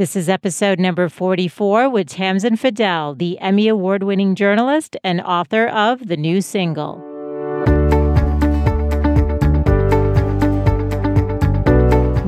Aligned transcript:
This 0.00 0.16
is 0.16 0.30
episode 0.30 0.78
number 0.78 1.10
44 1.10 1.90
with 1.90 2.08
Tamsen 2.08 2.56
Fadal, 2.56 3.18
the 3.18 3.38
Emmy 3.38 3.68
Award 3.68 4.02
winning 4.02 4.34
journalist 4.34 4.96
and 5.04 5.20
author 5.20 5.66
of 5.66 6.08
the 6.08 6.16
new 6.16 6.40
single. 6.40 6.96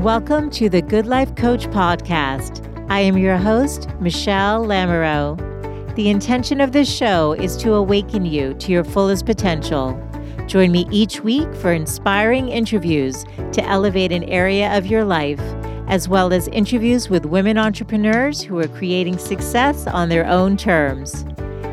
Welcome 0.03 0.51
to 0.51 0.69
the 0.69 0.83
Good 0.87 1.07
Life 1.07 1.35
Coach 1.35 1.67
podcast. 1.69 2.63
I 2.91 3.01
am 3.01 3.17
your 3.17 3.39
host, 3.39 3.89
Michelle 4.01 4.67
Lamoureux. 4.67 5.95
The 5.95 6.11
intention 6.11 6.61
of 6.61 6.73
this 6.73 6.95
show 6.95 7.33
is 7.33 7.57
to 7.57 7.73
awaken 7.73 8.27
you 8.27 8.53
to 8.53 8.71
your 8.71 8.85
fullest 8.85 9.25
potential. 9.25 9.99
Join 10.47 10.73
me 10.73 10.87
each 10.91 11.23
week 11.23 11.55
for 11.55 11.73
inspiring 11.73 12.51
interviews 12.51 13.25
to 13.53 13.65
elevate 13.65 14.13
an 14.13 14.25
area 14.25 14.77
of 14.77 14.85
your 14.85 15.05
life, 15.07 15.41
as 15.89 16.09
well 16.09 16.33
as 16.33 16.49
interviews 16.49 17.09
with 17.09 17.27
women 17.27 17.59
entrepreneurs 17.59 18.41
who 18.43 18.59
are 18.59 18.69
creating 18.69 19.19
success 19.19 19.87
on 19.87 20.09
their 20.09 20.27
own 20.27 20.57
terms. 20.57 21.25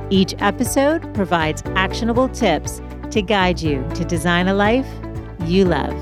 Each 0.09 0.33
episode 0.39 1.13
provides 1.13 1.63
actionable 1.75 2.29
tips 2.29 2.81
to 3.11 3.21
guide 3.21 3.61
you 3.61 3.87
to 3.95 4.05
design 4.05 4.47
a 4.47 4.53
life 4.53 4.87
you 5.45 5.65
love. 5.65 5.93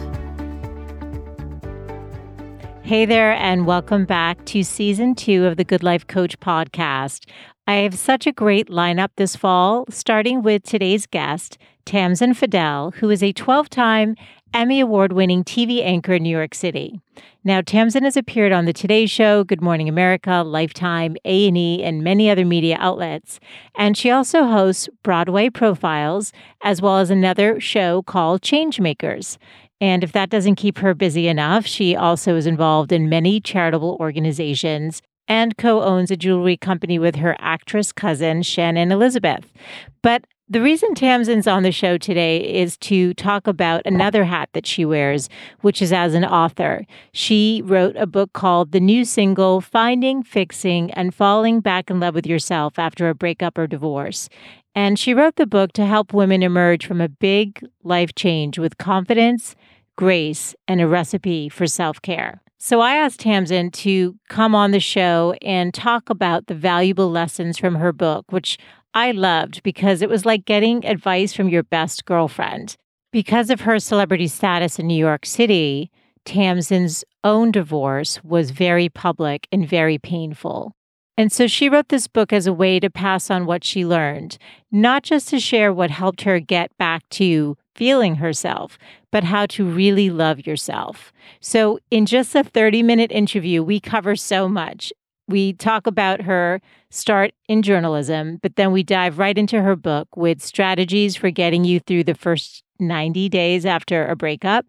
Hey 2.83 3.05
there, 3.05 3.33
and 3.33 3.65
welcome 3.65 4.05
back 4.05 4.45
to 4.45 4.63
season 4.63 5.13
two 5.13 5.45
of 5.45 5.57
the 5.57 5.65
Good 5.65 5.83
Life 5.83 6.07
Coach 6.07 6.39
podcast. 6.39 7.29
I 7.67 7.75
have 7.75 7.97
such 7.99 8.25
a 8.25 8.31
great 8.31 8.69
lineup 8.69 9.09
this 9.17 9.35
fall, 9.35 9.83
starting 9.89 10.41
with 10.41 10.63
today's 10.63 11.05
guest, 11.05 11.57
Tamsen 11.83 12.33
Fadal, 12.33 12.93
who 12.95 13.09
is 13.09 13.21
a 13.21 13.33
12 13.33 13.69
time 13.69 14.15
Emmy 14.53 14.79
Award 14.79 15.11
winning 15.11 15.43
TV 15.43 15.83
anchor 15.83 16.13
in 16.13 16.23
New 16.23 16.29
York 16.29 16.55
City. 16.55 17.01
Now, 17.47 17.61
Tamsen 17.61 18.03
has 18.03 18.17
appeared 18.17 18.51
on 18.51 18.65
The 18.65 18.73
Today 18.73 19.05
Show, 19.05 19.45
Good 19.45 19.61
Morning 19.61 19.87
America, 19.87 20.43
Lifetime, 20.45 21.15
A&E, 21.23 21.81
and 21.81 22.03
many 22.03 22.29
other 22.29 22.43
media 22.43 22.75
outlets. 22.77 23.39
And 23.77 23.95
she 23.95 24.11
also 24.11 24.43
hosts 24.43 24.89
Broadway 25.01 25.49
Profiles, 25.49 26.33
as 26.65 26.81
well 26.81 26.97
as 26.97 27.09
another 27.09 27.61
show 27.61 28.01
called 28.01 28.41
Changemakers. 28.41 29.37
And 29.79 30.03
if 30.03 30.11
that 30.11 30.29
doesn't 30.29 30.55
keep 30.55 30.79
her 30.79 30.93
busy 30.93 31.29
enough, 31.29 31.65
she 31.65 31.95
also 31.95 32.35
is 32.35 32.47
involved 32.47 32.91
in 32.91 33.07
many 33.07 33.39
charitable 33.39 33.95
organizations 34.01 35.01
and 35.29 35.57
co 35.57 35.81
owns 35.81 36.11
a 36.11 36.17
jewelry 36.17 36.57
company 36.57 36.99
with 36.99 37.15
her 37.15 37.37
actress 37.39 37.93
cousin, 37.93 38.43
Shannon 38.43 38.91
Elizabeth. 38.91 39.53
But 40.01 40.25
the 40.49 40.61
reason 40.61 40.95
Tamsen's 40.95 41.45
on 41.45 41.63
the 41.63 41.73
show 41.73 41.97
today 41.97 42.37
is 42.37 42.77
to 42.77 43.13
talk 43.15 43.47
about 43.47 43.81
another 43.85 44.23
hat 44.23 44.47
that 44.53 44.65
she 44.65 44.85
wears, 44.85 45.27
which 45.59 45.81
is 45.81 45.91
as 45.91 46.13
an 46.13 46.23
author. 46.23 46.85
She 47.11 47.61
wrote 47.65 47.97
a 47.97 48.07
book 48.07 48.31
called 48.31 48.71
The 48.71 48.79
New 48.79 49.03
Single 49.03 49.59
Finding, 49.59 50.23
Fixing, 50.23 50.89
and 50.91 51.13
Falling 51.13 51.59
Back 51.59 51.89
in 51.89 51.99
Love 51.99 52.15
with 52.15 52.25
Yourself 52.25 52.79
After 52.79 53.09
a 53.09 53.15
Breakup 53.15 53.57
or 53.57 53.67
Divorce. 53.67 54.29
And 54.73 54.97
she 54.97 55.13
wrote 55.13 55.35
the 55.35 55.47
book 55.47 55.73
to 55.73 55.85
help 55.85 56.13
women 56.13 56.41
emerge 56.41 56.85
from 56.85 57.01
a 57.01 57.09
big 57.09 57.61
life 57.83 58.15
change 58.15 58.57
with 58.57 58.77
confidence, 58.77 59.53
grace, 59.97 60.55
and 60.65 60.79
a 60.79 60.87
recipe 60.87 61.49
for 61.49 61.67
self 61.67 62.01
care. 62.01 62.41
So 62.57 62.79
I 62.79 62.95
asked 62.95 63.19
Tamsen 63.19 63.69
to 63.71 64.15
come 64.29 64.55
on 64.55 64.71
the 64.71 64.79
show 64.79 65.35
and 65.41 65.73
talk 65.73 66.09
about 66.09 66.47
the 66.47 66.55
valuable 66.55 67.11
lessons 67.11 67.57
from 67.57 67.75
her 67.75 67.91
book, 67.91 68.31
which 68.31 68.57
I 68.93 69.11
loved 69.11 69.63
because 69.63 70.01
it 70.01 70.09
was 70.09 70.25
like 70.25 70.45
getting 70.45 70.85
advice 70.85 71.33
from 71.33 71.49
your 71.49 71.63
best 71.63 72.05
girlfriend. 72.05 72.75
Because 73.11 73.49
of 73.49 73.61
her 73.61 73.79
celebrity 73.79 74.27
status 74.27 74.79
in 74.79 74.87
New 74.87 74.97
York 74.97 75.25
City, 75.25 75.91
Tamsen's 76.25 77.03
own 77.23 77.51
divorce 77.51 78.23
was 78.23 78.51
very 78.51 78.89
public 78.89 79.47
and 79.51 79.67
very 79.67 79.97
painful. 79.97 80.73
And 81.17 81.31
so 81.31 81.47
she 81.47 81.67
wrote 81.67 81.89
this 81.89 82.07
book 82.07 82.31
as 82.31 82.45
a 82.45 82.53
way 82.53 82.79
to 82.79 82.91
pass 82.91 83.31
on 83.31 83.47
what 83.47 83.63
she 83.63 83.85
learned, 83.85 84.37
not 84.71 85.01
just 85.03 85.29
to 85.29 85.39
share 85.39 85.73
what 85.73 85.89
helped 85.89 86.21
her 86.21 86.39
get 86.39 86.75
back 86.77 87.07
to 87.11 87.57
feeling 87.73 88.15
herself, 88.15 88.77
but 89.11 89.23
how 89.23 89.47
to 89.47 89.65
really 89.65 90.09
love 90.09 90.45
yourself. 90.45 91.11
So, 91.39 91.79
in 91.89 92.05
just 92.05 92.35
a 92.35 92.43
30 92.43 92.83
minute 92.83 93.11
interview, 93.11 93.63
we 93.63 93.79
cover 93.79 94.15
so 94.15 94.47
much. 94.47 94.93
We 95.27 95.53
talk 95.53 95.87
about 95.87 96.21
her 96.21 96.61
start 96.89 97.33
in 97.49 97.61
journalism, 97.61 98.39
but 98.41 98.55
then 98.55 98.71
we 98.71 98.81
dive 98.83 99.19
right 99.19 99.37
into 99.37 99.61
her 99.61 99.75
book 99.75 100.07
with 100.15 100.41
strategies 100.41 101.15
for 101.17 101.29
getting 101.31 101.65
you 101.65 101.79
through 101.81 102.05
the 102.05 102.15
first 102.15 102.63
90 102.79 103.27
days 103.29 103.65
after 103.65 104.07
a 104.07 104.15
breakup, 104.15 104.65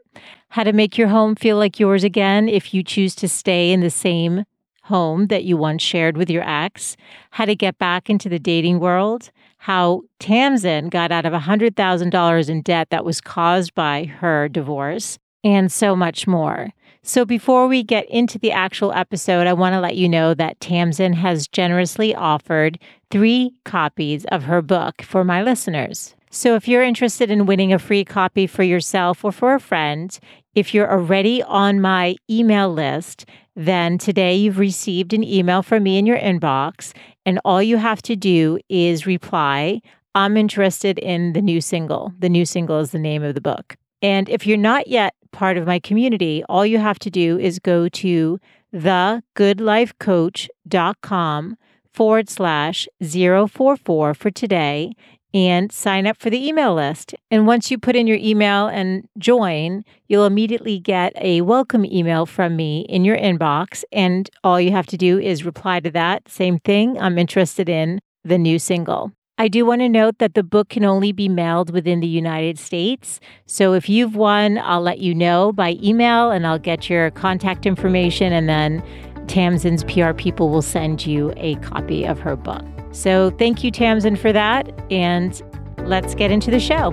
how 0.48 0.64
to 0.64 0.72
make 0.72 0.98
your 0.98 1.08
home 1.08 1.34
feel 1.34 1.56
like 1.56 1.78
yours 1.78 2.04
again 2.04 2.48
if 2.48 2.74
you 2.74 2.82
choose 2.82 3.14
to 3.16 3.28
stay 3.28 3.70
in 3.70 3.80
the 3.80 3.90
same 3.90 4.44
home 4.84 5.26
that 5.26 5.44
you 5.44 5.56
once 5.56 5.82
shared 5.82 6.16
with 6.16 6.30
your 6.30 6.48
ex, 6.48 6.96
how 7.30 7.44
to 7.44 7.54
get 7.54 7.78
back 7.78 8.08
into 8.08 8.28
the 8.28 8.38
dating 8.38 8.80
world, 8.80 9.30
how 9.58 10.02
Tamsen 10.18 10.88
got 10.88 11.12
out 11.12 11.26
of 11.26 11.34
$100,000 11.34 12.48
in 12.48 12.62
debt 12.62 12.88
that 12.90 13.04
was 13.04 13.20
caused 13.20 13.74
by 13.74 14.04
her 14.04 14.48
divorce, 14.48 15.18
and 15.44 15.70
so 15.70 15.94
much 15.94 16.26
more. 16.26 16.70
So, 17.08 17.24
before 17.24 17.68
we 17.68 17.82
get 17.82 18.04
into 18.10 18.38
the 18.38 18.52
actual 18.52 18.92
episode, 18.92 19.46
I 19.46 19.54
want 19.54 19.72
to 19.72 19.80
let 19.80 19.96
you 19.96 20.10
know 20.10 20.34
that 20.34 20.60
Tamsen 20.60 21.14
has 21.14 21.48
generously 21.48 22.14
offered 22.14 22.78
three 23.10 23.54
copies 23.64 24.26
of 24.26 24.42
her 24.42 24.60
book 24.60 25.00
for 25.00 25.24
my 25.24 25.42
listeners. 25.42 26.14
So, 26.30 26.54
if 26.54 26.68
you're 26.68 26.82
interested 26.82 27.30
in 27.30 27.46
winning 27.46 27.72
a 27.72 27.78
free 27.78 28.04
copy 28.04 28.46
for 28.46 28.62
yourself 28.62 29.24
or 29.24 29.32
for 29.32 29.54
a 29.54 29.58
friend, 29.58 30.18
if 30.54 30.74
you're 30.74 30.92
already 30.92 31.42
on 31.44 31.80
my 31.80 32.16
email 32.28 32.70
list, 32.70 33.24
then 33.56 33.96
today 33.96 34.36
you've 34.36 34.58
received 34.58 35.14
an 35.14 35.24
email 35.24 35.62
from 35.62 35.84
me 35.84 35.96
in 35.96 36.04
your 36.04 36.18
inbox, 36.18 36.92
and 37.24 37.40
all 37.42 37.62
you 37.62 37.78
have 37.78 38.02
to 38.02 38.16
do 38.16 38.58
is 38.68 39.06
reply, 39.06 39.80
I'm 40.14 40.36
interested 40.36 40.98
in 40.98 41.32
the 41.32 41.40
new 41.40 41.62
single. 41.62 42.12
The 42.18 42.28
new 42.28 42.44
single 42.44 42.80
is 42.80 42.90
the 42.90 42.98
name 42.98 43.22
of 43.22 43.34
the 43.34 43.40
book. 43.40 43.78
And 44.02 44.28
if 44.28 44.46
you're 44.46 44.56
not 44.56 44.86
yet 44.86 45.14
part 45.32 45.56
of 45.56 45.66
my 45.66 45.78
community, 45.78 46.44
all 46.48 46.66
you 46.66 46.78
have 46.78 46.98
to 47.00 47.10
do 47.10 47.38
is 47.38 47.58
go 47.58 47.88
to 47.88 48.38
thegoodlifecoach.com 48.74 51.56
forward 51.92 52.28
slash 52.28 52.88
044 53.02 54.14
for 54.14 54.30
today 54.30 54.92
and 55.34 55.70
sign 55.70 56.06
up 56.06 56.16
for 56.16 56.30
the 56.30 56.46
email 56.46 56.74
list. 56.74 57.14
And 57.30 57.46
once 57.46 57.70
you 57.70 57.78
put 57.78 57.96
in 57.96 58.06
your 58.06 58.18
email 58.18 58.66
and 58.66 59.06
join, 59.18 59.84
you'll 60.08 60.24
immediately 60.24 60.78
get 60.78 61.12
a 61.16 61.42
welcome 61.42 61.84
email 61.84 62.24
from 62.24 62.56
me 62.56 62.86
in 62.88 63.04
your 63.04 63.16
inbox. 63.16 63.84
And 63.92 64.30
all 64.42 64.60
you 64.60 64.70
have 64.70 64.86
to 64.86 64.96
do 64.96 65.18
is 65.18 65.44
reply 65.44 65.80
to 65.80 65.90
that 65.90 66.28
same 66.28 66.58
thing. 66.60 66.98
I'm 66.98 67.18
interested 67.18 67.68
in 67.68 68.00
the 68.24 68.38
new 68.38 68.58
single. 68.58 69.12
I 69.40 69.46
do 69.46 69.64
want 69.64 69.82
to 69.82 69.88
note 69.88 70.18
that 70.18 70.34
the 70.34 70.42
book 70.42 70.68
can 70.68 70.84
only 70.84 71.12
be 71.12 71.28
mailed 71.28 71.70
within 71.70 72.00
the 72.00 72.08
United 72.08 72.58
States. 72.58 73.20
So 73.46 73.72
if 73.72 73.88
you've 73.88 74.16
won, 74.16 74.58
I'll 74.58 74.80
let 74.80 74.98
you 74.98 75.14
know 75.14 75.52
by 75.52 75.76
email 75.80 76.32
and 76.32 76.44
I'll 76.44 76.58
get 76.58 76.90
your 76.90 77.12
contact 77.12 77.64
information. 77.64 78.32
And 78.32 78.48
then 78.48 78.82
Tamsen's 79.28 79.84
PR 79.84 80.12
people 80.12 80.48
will 80.48 80.60
send 80.60 81.06
you 81.06 81.32
a 81.36 81.54
copy 81.56 82.04
of 82.04 82.18
her 82.18 82.34
book. 82.34 82.64
So 82.90 83.30
thank 83.38 83.62
you, 83.62 83.70
Tamsen, 83.70 84.16
for 84.16 84.32
that. 84.32 84.72
And 84.90 85.40
let's 85.84 86.16
get 86.16 86.32
into 86.32 86.50
the 86.50 86.58
show. 86.58 86.90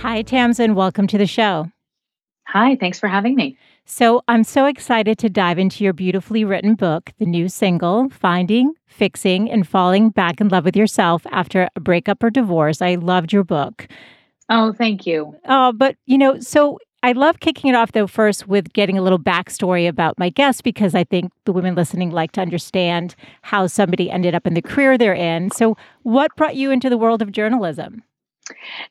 Hi, 0.00 0.20
Tamsen. 0.20 0.74
Welcome 0.74 1.06
to 1.06 1.16
the 1.16 1.26
show. 1.26 1.70
Hi, 2.52 2.76
thanks 2.76 3.00
for 3.00 3.08
having 3.08 3.34
me. 3.34 3.56
So, 3.86 4.20
I'm 4.28 4.44
so 4.44 4.66
excited 4.66 5.16
to 5.20 5.30
dive 5.30 5.58
into 5.58 5.82
your 5.82 5.94
beautifully 5.94 6.44
written 6.44 6.74
book, 6.74 7.10
the 7.18 7.24
new 7.24 7.48
single, 7.48 8.10
Finding, 8.10 8.74
Fixing, 8.86 9.50
and 9.50 9.66
Falling 9.66 10.10
Back 10.10 10.38
in 10.38 10.50
Love 10.50 10.66
with 10.66 10.76
Yourself 10.76 11.26
After 11.32 11.70
a 11.74 11.80
Breakup 11.80 12.22
or 12.22 12.28
Divorce. 12.28 12.82
I 12.82 12.96
loved 12.96 13.32
your 13.32 13.42
book. 13.42 13.88
Oh, 14.50 14.74
thank 14.74 15.06
you. 15.06 15.34
Oh, 15.48 15.72
but 15.72 15.96
you 16.04 16.18
know, 16.18 16.40
so 16.40 16.78
I 17.02 17.12
love 17.12 17.40
kicking 17.40 17.70
it 17.70 17.74
off 17.74 17.92
though 17.92 18.06
first 18.06 18.46
with 18.46 18.74
getting 18.74 18.98
a 18.98 19.02
little 19.02 19.18
backstory 19.18 19.88
about 19.88 20.18
my 20.18 20.28
guest 20.28 20.62
because 20.62 20.94
I 20.94 21.04
think 21.04 21.32
the 21.46 21.52
women 21.54 21.74
listening 21.74 22.10
like 22.10 22.32
to 22.32 22.42
understand 22.42 23.14
how 23.40 23.66
somebody 23.66 24.10
ended 24.10 24.34
up 24.34 24.46
in 24.46 24.52
the 24.52 24.60
career 24.60 24.98
they're 24.98 25.14
in. 25.14 25.50
So, 25.52 25.78
what 26.02 26.36
brought 26.36 26.54
you 26.54 26.70
into 26.70 26.90
the 26.90 26.98
world 26.98 27.22
of 27.22 27.32
journalism? 27.32 28.02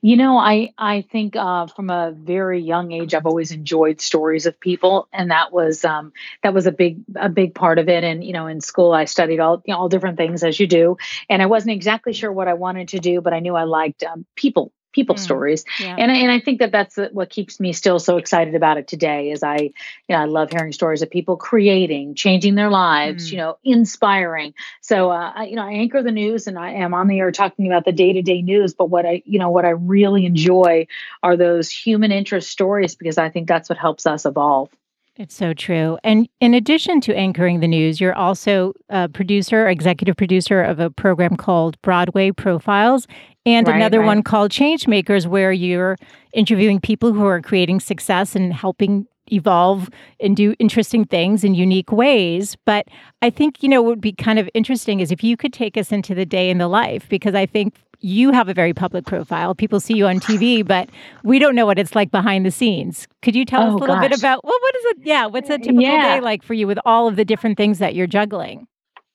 You 0.01 0.17
know, 0.17 0.37
I 0.37 0.73
I 0.77 1.01
think 1.01 1.35
uh, 1.35 1.67
from 1.67 1.89
a 1.89 2.11
very 2.11 2.61
young 2.61 2.91
age, 2.91 3.13
I've 3.13 3.25
always 3.25 3.51
enjoyed 3.51 4.01
stories 4.01 4.45
of 4.45 4.59
people, 4.59 5.07
and 5.13 5.31
that 5.31 5.51
was 5.51 5.85
um, 5.85 6.13
that 6.43 6.53
was 6.53 6.67
a 6.67 6.71
big 6.71 6.99
a 7.15 7.29
big 7.29 7.55
part 7.55 7.79
of 7.79 7.89
it. 7.89 8.03
And 8.03 8.23
you 8.23 8.33
know, 8.33 8.47
in 8.47 8.61
school, 8.61 8.93
I 8.93 9.05
studied 9.05 9.39
all 9.39 9.61
you 9.65 9.73
know, 9.73 9.79
all 9.79 9.89
different 9.89 10.17
things 10.17 10.43
as 10.43 10.59
you 10.59 10.67
do, 10.67 10.97
and 11.29 11.41
I 11.41 11.45
wasn't 11.45 11.73
exactly 11.73 12.13
sure 12.13 12.31
what 12.31 12.47
I 12.47 12.53
wanted 12.53 12.89
to 12.89 12.99
do, 12.99 13.21
but 13.21 13.33
I 13.33 13.39
knew 13.39 13.55
I 13.55 13.63
liked 13.63 14.03
um, 14.03 14.25
people 14.35 14.71
people 14.91 15.15
mm, 15.15 15.19
stories 15.19 15.63
yeah. 15.79 15.95
and, 15.97 16.11
and 16.11 16.31
i 16.31 16.39
think 16.39 16.59
that 16.59 16.71
that's 16.71 16.97
what 17.11 17.29
keeps 17.29 17.59
me 17.59 17.73
still 17.73 17.99
so 17.99 18.17
excited 18.17 18.55
about 18.55 18.77
it 18.77 18.88
today 18.88 19.31
is 19.31 19.43
i 19.43 19.57
you 19.57 19.71
know 20.09 20.17
i 20.17 20.25
love 20.25 20.49
hearing 20.51 20.71
stories 20.71 21.01
of 21.01 21.09
people 21.09 21.38
creating 21.38 22.15
changing 22.15 22.55
their 22.55 22.69
lives 22.69 23.27
mm. 23.27 23.31
you 23.31 23.38
know 23.38 23.57
inspiring 23.63 24.53
so 24.81 25.11
uh, 25.11 25.31
I, 25.35 25.45
you 25.45 25.55
know 25.55 25.63
i 25.63 25.71
anchor 25.71 26.03
the 26.03 26.11
news 26.11 26.47
and 26.47 26.57
i 26.57 26.71
am 26.71 26.93
on 26.93 27.07
the 27.07 27.19
air 27.19 27.31
talking 27.31 27.67
about 27.67 27.85
the 27.85 27.91
day-to-day 27.91 28.41
news 28.41 28.73
but 28.73 28.89
what 28.89 29.05
i 29.05 29.21
you 29.25 29.39
know 29.39 29.49
what 29.49 29.65
i 29.65 29.69
really 29.69 30.25
enjoy 30.25 30.88
are 31.23 31.37
those 31.37 31.69
human 31.69 32.11
interest 32.11 32.49
stories 32.49 32.95
because 32.95 33.17
i 33.17 33.29
think 33.29 33.47
that's 33.47 33.69
what 33.69 33.77
helps 33.77 34.05
us 34.05 34.25
evolve 34.25 34.69
it's 35.17 35.35
so 35.35 35.53
true. 35.53 35.99
And 36.03 36.29
in 36.39 36.53
addition 36.53 37.01
to 37.01 37.15
anchoring 37.15 37.59
the 37.59 37.67
news, 37.67 37.99
you're 37.99 38.15
also 38.15 38.73
a 38.89 39.09
producer, 39.09 39.67
executive 39.67 40.15
producer 40.15 40.63
of 40.63 40.79
a 40.79 40.89
program 40.89 41.35
called 41.35 41.79
Broadway 41.81 42.31
Profiles 42.31 43.07
and 43.45 43.67
right, 43.67 43.75
another 43.75 43.99
right. 43.99 44.07
one 44.07 44.23
called 44.23 44.51
Changemakers, 44.51 45.27
where 45.27 45.51
you're 45.51 45.97
interviewing 46.33 46.79
people 46.79 47.13
who 47.13 47.25
are 47.25 47.41
creating 47.41 47.79
success 47.79 48.35
and 48.35 48.53
helping 48.53 49.07
evolve 49.31 49.89
and 50.19 50.35
do 50.35 50.55
interesting 50.59 51.05
things 51.05 51.43
in 51.43 51.53
unique 51.55 51.91
ways. 51.91 52.57
But 52.65 52.88
I 53.21 53.29
think, 53.29 53.63
you 53.63 53.69
know, 53.69 53.81
what 53.81 53.89
would 53.89 54.01
be 54.01 54.13
kind 54.13 54.39
of 54.39 54.49
interesting 54.53 54.99
is 54.99 55.11
if 55.11 55.23
you 55.23 55.38
could 55.38 55.53
take 55.53 55.77
us 55.77 55.91
into 55.91 56.13
the 56.13 56.25
day 56.25 56.49
in 56.49 56.57
the 56.57 56.67
life, 56.67 57.07
because 57.09 57.35
I 57.35 57.45
think 57.45 57.75
you 58.01 58.31
have 58.31 58.49
a 58.49 58.53
very 58.53 58.73
public 58.73 59.05
profile. 59.05 59.55
People 59.55 59.79
see 59.79 59.95
you 59.95 60.07
on 60.07 60.19
TV, 60.19 60.65
but 60.65 60.89
we 61.23 61.39
don't 61.39 61.55
know 61.55 61.65
what 61.65 61.79
it's 61.79 61.95
like 61.95 62.11
behind 62.11 62.45
the 62.45 62.51
scenes. 62.51 63.07
Could 63.21 63.35
you 63.35 63.45
tell 63.45 63.61
oh, 63.61 63.67
us 63.67 63.73
a 63.73 63.77
little 63.77 63.95
gosh. 63.95 64.09
bit 64.09 64.19
about 64.19 64.44
well, 64.44 64.57
what 64.59 64.75
is 64.75 64.85
it? 64.85 64.97
Yeah, 65.03 65.27
what's 65.27 65.49
a 65.49 65.55
uh, 65.55 65.57
typical 65.57 65.81
yeah. 65.81 66.15
day 66.15 66.21
like 66.21 66.44
for 66.44 66.53
you 66.53 66.67
with 66.67 66.79
all 66.85 67.07
of 67.07 67.15
the 67.15 67.25
different 67.25 67.57
things 67.57 67.79
that 67.79 67.95
you're 67.95 68.07
juggling? 68.07 68.67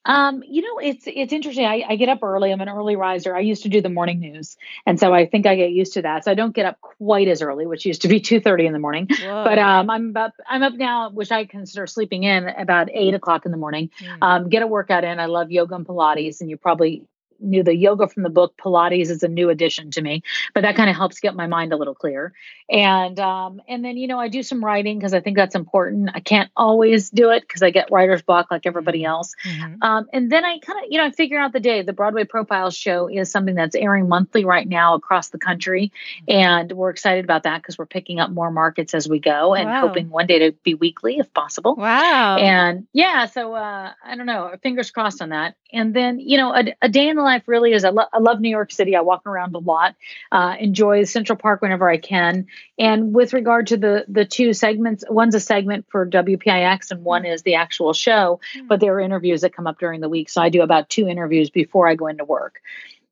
Um, 0.07 0.45
you 0.47 0.63
know, 0.63 0.79
it's 0.79 1.05
it's 1.07 1.33
interesting. 1.33 1.67
I, 1.67 1.85
I, 1.89 1.97
get 1.97 2.09
up 2.09 2.23
early. 2.23 2.53
I'm 2.53 2.61
an 2.61 2.69
early 2.69 2.95
riser. 2.95 3.35
I 3.35 3.41
used 3.41 3.65
to 3.65 3.69
do 3.69 3.83
the 3.83 3.89
morning 3.89 4.21
news, 4.21 4.57
and 4.87 5.01
so 5.01 5.13
I 5.13 5.27
think 5.27 5.47
I 5.47 5.57
get 5.57 5.73
used 5.73 5.95
to 5.95 6.03
that. 6.03 6.25
So 6.25 6.31
I 6.31 6.35
don't 6.35 6.55
get 6.55 6.65
up 6.65 6.81
quite 6.81 7.27
as 7.27 7.43
early, 7.43 7.67
which 7.67 7.85
used 7.85 8.03
to 8.03 8.09
be 8.09 8.21
two 8.29 8.41
thirty 8.41 8.67
in 8.67 8.73
the 8.73 8.79
morning. 8.79 9.09
Whoa. 9.11 9.45
But 9.45 9.59
um, 9.59 9.91
I'm 9.91 10.11
about 10.11 10.33
I'm 10.49 10.63
up 10.63 10.75
now, 10.75 11.11
which 11.11 11.33
I 11.33 11.45
consider 11.45 11.89
sleeping 11.89 12.23
in 12.23 12.49
about 12.49 12.89
eight 12.93 13.15
o'clock 13.15 13.47
in 13.47 13.51
the 13.51 13.59
morning. 13.59 13.91
Mm. 14.01 14.19
Um, 14.23 14.49
get 14.49 14.63
a 14.63 14.67
workout 14.69 15.03
in. 15.03 15.19
I 15.19 15.27
love 15.27 15.51
yoga 15.51 15.75
and 15.75 15.85
Pilates, 15.85 16.41
and 16.41 16.49
you 16.49 16.57
probably 16.57 17.03
knew 17.41 17.63
the 17.63 17.75
yoga 17.75 18.09
from 18.09 18.23
the 18.23 18.31
book 18.31 18.55
pilates 18.57 19.11
is 19.11 19.23
a 19.23 19.29
new 19.29 19.51
addition 19.51 19.91
to 19.91 20.03
me 20.03 20.23
but 20.55 20.63
that 20.63 20.77
kind 20.77 20.91
of 20.91 20.97
helps 20.97 21.21
get 21.21 21.35
my 21.35 21.47
mind 21.47 21.73
a 21.73 21.77
little 21.77 21.95
clear 21.95 22.33
and 22.69 23.21
um, 23.21 23.63
and 23.69 23.85
then 23.85 23.97
you 23.97 24.07
know 24.07 24.19
i 24.19 24.29
do 24.29 24.43
some 24.43 24.65
writing 24.65 24.99
because 24.99 25.15
i 25.15 25.21
think 25.21 25.37
that's 25.37 25.55
important 25.55 26.11
i 26.15 26.21
can't 26.21 26.51
always 26.57 27.11
do 27.11 27.31
it 27.31 27.43
because 27.43 27.63
i 27.63 27.71
get 27.71 27.91
writer's 27.91 28.23
block 28.23 28.51
like 28.51 28.67
everybody 28.67 29.01
mm-hmm. 29.01 29.11
else 29.11 29.35
mm-hmm. 29.45 29.83
um, 29.83 30.09
and 30.13 30.31
then 30.31 30.45
i 30.45 30.59
kind 30.59 30.85
of 30.85 30.91
you 30.91 30.99
know 30.99 31.05
i 31.05 31.11
figure 31.11 31.39
out 31.39 31.53
the 31.53 31.61
day 31.61 31.83
the 31.83 31.93
broadway 31.93 32.25
profiles 32.25 32.77
show 32.77 33.09
is 33.09 33.31
something 33.31 33.55
that's 33.55 33.77
airing 33.77 34.09
monthly 34.09 34.45
right 34.45 34.69
now 34.69 34.95
across 34.95 35.29
the 35.29 35.39
country 35.39 35.93
mm-hmm. 36.29 36.41
and 36.41 36.73
we're 36.73 36.91
excited 36.91 37.25
about 37.25 37.45
that 37.45 37.63
because 37.63 37.79
we're 37.79 37.87
picking 37.87 38.19
up 38.19 38.31
more 38.31 38.51
markets 38.51 38.95
as 38.95 39.09
we 39.09 39.19
go 39.19 39.55
and 39.55 39.69
wow. 39.69 39.87
hoping 39.87 40.11
one 40.11 40.27
day 40.27 40.39
to 40.39 40.53
be 40.63 40.75
weekly 40.75 41.19
if 41.19 41.33
possible 41.35 41.77
wow 41.77 42.37
and 42.37 42.87
yeah 42.93 43.27
so 43.27 43.55
uh, 43.55 43.93
i 44.05 44.17
don't 44.17 44.27
know 44.27 44.55
fingers 44.63 44.91
crossed 44.91 45.23
on 45.23 45.29
that 45.29 45.55
and 45.73 45.95
then 45.95 46.19
you 46.19 46.37
know 46.37 46.55
a, 46.55 46.75
a 46.83 46.89
day 46.89 47.09
in 47.09 47.17
the 47.17 47.23
life 47.27 47.43
really 47.47 47.73
is 47.73 47.85
I, 47.85 47.91
lo- 47.91 48.09
I 48.13 48.19
love 48.19 48.41
New 48.41 48.49
York 48.49 48.73
City. 48.73 48.97
I 48.97 49.03
walk 49.03 49.27
around 49.27 49.55
a 49.55 49.59
lot, 49.59 49.95
uh, 50.33 50.57
enjoy 50.59 51.05
Central 51.05 51.37
Park 51.37 51.61
whenever 51.61 51.89
I 51.89 51.99
can. 51.99 52.47
And 52.79 53.13
with 53.13 53.35
regard 53.35 53.67
to 53.69 53.77
the 53.77 54.05
the 54.09 54.25
two 54.25 54.55
segments, 54.55 55.05
one's 55.09 55.35
a 55.35 55.41
segment 55.41 55.87
for 55.91 56.07
WPIX 56.07 56.91
and 56.91 57.05
one 57.05 57.27
is 57.27 57.43
the 57.43 57.57
actual 57.57 57.93
show. 57.93 58.41
Mm-hmm. 58.57 58.69
But 58.69 58.81
there 58.81 58.95
are 58.95 59.01
interviews 59.01 59.43
that 59.43 59.55
come 59.55 59.67
up 59.67 59.79
during 59.79 60.01
the 60.01 60.09
week, 60.09 60.31
so 60.31 60.41
I 60.41 60.49
do 60.49 60.63
about 60.63 60.89
two 60.89 61.09
interviews 61.09 61.51
before 61.51 61.87
I 61.87 61.95
go 61.95 62.07
into 62.07 62.25
work. 62.25 62.63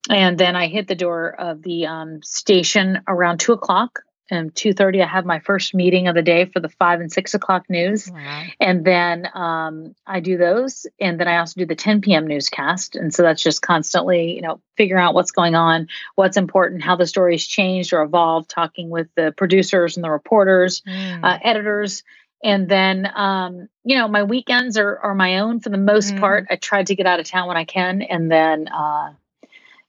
And 0.08 0.38
then 0.38 0.55
I 0.55 0.69
hit 0.69 0.87
the 0.87 0.94
door 0.94 1.31
of 1.31 1.62
the 1.62 1.87
um, 1.87 2.22
station 2.22 3.00
around 3.08 3.40
two 3.40 3.52
o'clock 3.52 4.04
and 4.31 4.55
2.30 4.55 5.03
i 5.03 5.06
have 5.06 5.25
my 5.25 5.38
first 5.38 5.75
meeting 5.75 6.09
of 6.09 6.15
the 6.15 6.23
day 6.23 6.44
for 6.47 6.61
the 6.61 6.69
5 6.69 7.00
and 7.00 7.12
6 7.12 7.35
o'clock 7.35 7.69
news 7.69 8.11
wow. 8.11 8.44
and 8.61 8.85
then 8.85 9.29
um, 9.35 9.94
i 10.06 10.21
do 10.21 10.37
those 10.37 10.87
and 11.00 11.21
then 11.21 11.29
i 11.29 11.38
also 11.38 11.61
do 11.61 11.67
the 11.67 11.75
10 11.75 12.00
p.m 12.00 12.26
newscast 12.26 12.97
and 12.97 13.12
so 13.12 13.23
that's 13.23 13.43
just 13.43 13.62
constantly 13.62 14.35
you 14.35 14.43
know 14.43 14.61
figuring 14.76 15.03
out 15.03 15.15
what's 15.15 15.31
going 15.31 15.55
on 15.55 15.88
what's 16.15 16.37
important 16.37 16.82
how 16.82 16.97
the 16.97 17.06
story's 17.06 17.47
changed 17.47 17.93
or 17.93 18.03
evolved 18.03 18.49
talking 18.49 18.91
with 18.91 19.09
the 19.17 19.32
producers 19.37 19.97
and 19.97 20.05
the 20.05 20.11
reporters 20.11 20.82
mm. 20.82 21.20
uh, 21.23 21.38
editors 21.43 22.03
and 22.43 22.69
then 22.69 23.11
um, 23.15 23.69
you 23.85 23.97
know 23.97 24.06
my 24.09 24.23
weekends 24.23 24.77
are, 24.77 24.99
are 24.99 25.15
my 25.15 25.38
own 25.38 25.61
for 25.61 25.70
the 25.70 25.79
most 25.79 26.15
mm. 26.15 26.20
part 26.20 26.47
i 26.50 26.56
try 26.56 26.82
to 26.82 26.94
get 26.94 27.06
out 27.06 27.20
of 27.20 27.27
town 27.27 27.49
when 27.49 27.56
i 27.56 27.65
can 27.65 28.03
and 28.03 28.31
then 28.31 28.69
uh, 28.69 29.12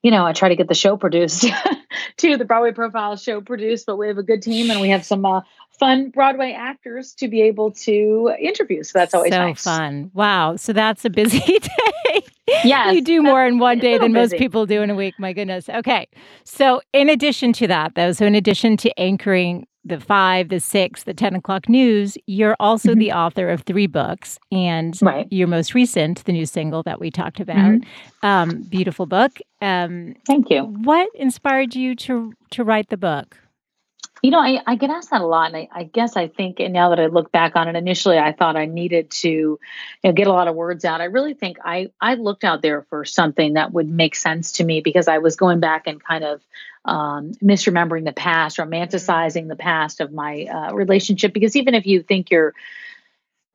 you 0.05 0.11
know, 0.11 0.23
I 0.23 0.33
try 0.33 0.49
to 0.49 0.55
get 0.55 0.67
the 0.67 0.75
show 0.75 0.97
produced 0.97 1.47
too, 2.17 2.37
the 2.37 2.45
Broadway 2.45 2.71
Profile 2.73 3.15
show 3.15 3.41
produced, 3.41 3.87
but 3.87 3.97
we 3.97 4.07
have 4.07 4.19
a 4.19 4.23
good 4.23 4.43
team 4.43 4.69
and 4.69 4.79
we 4.79 4.89
have 4.89 5.03
some 5.03 5.25
uh, 5.25 5.41
fun 5.79 6.11
Broadway 6.11 6.51
actors 6.51 7.15
to 7.15 7.27
be 7.27 7.41
able 7.41 7.71
to 7.71 8.31
interview. 8.39 8.83
So 8.83 8.99
that's 8.99 9.15
always 9.15 9.33
so 9.33 9.39
nice. 9.39 9.63
fun. 9.63 10.11
Wow. 10.13 10.57
So 10.57 10.73
that's 10.73 11.05
a 11.05 11.09
busy 11.09 11.39
day. 11.59 12.23
Yeah. 12.63 12.91
you 12.91 13.01
do 13.01 13.23
more 13.23 13.47
in 13.47 13.57
one 13.57 13.79
day 13.79 13.97
than 13.97 14.13
busy. 14.13 14.35
most 14.35 14.39
people 14.39 14.67
do 14.67 14.83
in 14.83 14.91
a 14.91 14.95
week. 14.95 15.15
My 15.17 15.33
goodness. 15.33 15.69
Okay. 15.69 16.07
So 16.43 16.83
in 16.93 17.09
addition 17.09 17.51
to 17.53 17.65
that, 17.65 17.95
though, 17.95 18.11
so 18.11 18.27
in 18.27 18.35
addition 18.35 18.77
to 18.77 18.99
anchoring 18.99 19.65
the 19.85 19.99
five, 19.99 20.49
the 20.49 20.59
six, 20.59 21.03
the 21.03 21.13
10 21.13 21.35
o'clock 21.35 21.69
news, 21.69 22.17
you're 22.25 22.55
also 22.59 22.89
mm-hmm. 22.89 22.99
the 22.99 23.11
author 23.13 23.49
of 23.49 23.61
three 23.61 23.87
books. 23.87 24.39
And 24.51 24.97
right. 25.01 25.27
your 25.31 25.47
most 25.47 25.73
recent, 25.73 26.25
the 26.25 26.31
new 26.31 26.45
single 26.45 26.83
that 26.83 26.99
we 26.99 27.11
talked 27.11 27.39
about, 27.39 27.57
mm-hmm. 27.57 28.25
um, 28.25 28.63
beautiful 28.63 29.05
book. 29.05 29.39
Um, 29.61 30.15
Thank 30.25 30.49
you. 30.49 30.63
What 30.63 31.09
inspired 31.13 31.75
you 31.75 31.95
to, 31.97 32.33
to 32.51 32.63
write 32.63 32.89
the 32.89 32.97
book? 32.97 33.37
You 34.21 34.31
know, 34.31 34.39
I, 34.39 34.59
I 34.65 34.75
get 34.75 34.89
asked 34.89 35.11
that 35.11 35.21
a 35.21 35.25
lot, 35.27 35.53
and 35.53 35.57
I, 35.57 35.67
I, 35.71 35.83
guess 35.83 36.15
I 36.15 36.29
think, 36.29 36.59
and 36.59 36.73
now 36.73 36.89
that 36.89 36.99
I 36.99 37.07
look 37.07 37.31
back 37.31 37.55
on 37.55 37.67
it, 37.67 37.75
initially 37.75 38.17
I 38.17 38.31
thought 38.31 38.55
I 38.55 38.65
needed 38.65 39.11
to, 39.11 39.29
you 39.29 39.59
know, 40.03 40.13
get 40.13 40.25
a 40.25 40.31
lot 40.31 40.47
of 40.47 40.55
words 40.55 40.83
out. 40.83 40.99
I 40.99 41.05
really 41.05 41.35
think 41.35 41.57
I 41.63 41.91
I 42.01 42.15
looked 42.15 42.43
out 42.43 42.63
there 42.63 42.87
for 42.89 43.05
something 43.05 43.53
that 43.53 43.71
would 43.71 43.87
make 43.87 44.15
sense 44.15 44.53
to 44.53 44.63
me 44.63 44.81
because 44.81 45.07
I 45.07 45.19
was 45.19 45.35
going 45.35 45.59
back 45.59 45.85
and 45.85 46.03
kind 46.03 46.23
of 46.23 46.41
um, 46.85 47.31
misremembering 47.43 48.05
the 48.05 48.13
past, 48.13 48.57
romanticizing 48.57 49.47
the 49.47 49.55
past 49.55 49.99
of 50.01 50.13
my 50.13 50.45
uh, 50.45 50.73
relationship. 50.73 51.33
Because 51.33 51.55
even 51.55 51.73
if 51.73 51.85
you 51.85 52.03
think 52.03 52.29
you're 52.29 52.53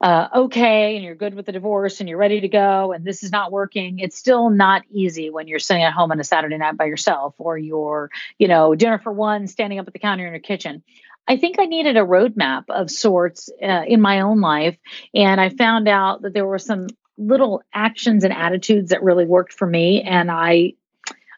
uh, 0.00 0.29
okay 0.35 0.97
and 0.97 1.05
you're 1.05 1.15
good 1.15 1.35
with 1.35 1.47
the 1.47 1.53
divorce 1.53 2.00
and 2.00 2.09
you're 2.09 2.19
ready 2.19 2.41
to 2.41 2.49
go 2.49 2.93
and 2.93 3.05
this 3.05 3.23
is 3.23 3.31
not 3.31 3.53
working 3.53 3.99
it's 3.99 4.17
still 4.17 4.49
not 4.49 4.82
easy 4.91 5.29
when 5.29 5.47
you're 5.47 5.59
sitting 5.59 5.82
at 5.82 5.93
home 5.93 6.11
on 6.11 6.19
a 6.19 6.25
saturday 6.25 6.56
night 6.56 6.77
by 6.77 6.87
yourself 6.87 7.35
or 7.37 7.59
you're 7.59 8.11
you 8.38 8.49
know 8.49 8.75
dinner 8.75 8.99
for 8.99 9.12
one 9.12 9.47
standing 9.47 9.79
up 9.79 9.87
at 9.87 9.93
the 9.93 9.99
counter 9.99 10.26
in 10.26 10.33
your 10.33 10.41
kitchen. 10.41 10.83
I 11.29 11.37
think 11.37 11.56
i 11.59 11.67
needed 11.67 11.99
a 11.99 12.00
roadmap 12.00 12.65
of 12.71 12.91
sorts 12.91 13.50
uh, 13.62 13.83
in 13.87 14.00
my 14.00 14.21
own 14.21 14.41
life. 14.41 14.79
And 15.12 15.38
i 15.38 15.50
found 15.50 15.87
out 15.87 16.23
that 16.23 16.33
there 16.33 16.47
were 16.47 16.59
some 16.59 16.87
little 17.19 17.62
actions 17.75 18.25
and 18.25 18.33
attitudes 18.33 18.91
that 18.91 19.03
really 19.03 19.26
worked 19.26 19.53
for 19.53 19.67
me. 19.67 20.03
And 20.03 20.31
i 20.31 20.73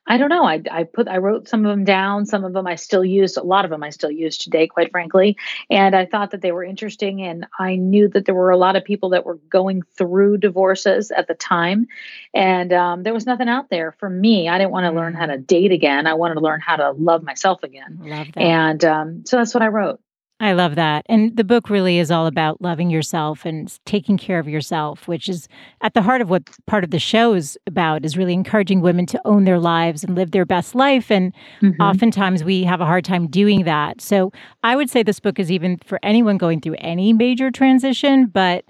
I 0.07 0.19
don't 0.19 0.31
know. 0.31 0.45
I, 0.45 0.61
I 0.71 0.83
put 0.83 1.07
I 1.07 1.19
wrote 1.19 1.49
some 1.49 1.65
of 1.65 1.71
them 1.71 1.85
down. 1.85 2.27
Some 2.27 2.45
of 2.45 2.53
them 2.53 2.67
I 2.67 2.75
still 2.75 3.05
use. 3.05 3.37
A 3.37 3.43
lot 3.43 3.65
of 3.65 3.71
them 3.71 3.85
I 3.85 3.91
still 3.91 4.11
use 4.11 4.37
today, 4.37 4.67
quite 4.67 4.91
frankly. 4.91 5.37
And 5.71 5.95
I 5.95 6.07
thought 6.07 6.33
that 6.33 6.41
they 6.41 6.51
were 6.51 6.65
interesting. 6.65 7.23
And 7.23 7.47
I 7.59 7.77
knew 7.77 8.09
that 8.09 8.25
there 8.25 8.35
were 8.35 8.51
a 8.51 8.57
lot 8.57 8.75
of 8.75 8.85
people 8.85 9.11
that 9.11 9.25
were 9.25 9.37
going 9.49 9.83
through 9.97 10.39
divorces 10.39 11.13
at 11.13 11.29
the 11.29 11.35
time, 11.35 11.87
and 12.35 12.73
um, 12.73 13.03
there 13.05 13.15
was 13.15 13.27
nothing 13.27 13.49
out 13.49 13.71
there 13.71 13.93
for 13.93 14.11
me. 14.11 14.49
I 14.49 14.59
didn't 14.59 14.73
want 14.73 14.87
to 14.87 14.93
learn 14.93 15.15
how 15.15 15.27
to 15.27 15.39
mm. 15.39 15.47
date 15.47 15.73
again. 15.73 16.07
I 16.07 16.15
wanted 16.15 16.35
to 16.35 16.41
learn 16.41 16.61
how 16.61 16.77
to 16.77 16.91
love 16.93 17.23
myself 17.23 17.63
again. 17.63 17.99
Love 18.03 18.27
that. 18.35 18.41
And 18.41 18.85
um, 18.85 19.27
so 19.27 19.37
that's 19.37 19.55
what 19.55 19.63
I 19.63 19.69
wrote. 19.69 20.01
I 20.43 20.55
love 20.55 20.75
that. 20.75 21.07
And 21.09 21.37
the 21.37 21.45
book 21.45 21.71
really 21.71 22.01
is 22.01 22.11
all 22.11 22.27
about 22.27 22.61
loving 22.61 22.91
yourself 22.91 23.47
and 23.47 23.73
taking 23.85 24.19
care 24.19 24.41
of 24.41 24.49
yourself, 24.49 25.07
which 25.07 25.29
is 25.29 25.47
at 25.83 25.95
the 25.95 26.03
heart 26.03 26.21
of 26.21 26.31
what 26.31 26.43
part 26.67 26.83
of 26.83 26.91
the 26.91 26.99
show 26.99 27.33
is 27.35 27.57
about, 27.69 28.05
is 28.05 28.17
really 28.17 28.33
encouraging 28.33 28.81
women 28.81 29.07
to 29.07 29.21
own 29.25 29.45
their 29.45 29.61
lives 29.61 30.03
and 30.03 30.17
live 30.17 30.33
their 30.33 30.45
best 30.45 30.75
life. 30.75 31.13
And 31.13 31.33
mm-hmm. 31.61 31.81
oftentimes 31.81 32.43
we 32.43 32.65
have 32.65 32.81
a 32.81 32.85
hard 32.85 33.05
time 33.05 33.29
doing 33.29 33.63
that. 33.67 34.01
So 34.01 34.33
I 34.65 34.75
would 34.75 34.91
say 34.91 35.05
this 35.05 35.21
book 35.21 35.39
is 35.39 35.53
even 35.53 35.79
for 35.87 36.01
anyone 36.03 36.39
going 36.39 36.61
through 36.61 36.77
any 36.79 37.13
major 37.13 37.53
transition. 37.53 38.27
But 38.27 38.65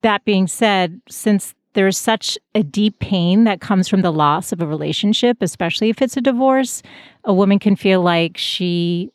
that 0.00 0.24
being 0.24 0.46
said, 0.46 1.02
since 1.06 1.54
there's 1.74 1.98
such 1.98 2.38
a 2.54 2.62
deep 2.62 2.98
pain 3.00 3.44
that 3.44 3.60
comes 3.60 3.88
from 3.88 4.00
the 4.00 4.12
loss 4.12 4.52
of 4.52 4.62
a 4.62 4.66
relationship, 4.66 5.42
especially 5.42 5.90
if 5.90 6.00
it's 6.00 6.16
a 6.16 6.22
divorce, 6.22 6.82
a 7.24 7.34
woman 7.34 7.58
can 7.58 7.76
feel 7.76 8.00
like 8.00 8.38
she 8.38 9.10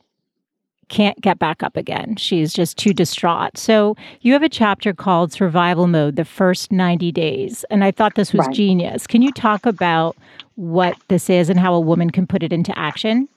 can't 0.89 1.19
get 1.21 1.39
back 1.39 1.63
up 1.63 1.77
again. 1.77 2.15
She's 2.17 2.53
just 2.53 2.77
too 2.77 2.93
distraught. 2.93 3.57
So 3.57 3.95
you 4.21 4.33
have 4.33 4.43
a 4.43 4.49
chapter 4.49 4.93
called 4.93 5.31
Survival 5.31 5.87
Mode, 5.87 6.15
the 6.15 6.25
first 6.25 6.71
90 6.71 7.11
days. 7.11 7.63
And 7.69 7.83
I 7.83 7.91
thought 7.91 8.15
this 8.15 8.33
was 8.33 8.47
right. 8.47 8.55
genius. 8.55 9.07
Can 9.07 9.21
you 9.21 9.31
talk 9.31 9.65
about 9.65 10.17
what 10.55 10.97
this 11.07 11.29
is 11.29 11.49
and 11.49 11.59
how 11.59 11.73
a 11.73 11.79
woman 11.79 12.09
can 12.09 12.27
put 12.27 12.43
it 12.43 12.51
into 12.51 12.77
action? 12.77 13.29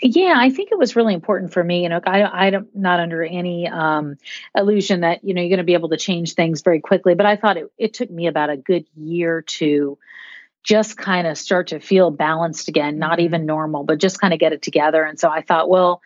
Yeah, 0.00 0.34
I 0.36 0.50
think 0.50 0.70
it 0.72 0.78
was 0.78 0.96
really 0.96 1.14
important 1.14 1.52
for 1.52 1.62
me. 1.62 1.82
You 1.84 1.88
know, 1.88 2.00
I, 2.04 2.22
I'm 2.22 2.68
not 2.74 3.00
under 3.00 3.22
any 3.22 3.68
um, 3.68 4.16
illusion 4.54 5.00
that 5.00 5.24
you 5.24 5.32
know 5.32 5.40
you're 5.40 5.48
going 5.48 5.58
to 5.58 5.64
be 5.64 5.74
able 5.74 5.88
to 5.90 5.96
change 5.96 6.34
things 6.34 6.60
very 6.62 6.80
quickly. 6.80 7.14
But 7.14 7.24
I 7.24 7.36
thought 7.36 7.56
it, 7.56 7.72
it 7.78 7.94
took 7.94 8.10
me 8.10 8.26
about 8.26 8.50
a 8.50 8.56
good 8.56 8.84
year 8.94 9.42
to 9.42 9.96
just 10.66 10.96
kind 10.96 11.28
of 11.28 11.38
start 11.38 11.68
to 11.68 11.78
feel 11.78 12.10
balanced 12.10 12.68
again, 12.68 12.98
not 12.98 13.20
even 13.20 13.42
mm-hmm. 13.42 13.46
normal, 13.46 13.84
but 13.84 13.98
just 13.98 14.20
kind 14.20 14.34
of 14.34 14.40
get 14.40 14.52
it 14.52 14.62
together. 14.62 15.04
And 15.04 15.18
so 15.18 15.30
I 15.30 15.40
thought, 15.40 15.68
well, 15.68 16.02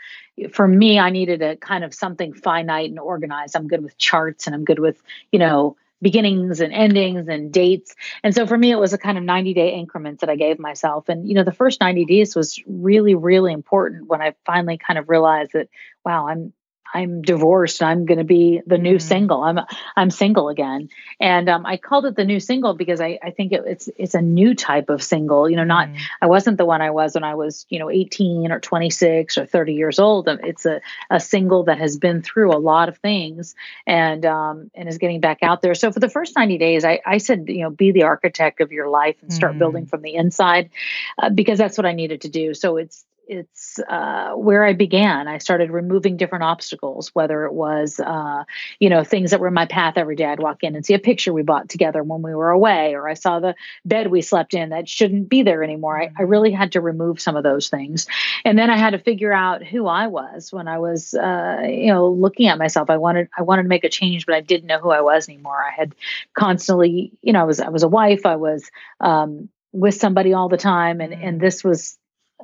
for 0.48 0.66
me, 0.66 0.98
I 0.98 1.10
needed 1.10 1.42
a 1.42 1.56
kind 1.56 1.84
of 1.84 1.94
something 1.94 2.32
finite 2.32 2.90
and 2.90 2.98
organized. 2.98 3.56
I'm 3.56 3.68
good 3.68 3.82
with 3.82 3.98
charts 3.98 4.46
and 4.46 4.54
I'm 4.54 4.64
good 4.64 4.78
with, 4.78 5.02
you 5.32 5.38
know, 5.38 5.76
beginnings 6.02 6.60
and 6.60 6.72
endings 6.72 7.28
and 7.28 7.52
dates. 7.52 7.94
And 8.22 8.34
so 8.34 8.46
for 8.46 8.56
me, 8.56 8.70
it 8.70 8.78
was 8.78 8.92
a 8.92 8.98
kind 8.98 9.18
of 9.18 9.24
90 9.24 9.54
day 9.54 9.74
increments 9.74 10.20
that 10.20 10.30
I 10.30 10.36
gave 10.36 10.58
myself. 10.58 11.08
And, 11.08 11.28
you 11.28 11.34
know, 11.34 11.44
the 11.44 11.52
first 11.52 11.80
90 11.80 12.04
days 12.06 12.34
was 12.34 12.62
really, 12.66 13.14
really 13.14 13.52
important 13.52 14.08
when 14.08 14.22
I 14.22 14.34
finally 14.46 14.78
kind 14.78 14.98
of 14.98 15.08
realized 15.08 15.52
that, 15.52 15.68
wow, 16.04 16.28
I'm, 16.28 16.52
I'm 16.92 17.22
divorced. 17.22 17.82
I'm 17.82 18.04
going 18.06 18.18
to 18.18 18.24
be 18.24 18.60
the 18.66 18.78
new 18.78 18.96
mm. 18.96 19.02
single. 19.02 19.42
I'm 19.42 19.60
I'm 19.96 20.10
single 20.10 20.48
again, 20.48 20.88
and 21.20 21.48
um, 21.48 21.66
I 21.66 21.76
called 21.76 22.06
it 22.06 22.16
the 22.16 22.24
new 22.24 22.40
single 22.40 22.74
because 22.74 23.00
I 23.00 23.18
I 23.22 23.30
think 23.30 23.52
it, 23.52 23.62
it's 23.66 23.88
it's 23.96 24.14
a 24.14 24.20
new 24.20 24.54
type 24.54 24.88
of 24.88 25.02
single. 25.02 25.48
You 25.48 25.56
know, 25.56 25.64
not 25.64 25.88
mm. 25.88 25.98
I 26.20 26.26
wasn't 26.26 26.58
the 26.58 26.64
one 26.64 26.82
I 26.82 26.90
was 26.90 27.14
when 27.14 27.24
I 27.24 27.34
was 27.34 27.66
you 27.68 27.78
know 27.78 27.90
18 27.90 28.50
or 28.50 28.60
26 28.60 29.38
or 29.38 29.46
30 29.46 29.74
years 29.74 29.98
old. 29.98 30.28
Um, 30.28 30.40
it's 30.42 30.66
a 30.66 30.80
a 31.10 31.20
single 31.20 31.64
that 31.64 31.78
has 31.78 31.96
been 31.96 32.22
through 32.22 32.52
a 32.52 32.58
lot 32.58 32.88
of 32.88 32.98
things 32.98 33.54
and 33.86 34.24
um 34.26 34.70
and 34.74 34.88
is 34.88 34.98
getting 34.98 35.20
back 35.20 35.38
out 35.42 35.62
there. 35.62 35.74
So 35.74 35.92
for 35.92 36.00
the 36.00 36.10
first 36.10 36.36
90 36.36 36.58
days, 36.58 36.84
I 36.84 37.00
I 37.06 37.18
said 37.18 37.44
you 37.48 37.62
know 37.62 37.70
be 37.70 37.92
the 37.92 38.04
architect 38.04 38.60
of 38.60 38.72
your 38.72 38.88
life 38.88 39.16
and 39.22 39.32
start 39.32 39.54
mm. 39.54 39.58
building 39.58 39.86
from 39.86 40.02
the 40.02 40.14
inside 40.14 40.70
uh, 41.18 41.30
because 41.30 41.58
that's 41.58 41.78
what 41.78 41.86
I 41.86 41.92
needed 41.92 42.22
to 42.22 42.28
do. 42.28 42.54
So 42.54 42.76
it's 42.76 43.04
it's 43.26 43.78
uh, 43.88 44.32
where 44.32 44.64
I 44.64 44.72
began. 44.72 45.28
I 45.28 45.38
started 45.38 45.70
removing 45.70 46.16
different 46.16 46.44
obstacles, 46.44 47.14
whether 47.14 47.44
it 47.44 47.52
was, 47.52 48.00
uh, 48.00 48.44
you 48.78 48.90
know, 48.90 49.04
things 49.04 49.30
that 49.30 49.40
were 49.40 49.48
in 49.48 49.54
my 49.54 49.66
path 49.66 49.94
every 49.96 50.16
day. 50.16 50.24
I'd 50.24 50.40
walk 50.40 50.62
in 50.62 50.74
and 50.74 50.84
see 50.84 50.94
a 50.94 50.98
picture 50.98 51.32
we 51.32 51.42
bought 51.42 51.68
together 51.68 52.02
when 52.02 52.22
we 52.22 52.34
were 52.34 52.50
away, 52.50 52.94
or 52.94 53.08
I 53.08 53.14
saw 53.14 53.38
the 53.38 53.54
bed 53.84 54.08
we 54.08 54.20
slept 54.20 54.54
in 54.54 54.70
that 54.70 54.88
shouldn't 54.88 55.28
be 55.28 55.42
there 55.42 55.62
anymore. 55.62 56.00
I, 56.00 56.04
I 56.04 56.08
mm-hmm. 56.08 56.26
really 56.26 56.50
had 56.50 56.72
to 56.72 56.80
remove 56.80 57.20
some 57.20 57.36
of 57.36 57.44
those 57.44 57.68
things, 57.68 58.06
and 58.44 58.58
then 58.58 58.68
I 58.68 58.76
had 58.76 58.90
to 58.90 58.98
figure 58.98 59.32
out 59.32 59.64
who 59.64 59.86
I 59.86 60.08
was 60.08 60.52
when 60.52 60.66
I 60.66 60.78
was, 60.78 61.14
uh, 61.14 61.62
you 61.68 61.92
know, 61.92 62.08
looking 62.08 62.48
at 62.48 62.58
myself. 62.58 62.90
I 62.90 62.96
wanted 62.96 63.28
I 63.38 63.42
wanted 63.42 63.62
to 63.62 63.68
make 63.68 63.84
a 63.84 63.88
change, 63.88 64.26
but 64.26 64.34
I 64.34 64.40
didn't 64.40 64.66
know 64.66 64.80
who 64.80 64.90
I 64.90 65.02
was 65.02 65.28
anymore. 65.28 65.62
I 65.62 65.70
had 65.70 65.94
constantly, 66.34 67.12
you 67.22 67.32
know, 67.32 67.42
I 67.42 67.44
was 67.44 67.60
I 67.60 67.68
was 67.68 67.84
a 67.84 67.88
wife. 67.88 68.26
I 68.26 68.36
was 68.36 68.68
um, 68.98 69.48
with 69.72 69.94
somebody 69.94 70.32
all 70.32 70.48
the 70.48 70.56
time, 70.56 71.00
and 71.00 71.12
and 71.12 71.22
mm-hmm. 71.22 71.38
this 71.38 71.62
was 71.62 71.96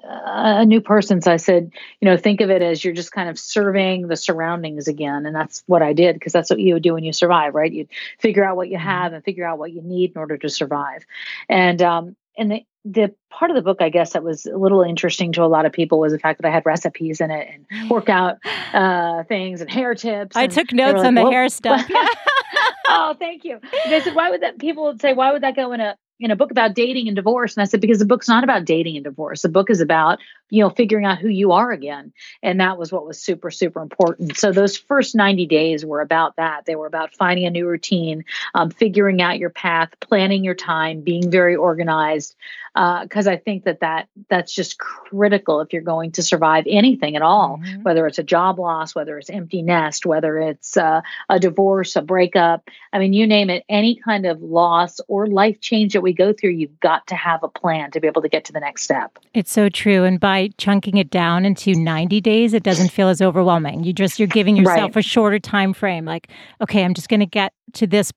a 0.05 0.65
new 0.65 0.81
person. 0.81 1.21
So 1.21 1.33
I 1.33 1.37
said, 1.37 1.71
you 2.01 2.09
know, 2.09 2.17
think 2.17 2.41
of 2.41 2.51
it 2.51 2.63
as 2.63 2.85
you're 2.85 2.95
just 2.95 3.13
kind 3.13 3.29
of 3.29 3.39
surveying 3.39 4.09
the 4.09 4.17
surroundings 4.17 4.89
again. 4.89 5.27
And 5.27 5.35
that's 5.35 5.63
what 5.67 5.83
I 5.83 5.93
did 5.93 6.15
because 6.15 6.33
that's 6.33 6.51
what 6.51 6.61
you 6.61 6.75
would 6.75 6.83
do 6.83 6.95
when 6.95 7.05
you 7.05 7.13
survive, 7.13 7.55
right? 7.55 7.73
You'd 7.73 7.89
figure 8.19 8.45
out 8.45 8.57
what 8.57 8.69
you 8.69 8.79
mm-hmm. 8.79 8.89
have 8.89 9.13
and 9.13 9.25
figure 9.25 9.47
out 9.47 9.59
what 9.59 9.73
you 9.73 9.83
need 9.83 10.13
in 10.13 10.19
order 10.19 10.37
to 10.39 10.49
survive. 10.49 11.05
And, 11.49 11.81
um, 11.83 12.17
and 12.39 12.51
the, 12.51 12.67
the 12.85 13.15
part 13.31 13.51
of 13.51 13.57
the 13.57 13.63
book, 13.63 13.79
I 13.81 13.89
guess, 13.89 14.13
that 14.13 14.23
was 14.23 14.47
a 14.47 14.57
little 14.57 14.83
interesting 14.83 15.33
to 15.33 15.43
a 15.43 15.47
lot 15.47 15.67
of 15.67 15.73
people 15.73 15.99
was 15.99 16.13
the 16.13 16.19
fact 16.19 16.41
that 16.41 16.49
I 16.49 16.53
had 16.53 16.65
recipes 16.67 17.21
in 17.21 17.31
it 17.31 17.49
and 17.53 17.91
workout 17.91 18.39
uh, 18.73 19.25
things 19.25 19.61
and 19.61 19.71
hair 19.71 19.95
tips. 19.95 20.37
I 20.37 20.47
took 20.47 20.73
notes 20.73 20.99
like, 20.99 21.07
on 21.07 21.15
the 21.15 21.29
hair 21.29 21.49
stuff. 21.49 21.85
oh, 22.89 23.17
thank 23.19 23.45
you. 23.45 23.61
They 23.87 24.01
said, 24.01 24.15
why 24.15 24.31
would 24.31 24.43
that? 24.43 24.59
People 24.59 24.85
would 24.85 25.01
say, 25.01 25.15
why 25.15 25.33
would 25.33 25.43
that 25.43 25.57
go 25.57 25.73
in 25.73 25.81
a 25.81 25.97
in 26.19 26.31
a 26.31 26.37
book 26.37 26.51
about 26.51 26.75
dating 26.75 27.09
and 27.09 27.17
divorce. 27.17 27.57
And 27.57 27.63
i 27.63 27.67
said 27.67 27.81
because 27.81 27.99
the 27.99 28.07
book's 28.07 28.29
not 28.29 28.45
about 28.45 28.65
dating 28.65 28.97
and 28.97 29.05
divorce. 29.05 29.43
The 29.43 29.49
book 29.49 29.71
is 29.71 29.81
about 29.81 30.19
you 30.51 30.63
know 30.63 30.71
figuring 30.71 31.05
out 31.05 31.19
who 31.19 31.29
you 31.29 31.53
are 31.53 31.73
again. 31.73 32.13
And 32.43 32.61
that 32.61 32.79
was 32.79 32.93
what 32.93 33.07
was 33.07 33.21
super 33.21 33.51
super 33.51 33.83
important. 33.83 34.37
So 34.37 34.53
those 34.53 34.77
first 34.77 35.15
90 35.15 35.47
days 35.47 35.85
were 35.85 36.01
about 36.01 36.37
that. 36.37 36.65
They 36.67 36.77
were 36.77 36.87
about 36.87 37.15
finding 37.15 37.47
a 37.47 37.51
new 37.51 37.67
routine 37.67 38.25
um, 38.55 38.71
figuring 38.71 39.21
out 39.21 39.39
your 39.39 39.51
path 39.51 39.91
planning 40.01 40.45
your 40.45 40.55
time 40.55 41.01
being 41.01 41.31
very 41.31 41.57
organized 41.57 42.35
because 42.77 43.27
uh, 43.27 43.31
i 43.31 43.37
think 43.37 43.65
that 43.65 43.81
that 43.81 44.09
that's 44.29 44.55
just 44.55 44.79
critical 44.79 45.61
if 45.61 45.73
you're 45.73 45.83
going 45.83 46.13
to 46.13 46.23
survive 46.23 46.65
anything 46.69 47.17
at 47.17 47.23
all 47.23 47.59
mm-hmm. 47.59 47.83
whether 47.83 48.07
it's 48.07 48.19
a 48.19 48.23
job 48.23 48.59
loss 48.59 48.95
whether 48.95 49.19
it's 49.19 49.31
empty 49.31 49.63
nest 49.63 50.05
whether 50.05 50.39
it's 50.39 50.77
uh, 50.77 51.01
a 51.29 51.41
divorce 51.41 51.97
a 51.97 52.03
breakup 52.03 52.69
i 52.93 52.99
mean 52.99 53.13
you 53.13 53.27
name 53.27 53.51
it 53.51 53.65
any 53.69 53.97
kind 53.97 54.27
of 54.27 54.41
loss 54.43 55.01
or 55.09 55.27
life 55.27 55.61
change 55.61 55.95
that 55.95 56.03
we 56.03 56.13
go 56.13 56.33
through 56.33 56.51
you've 56.51 56.81
got 56.81 57.07
to 57.07 57.15
have 57.15 57.43
a 57.43 57.49
plan 57.49 57.91
to 57.91 58.01
be 58.01 58.07
able 58.07 58.23
to 58.23 58.29
get 58.29 58.45
to 58.45 58.53
the 58.53 58.61
next 58.61 58.83
step 58.83 59.19
it's 59.35 59.53
so 59.53 59.69
true 59.69 60.05
and 60.05 60.21
by 60.21 60.51
chunking 60.59 60.99
it 60.99 61.11
down 61.11 61.45
into 61.45 61.75
90 61.75 62.21
days, 62.21 62.53
it 62.53 62.63
doesn't 62.63 62.91
feel 62.91 63.09
as 63.09 63.23
overwhelming. 63.23 63.85
You 63.85 63.93
just 63.93 64.19
you're 64.19 64.29
giving 64.29 64.57
yourself 64.57 64.97
right. 64.97 64.97
a 64.97 65.03
shorter 65.03 65.39
time 65.39 65.73
frame. 65.73 66.05
Like, 66.05 66.29
okay, 66.61 66.85
I'm 66.85 66.95
just 66.95 67.09
going 67.09 67.21
to 67.21 67.27
get 67.27 67.53
to 67.75 67.87
this 67.87 68.13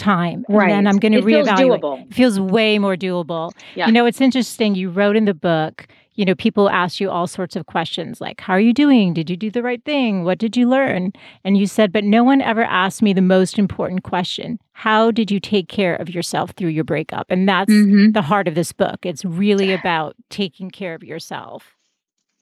time 0.00 0.44
and 0.48 0.56
right. 0.56 0.70
then 0.70 0.86
I'm 0.86 0.98
going 0.98 1.12
to 1.12 1.20
reevaluate. 1.20 1.80
Feels 1.80 2.00
it 2.00 2.14
feels 2.14 2.40
way 2.40 2.78
more 2.78 2.96
doable. 2.96 3.52
Yeah. 3.74 3.86
You 3.86 3.92
know, 3.92 4.06
it's 4.06 4.20
interesting. 4.20 4.74
You 4.74 4.90
wrote 4.90 5.16
in 5.16 5.26
the 5.26 5.34
book, 5.34 5.86
you 6.14 6.24
know, 6.24 6.34
people 6.34 6.68
ask 6.68 7.00
you 7.00 7.10
all 7.10 7.26
sorts 7.26 7.56
of 7.56 7.66
questions 7.66 8.20
like, 8.20 8.40
How 8.40 8.54
are 8.54 8.60
you 8.60 8.74
doing? 8.74 9.14
Did 9.14 9.30
you 9.30 9.36
do 9.36 9.50
the 9.50 9.62
right 9.62 9.82
thing? 9.84 10.24
What 10.24 10.38
did 10.38 10.56
you 10.56 10.68
learn? 10.68 11.12
And 11.44 11.56
you 11.56 11.66
said, 11.66 11.92
But 11.92 12.04
no 12.04 12.24
one 12.24 12.40
ever 12.40 12.64
asked 12.64 13.02
me 13.02 13.12
the 13.12 13.22
most 13.22 13.58
important 13.58 14.02
question 14.02 14.58
How 14.72 15.10
did 15.10 15.30
you 15.30 15.40
take 15.40 15.68
care 15.68 15.94
of 15.96 16.10
yourself 16.10 16.50
through 16.50 16.70
your 16.70 16.84
breakup? 16.84 17.26
And 17.30 17.48
that's 17.48 17.72
mm-hmm. 17.72 18.12
the 18.12 18.22
heart 18.22 18.48
of 18.48 18.54
this 18.54 18.72
book. 18.72 19.06
It's 19.06 19.24
really 19.24 19.72
about 19.72 20.14
taking 20.28 20.70
care 20.70 20.94
of 20.94 21.02
yourself. 21.02 21.76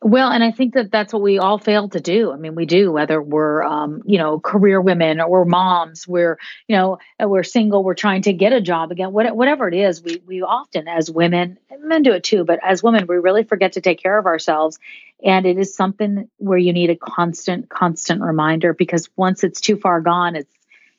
Well, 0.00 0.30
and 0.30 0.44
I 0.44 0.52
think 0.52 0.74
that 0.74 0.92
that's 0.92 1.12
what 1.12 1.22
we 1.22 1.38
all 1.40 1.58
fail 1.58 1.88
to 1.88 1.98
do. 2.00 2.30
I 2.30 2.36
mean, 2.36 2.54
we 2.54 2.66
do, 2.66 2.92
whether 2.92 3.20
we're, 3.20 3.64
um, 3.64 4.02
you 4.06 4.18
know, 4.18 4.38
career 4.38 4.80
women 4.80 5.20
or 5.20 5.28
we're 5.28 5.44
moms, 5.44 6.06
we're, 6.06 6.38
you 6.68 6.76
know, 6.76 6.98
we're 7.18 7.42
single, 7.42 7.82
we're 7.82 7.94
trying 7.94 8.22
to 8.22 8.32
get 8.32 8.52
a 8.52 8.60
job 8.60 8.92
again, 8.92 9.12
whatever 9.12 9.66
it 9.66 9.74
is, 9.74 10.00
we, 10.00 10.22
we 10.24 10.40
often, 10.42 10.86
as 10.86 11.10
women, 11.10 11.58
men 11.80 12.04
do 12.04 12.12
it 12.12 12.22
too, 12.22 12.44
but 12.44 12.60
as 12.62 12.80
women, 12.80 13.08
we 13.08 13.16
really 13.16 13.42
forget 13.42 13.72
to 13.72 13.80
take 13.80 14.00
care 14.00 14.16
of 14.16 14.26
ourselves. 14.26 14.78
And 15.24 15.44
it 15.46 15.58
is 15.58 15.74
something 15.74 16.30
where 16.36 16.58
you 16.58 16.72
need 16.72 16.90
a 16.90 16.96
constant, 16.96 17.68
constant 17.68 18.22
reminder 18.22 18.74
because 18.74 19.08
once 19.16 19.42
it's 19.42 19.60
too 19.60 19.76
far 19.78 20.00
gone, 20.00 20.36
it's, 20.36 20.54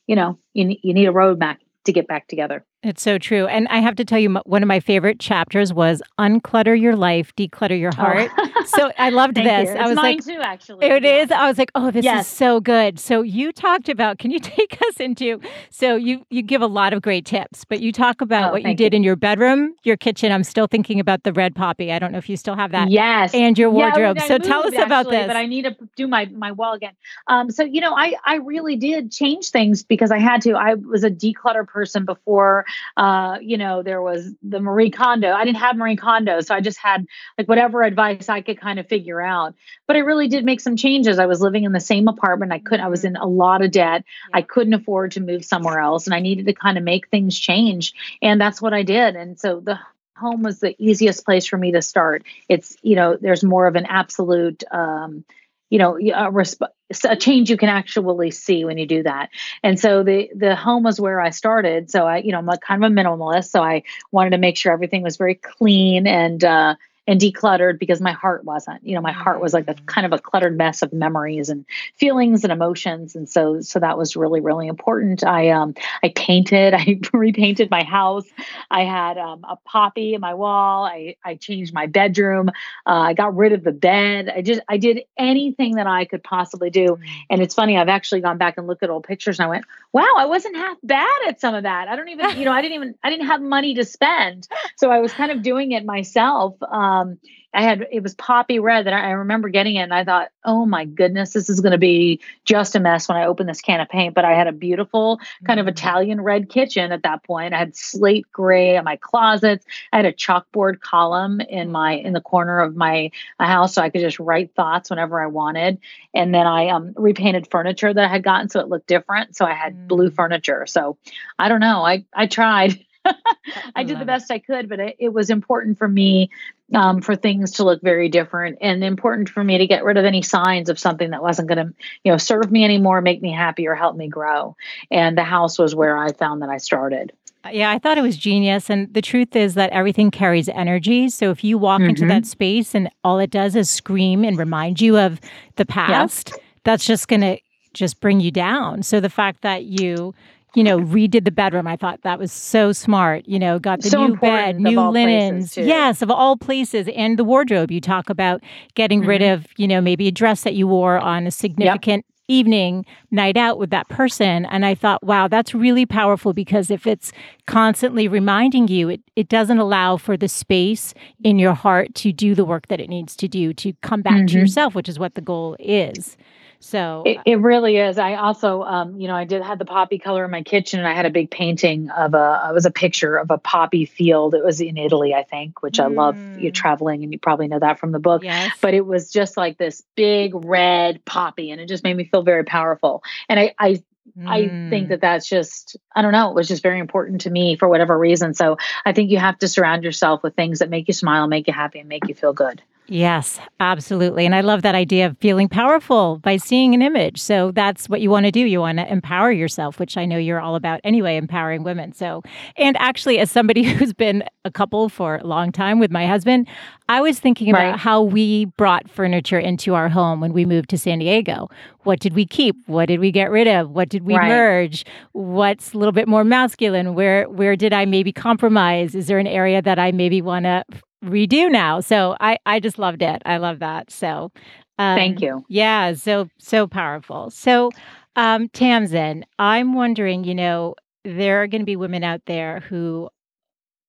you 0.07 0.17
know, 0.17 0.37
you, 0.53 0.75
you 0.81 0.93
need 0.93 1.07
a 1.07 1.13
roadmap 1.13 1.57
to 1.85 1.93
get 1.93 2.05
back 2.05 2.27
together. 2.27 2.65
It's 2.81 3.01
so 3.01 3.17
true. 3.17 3.45
And 3.45 3.67
I 3.67 3.79
have 3.79 3.95
to 3.95 4.05
tell 4.05 4.19
you, 4.19 4.33
one 4.45 4.63
of 4.63 4.67
my 4.67 4.79
favorite 4.79 5.19
chapters 5.19 5.73
was 5.73 6.01
Unclutter 6.17 6.79
Your 6.79 6.95
Life, 6.95 7.35
Declutter 7.35 7.77
Your 7.77 7.91
oh. 7.97 8.01
Heart. 8.01 8.31
Oh. 8.37 8.63
so 8.67 8.91
I 8.97 9.09
loved 9.09 9.35
this. 9.35 9.69
I 9.69 9.85
was 9.85 9.97
mine 9.97 10.15
like, 10.15 10.23
too, 10.23 10.39
actually. 10.39 10.85
It 10.85 11.03
yeah. 11.03 11.15
is. 11.17 11.31
I 11.31 11.45
was 11.49 11.57
like, 11.57 11.71
oh, 11.75 11.91
this 11.91 12.05
yes. 12.05 12.25
is 12.25 12.31
so 12.31 12.61
good. 12.61 12.97
So 12.97 13.21
you 13.21 13.51
talked 13.51 13.89
about, 13.89 14.17
can 14.17 14.31
you 14.31 14.39
take 14.39 14.81
us 14.87 14.97
into, 14.97 15.41
so 15.69 15.97
you, 15.97 16.25
you 16.29 16.41
give 16.41 16.61
a 16.61 16.67
lot 16.67 16.93
of 16.93 17.01
great 17.01 17.25
tips, 17.25 17.65
but 17.65 17.81
you 17.81 17.91
talk 17.91 18.21
about 18.21 18.51
oh, 18.51 18.53
what 18.53 18.63
you 18.63 18.73
did 18.73 18.93
you. 18.93 18.97
in 18.97 19.03
your 19.03 19.17
bedroom, 19.17 19.75
your 19.83 19.97
kitchen. 19.97 20.31
I'm 20.31 20.45
still 20.45 20.67
thinking 20.67 21.01
about 21.01 21.23
the 21.23 21.33
red 21.33 21.55
poppy. 21.55 21.91
I 21.91 21.99
don't 21.99 22.13
know 22.13 22.17
if 22.17 22.29
you 22.29 22.37
still 22.37 22.55
have 22.55 22.71
that. 22.71 22.89
Yes. 22.89 23.33
And 23.33 23.57
your 23.57 23.71
wardrobe. 23.71 24.15
Yeah, 24.17 24.25
so 24.25 24.37
tell 24.37 24.61
us 24.61 24.67
actually, 24.67 24.83
about 24.83 25.09
this. 25.09 25.27
But 25.27 25.35
I 25.35 25.47
need 25.47 25.63
to 25.63 25.75
do 25.97 26.07
my, 26.07 26.27
my 26.27 26.53
wall 26.53 26.75
again. 26.75 26.93
Um, 27.27 27.51
so, 27.51 27.63
you 27.63 27.81
know, 27.81 27.93
I, 27.93 28.13
I 28.23 28.35
really 28.35 28.77
did 28.77 29.11
change 29.11 29.49
things 29.49 29.83
because 29.83 30.11
I 30.11 30.19
had 30.19 30.43
to. 30.43 30.53
I 30.53 30.75
was 30.75 31.03
a 31.03 31.11
declutter 31.11 31.67
person 31.67 32.05
before, 32.05 32.65
uh, 32.97 33.37
you 33.41 33.57
know, 33.57 33.83
there 33.83 34.01
was 34.01 34.33
the 34.41 34.59
Marie 34.59 34.91
Kondo. 34.91 35.31
I 35.31 35.45
didn't 35.45 35.57
have 35.57 35.77
Marie 35.77 35.95
Kondo, 35.95 36.41
so 36.41 36.53
I 36.55 36.61
just 36.61 36.79
had 36.79 37.05
like 37.37 37.47
whatever 37.47 37.83
advice 37.83 38.29
I 38.29 38.41
could 38.41 38.59
kind 38.59 38.79
of 38.79 38.87
figure 38.87 39.21
out. 39.21 39.55
But 39.87 39.95
I 39.95 39.99
really 39.99 40.27
did 40.27 40.45
make 40.45 40.61
some 40.61 40.75
changes. 40.75 41.19
I 41.19 41.25
was 41.25 41.41
living 41.41 41.63
in 41.63 41.71
the 41.71 41.79
same 41.79 42.07
apartment. 42.07 42.51
I 42.51 42.59
couldn't. 42.59 42.85
I 42.85 42.89
was 42.89 43.05
in 43.05 43.15
a 43.15 43.27
lot 43.27 43.63
of 43.63 43.71
debt. 43.71 44.03
I 44.33 44.41
couldn't 44.41 44.73
afford 44.73 45.11
to 45.11 45.21
move 45.21 45.45
somewhere 45.45 45.79
else, 45.79 46.05
and 46.07 46.13
I 46.13 46.19
needed 46.19 46.45
to 46.45 46.53
kind 46.53 46.77
of 46.77 46.83
make 46.83 47.09
things 47.09 47.37
change. 47.37 47.93
And 48.21 48.39
that's 48.39 48.61
what 48.61 48.73
I 48.73 48.83
did. 48.83 49.15
And 49.15 49.39
so 49.39 49.59
the 49.59 49.79
home 50.15 50.43
was 50.43 50.59
the 50.59 50.75
easiest 50.77 51.25
place 51.25 51.45
for 51.47 51.57
me 51.57 51.71
to 51.71 51.81
start. 51.81 52.23
It's 52.47 52.75
you 52.81 52.95
know, 52.95 53.17
there's 53.19 53.43
more 53.43 53.67
of 53.67 53.75
an 53.75 53.85
absolute. 53.85 54.63
Um, 54.71 55.23
you 55.69 55.79
know 55.79 55.95
a, 55.97 56.31
resp- 56.31 56.67
a 57.07 57.15
change 57.15 57.49
you 57.49 57.57
can 57.57 57.69
actually 57.69 58.31
see 58.31 58.65
when 58.65 58.77
you 58.77 58.85
do 58.85 59.03
that. 59.03 59.29
And 59.63 59.79
so 59.79 60.03
the 60.03 60.29
the 60.35 60.55
home 60.55 60.83
was 60.83 60.99
where 60.99 61.21
i 61.21 61.29
started 61.29 61.89
so 61.91 62.05
i 62.05 62.17
you 62.17 62.31
know 62.31 62.39
i'm 62.39 62.49
a, 62.49 62.57
kind 62.57 62.83
of 62.83 62.91
a 62.91 62.93
minimalist 62.93 63.49
so 63.49 63.61
i 63.61 63.83
wanted 64.11 64.31
to 64.31 64.37
make 64.37 64.57
sure 64.57 64.71
everything 64.71 65.03
was 65.03 65.17
very 65.17 65.35
clean 65.35 66.07
and 66.07 66.43
uh, 66.43 66.75
and 67.09 67.19
decluttered 67.19 67.79
because 67.79 67.99
my 67.99 68.11
heart 68.11 68.45
wasn't. 68.45 68.85
You 68.85 68.93
know 68.93 69.01
my 69.01 69.11
heart 69.11 69.41
was 69.41 69.51
like 69.51 69.67
a 69.67 69.73
kind 69.87 70.05
of 70.05 70.13
a 70.13 70.19
cluttered 70.19 70.55
mess 70.55 70.83
of 70.83 70.93
memories 70.93 71.49
and 71.49 71.65
feelings 71.95 72.43
and 72.43 72.53
emotions. 72.53 73.15
And 73.15 73.27
so 73.27 73.61
so 73.61 73.79
that 73.79 73.97
was 73.97 74.15
really 74.15 74.41
really 74.41 74.67
important. 74.67 75.23
I 75.23 75.49
um 75.49 75.73
i 76.03 76.09
painted 76.15 76.73
i 76.77 76.99
repainted 77.11 77.71
my 77.71 77.83
house. 77.83 78.27
I 78.69 78.83
had 78.83 79.17
um, 79.17 79.43
a 79.43 79.55
poppy 79.55 80.13
in 80.13 80.21
my 80.21 80.35
wall. 80.35 80.85
I 80.85 81.15
i 81.25 81.33
changed 81.33 81.73
my 81.73 81.87
bedroom. 81.87 82.49
Uh, 82.85 83.09
i 83.09 83.13
got 83.13 83.35
rid 83.35 83.53
of 83.53 83.63
the 83.63 83.71
bed. 83.71 84.29
I 84.29 84.43
just 84.43 84.61
i 84.69 84.77
did 84.77 85.01
anything 85.17 85.75
that 85.75 85.87
i 85.87 86.05
could 86.05 86.23
possibly 86.23 86.69
do. 86.69 86.79
Mm. 86.89 87.07
and 87.31 87.41
it's 87.41 87.55
funny 87.55 87.75
i've 87.75 87.89
actually 87.89 88.21
gone 88.21 88.37
back 88.37 88.57
and 88.57 88.67
looked 88.67 88.83
at 88.83 88.91
old 88.91 89.03
pictures 89.03 89.39
and 89.39 89.47
i 89.47 89.49
went 89.49 89.65
wow 89.93 90.13
i 90.17 90.25
wasn't 90.25 90.55
half 90.55 90.77
bad 90.83 91.19
at 91.27 91.41
some 91.41 91.55
of 91.55 91.63
that. 91.63 91.87
I 91.87 91.95
don't 91.95 92.09
even 92.09 92.37
you 92.37 92.45
know 92.45 92.51
i 92.51 92.61
didn't 92.61 92.75
even 92.75 92.95
i 93.03 93.09
didn't 93.09 93.25
have 93.25 93.41
money 93.41 93.73
to 93.73 93.83
spend. 93.83 94.47
So 94.75 94.91
i 94.91 94.99
was 94.99 95.11
kind 95.11 95.31
of 95.31 95.41
doing 95.41 95.71
it 95.71 95.83
myself 95.85 96.53
um, 96.61 96.98
um, 97.01 97.17
I 97.53 97.63
had 97.63 97.87
it 97.91 98.03
was 98.03 98.13
poppy 98.13 98.59
red 98.59 98.85
that 98.85 98.93
I, 98.93 99.07
I 99.07 99.09
remember 99.11 99.49
getting 99.49 99.75
it, 99.75 99.81
and 99.81 99.93
I 99.93 100.03
thought, 100.03 100.29
oh 100.45 100.65
my 100.65 100.85
goodness, 100.85 101.33
this 101.33 101.49
is 101.49 101.61
going 101.61 101.71
to 101.71 101.79
be 101.79 102.19
just 102.45 102.75
a 102.75 102.79
mess 102.79 103.09
when 103.09 103.17
I 103.17 103.25
open 103.25 103.47
this 103.47 103.61
can 103.61 103.79
of 103.79 103.89
paint. 103.89 104.13
But 104.13 104.23
I 104.25 104.33
had 104.33 104.47
a 104.47 104.51
beautiful 104.51 105.19
kind 105.45 105.59
of 105.59 105.65
Mm. 105.65 105.69
Italian 105.69 106.21
red 106.21 106.49
kitchen 106.49 106.91
at 106.91 107.03
that 107.03 107.23
point. 107.23 107.53
I 107.53 107.57
had 107.57 107.75
slate 107.75 108.25
gray 108.31 108.77
on 108.77 108.83
my 108.85 108.97
closets. 108.97 109.65
I 109.91 109.97
had 109.97 110.05
a 110.05 110.13
chalkboard 110.13 110.79
column 110.79 111.41
in 111.41 111.71
my 111.71 111.93
in 111.93 112.13
the 112.13 112.21
corner 112.21 112.59
of 112.59 112.75
my 112.75 113.09
uh, 113.39 113.45
house, 113.45 113.73
so 113.73 113.81
I 113.81 113.89
could 113.89 114.01
just 114.01 114.19
write 114.19 114.53
thoughts 114.55 114.89
whenever 114.91 115.19
I 115.21 115.27
wanted. 115.27 115.79
And 116.13 116.33
then 116.33 116.45
I 116.45 116.69
um, 116.69 116.93
repainted 116.95 117.47
furniture 117.49 117.91
that 117.93 118.03
I 118.05 118.07
had 118.07 118.23
gotten 118.23 118.49
so 118.49 118.59
it 118.59 118.67
looked 118.69 118.87
different. 118.87 119.35
So 119.35 119.45
I 119.45 119.53
had 119.53 119.87
blue 119.87 120.09
Mm. 120.09 120.15
furniture. 120.15 120.65
So 120.67 120.97
I 121.39 121.49
don't 121.49 121.61
know. 121.61 121.83
I 121.83 122.05
I 122.13 122.27
tried. 122.27 122.85
I 123.75 123.83
did 123.83 123.99
the 123.99 124.05
best 124.05 124.31
I 124.31 124.39
could, 124.39 124.69
but 124.69 124.79
it, 124.79 124.95
it 124.99 125.09
was 125.09 125.29
important 125.29 125.77
for 125.77 125.87
me 125.87 126.29
um, 126.73 127.01
for 127.01 127.15
things 127.15 127.51
to 127.51 127.63
look 127.63 127.81
very 127.81 128.09
different 128.09 128.57
and 128.61 128.83
important 128.83 129.29
for 129.29 129.43
me 129.43 129.57
to 129.57 129.67
get 129.67 129.83
rid 129.83 129.97
of 129.97 130.05
any 130.05 130.21
signs 130.21 130.69
of 130.69 130.77
something 130.77 131.11
that 131.11 131.21
wasn't 131.21 131.47
going 131.47 131.57
to, 131.67 131.73
you 132.03 132.11
know, 132.11 132.17
serve 132.17 132.51
me 132.51 132.63
anymore, 132.63 133.01
make 133.01 133.21
me 133.21 133.31
happy, 133.31 133.67
or 133.67 133.75
help 133.75 133.95
me 133.95 134.07
grow. 134.07 134.55
And 134.91 135.17
the 135.17 135.23
house 135.23 135.57
was 135.57 135.73
where 135.73 135.97
I 135.97 136.11
found 136.13 136.41
that 136.41 136.49
I 136.49 136.57
started. 136.57 137.11
Yeah, 137.51 137.71
I 137.71 137.79
thought 137.79 137.97
it 137.97 138.01
was 138.01 138.17
genius. 138.17 138.69
And 138.69 138.93
the 138.93 139.01
truth 139.01 139.35
is 139.35 139.53
that 139.53 139.71
everything 139.71 140.11
carries 140.11 140.49
energy. 140.49 141.09
So 141.09 141.31
if 141.31 141.43
you 141.43 141.57
walk 141.57 141.81
into 141.81 142.03
Mhm. 142.03 142.09
that 142.09 142.25
space 142.25 142.75
and 142.75 142.89
all 143.03 143.17
it 143.19 143.29
does 143.29 143.55
is 143.55 143.69
scream 143.69 144.25
and 144.25 144.37
remind 144.37 144.81
you 144.81 144.97
of 144.97 145.21
the 145.55 145.65
past, 145.65 146.33
that's 146.65 146.85
just 146.85 147.07
going 147.07 147.21
to 147.21 147.37
just 147.73 148.01
bring 148.01 148.19
you 148.19 148.29
down. 148.31 148.83
So 148.83 148.99
the 148.99 149.09
fact 149.09 149.41
that 149.43 149.63
you, 149.63 150.13
you 150.55 150.63
know, 150.63 150.79
redid 150.79 151.25
the 151.25 151.31
bedroom, 151.31 151.67
I 151.67 151.75
thought 151.75 152.01
that 152.01 152.17
was 152.19 152.31
so 152.31 152.71
smart. 152.71 153.27
You 153.27 153.39
know, 153.39 153.59
got 153.59 153.81
the 153.81 153.89
So 153.89 154.07
new 154.07 154.15
bed, 154.17 154.59
new 154.59 154.79
linens. 154.79 155.55
Yes, 155.57 156.01
of 156.01 156.09
all 156.09 156.37
places. 156.37 156.87
And 156.95 157.17
the 157.19 157.23
wardrobe. 157.23 157.71
You 157.71 157.81
talk 157.81 158.09
about 158.09 158.41
getting 158.75 159.01
rid 159.01 159.21
Mhm. 159.21 159.33
of, 159.33 159.47
you 159.57 159.67
know, 159.67 159.81
maybe 159.81 160.07
a 160.07 160.11
dress 160.11 160.43
that 160.43 160.55
you 160.55 160.67
wore 160.67 160.97
on 160.97 161.27
a 161.27 161.31
significant 161.31 162.05
evening 162.31 162.85
night 163.09 163.35
out 163.37 163.57
with 163.57 163.71
that 163.71 163.89
person 163.89 164.45
and 164.51 164.63
i 164.63 164.75
thought 164.75 165.03
wow 165.03 165.27
that's 165.27 165.55
really 165.55 165.83
powerful 165.83 166.31
because 166.31 166.69
if 166.69 166.85
it's 166.85 167.11
constantly 167.47 168.07
reminding 168.07 168.67
you 168.67 168.87
it, 168.87 169.01
it 169.15 169.27
doesn't 169.29 169.57
allow 169.57 169.97
for 169.97 170.15
the 170.15 170.27
space 170.27 170.93
in 171.23 171.39
your 171.39 171.55
heart 171.55 171.91
to 171.95 172.11
do 172.13 172.35
the 172.35 172.45
work 172.45 172.67
that 172.67 172.79
it 172.79 172.87
needs 172.87 173.15
to 173.15 173.27
do 173.27 173.51
to 173.51 173.73
come 173.81 174.03
back 174.03 174.27
to 174.27 174.35
Mhm. 174.35 174.41
yourself 174.41 174.75
which 174.75 174.87
is 174.87 174.99
what 174.99 175.15
the 175.15 175.21
goal 175.21 175.55
is 175.57 176.17
so 176.59 177.03
It, 177.05 177.17
it 177.25 177.35
really 177.39 177.77
is. 177.77 177.97
I 177.97 178.15
also, 178.15 178.63
um, 178.63 178.99
you 178.99 179.07
know, 179.07 179.15
I 179.15 179.23
did 179.25 179.41
have 179.41 179.59
the 179.59 179.65
poppy 179.65 179.97
color 179.97 180.25
in 180.25 180.31
my 180.31 180.43
kitchen, 180.43 180.79
and 180.79 180.87
I 180.87 180.93
had 180.93 181.05
a 181.05 181.09
big 181.09 181.31
painting 181.31 181.89
of 181.89 182.13
a. 182.13 182.47
It 182.49 182.53
was 182.53 182.65
a 182.65 182.71
picture 182.71 183.15
of 183.15 183.31
a 183.31 183.37
poppy 183.37 183.85
field. 183.85 184.33
It 184.35 184.43
was 184.43 184.59
in 184.59 184.77
Italy, 184.77 185.13
I 185.13 185.23
think, 185.23 185.61
which 185.61 185.79
I 185.79 185.87
love. 185.87 186.17
You 186.35 186.51
Mm. 186.51 186.53
traveling, 186.53 187.03
and 187.03 187.13
you 187.13 187.19
probably 187.19 187.47
know 187.47 187.59
that 187.59 187.79
from 187.79 187.91
the 187.91 187.99
book. 187.99 188.23
yes 188.23 188.51
But 188.61 188.73
it 188.73 188.85
was 188.85 189.11
just 189.11 189.37
like 189.37 189.57
this 189.57 189.83
big 189.95 190.33
red 190.35 191.03
poppy, 191.05 191.51
and 191.51 191.61
it 191.61 191.67
just 191.67 191.83
made 191.83 191.95
me 191.95 192.03
feel 192.05 192.23
very 192.23 192.43
powerful. 192.43 193.03
And 193.27 193.39
I, 193.39 193.53
I, 193.57 193.83
I 194.25 194.39
think 194.69 194.87
Mm. 194.87 194.89
that 194.89 195.01
that's 195.01 195.27
just. 195.29 195.77
I 195.95 196.01
don't 196.01 196.11
know. 196.11 196.29
It 196.29 196.35
was 196.35 196.47
just 196.47 196.63
very 196.63 196.79
important 196.79 197.21
to 197.21 197.29
me 197.29 197.55
for 197.55 197.69
whatever 197.69 197.97
reason. 197.97 198.33
So 198.33 198.57
I 198.85 198.91
think 198.91 199.11
you 199.11 199.17
have 199.19 199.37
to 199.39 199.47
surround 199.47 199.83
yourself 199.83 200.23
with 200.23 200.35
things 200.35 200.59
that 200.59 200.69
make 200.69 200.87
you 200.87 200.93
smile, 200.93 201.27
make 201.27 201.47
you 201.47 201.53
happy, 201.53 201.79
and 201.79 201.87
make 201.87 202.07
you 202.07 202.15
feel 202.15 202.33
good. 202.33 202.61
Yes, 202.91 203.39
absolutely. 203.59 204.25
And 204.25 204.33
I 204.33 204.41
love 204.41 204.63
that 204.63 204.73
idea 204.73 205.05
of 205.05 205.17
feeling 205.19 205.47
powerful 205.47 206.17
by 206.17 206.37
seeing 206.37 206.73
an 206.73 206.81
image. 206.81 207.21
So 207.21 207.51
that's 207.51 207.87
what 207.87 208.01
you 208.01 208.09
want 208.09 208.25
to 208.25 208.31
do. 208.31 208.39
You 208.39 208.61
want 208.61 208.79
to 208.79 208.91
empower 208.91 209.31
yourself, 209.31 209.77
which 209.79 209.95
I 209.95 210.05
know 210.05 210.17
you're 210.17 210.39
all 210.41 210.55
about 210.55 210.79
anyway, 210.83 211.15
empowering 211.15 211.61
women. 211.61 211.93
So, 211.93 212.23
and 212.57 212.75
actually, 212.77 213.19
as 213.19 213.29
somebody 213.29 213.61
who's 213.73 213.93
been 213.93 214.23
a 214.43 214.49
couple 214.49 214.89
for 214.89 215.17
a 215.17 215.23
long 215.23 215.51
time 215.51 215.77
with 215.77 215.91
my 215.91 216.07
husband, 216.07 216.47
I 216.87 216.99
was 217.01 217.19
thinking 217.19 217.51
about 217.51 217.59
Right. 217.59 217.79
how 217.79 218.01
we 218.01 218.45
brought 218.57 218.89
furniture 218.89 219.37
into 219.37 219.75
our 219.75 219.89
home 219.89 220.19
when 220.19 220.33
we 220.33 220.43
moved 220.43 220.69
to 220.71 220.77
San 220.77 220.97
Diego. 220.97 221.47
What 221.83 221.99
did 221.99 222.15
we 222.15 222.25
keep? 222.25 222.55
What 222.65 222.87
did 222.87 222.99
we 222.99 223.11
get 223.11 223.29
rid 223.29 223.47
of? 223.47 223.69
What 223.69 223.89
did 223.89 224.03
we 224.03 224.15
Right. 224.17 224.29
merge? 224.29 224.83
What's 225.11 225.73
a 225.73 225.77
little 225.77 225.91
bit 225.91 226.07
more 226.07 226.23
masculine? 226.23 226.95
Where 226.95 227.29
where 227.29 227.55
did 227.55 227.71
I 227.71 227.85
maybe 227.85 228.11
compromise? 228.11 228.95
Is 228.95 229.05
there 229.05 229.19
an 229.19 229.27
area 229.27 229.61
that 229.61 229.77
I 229.77 229.91
maybe 229.91 230.23
want 230.23 230.45
to 230.45 230.63
redo 231.03 231.49
now. 231.51 231.79
So 231.79 232.15
I 232.19 232.37
I 232.45 232.59
just 232.59 232.77
loved 232.79 233.01
it. 233.01 233.21
I 233.25 233.37
love 233.37 233.59
that. 233.59 233.91
So 233.91 234.31
um, 234.77 234.97
Thank 234.97 235.21
you. 235.21 235.45
Yeah, 235.49 235.93
so 235.93 236.29
so 236.39 236.67
powerful. 236.67 237.29
So 237.31 237.71
um 238.15 238.49
Tamsen, 238.49 239.25
I'm 239.39 239.73
wondering, 239.73 240.23
you 240.23 240.35
know, 240.35 240.75
there 241.05 241.41
are 241.41 241.47
going 241.47 241.61
to 241.61 241.65
be 241.65 241.75
women 241.75 242.03
out 242.03 242.21
there 242.25 242.59
who 242.61 243.09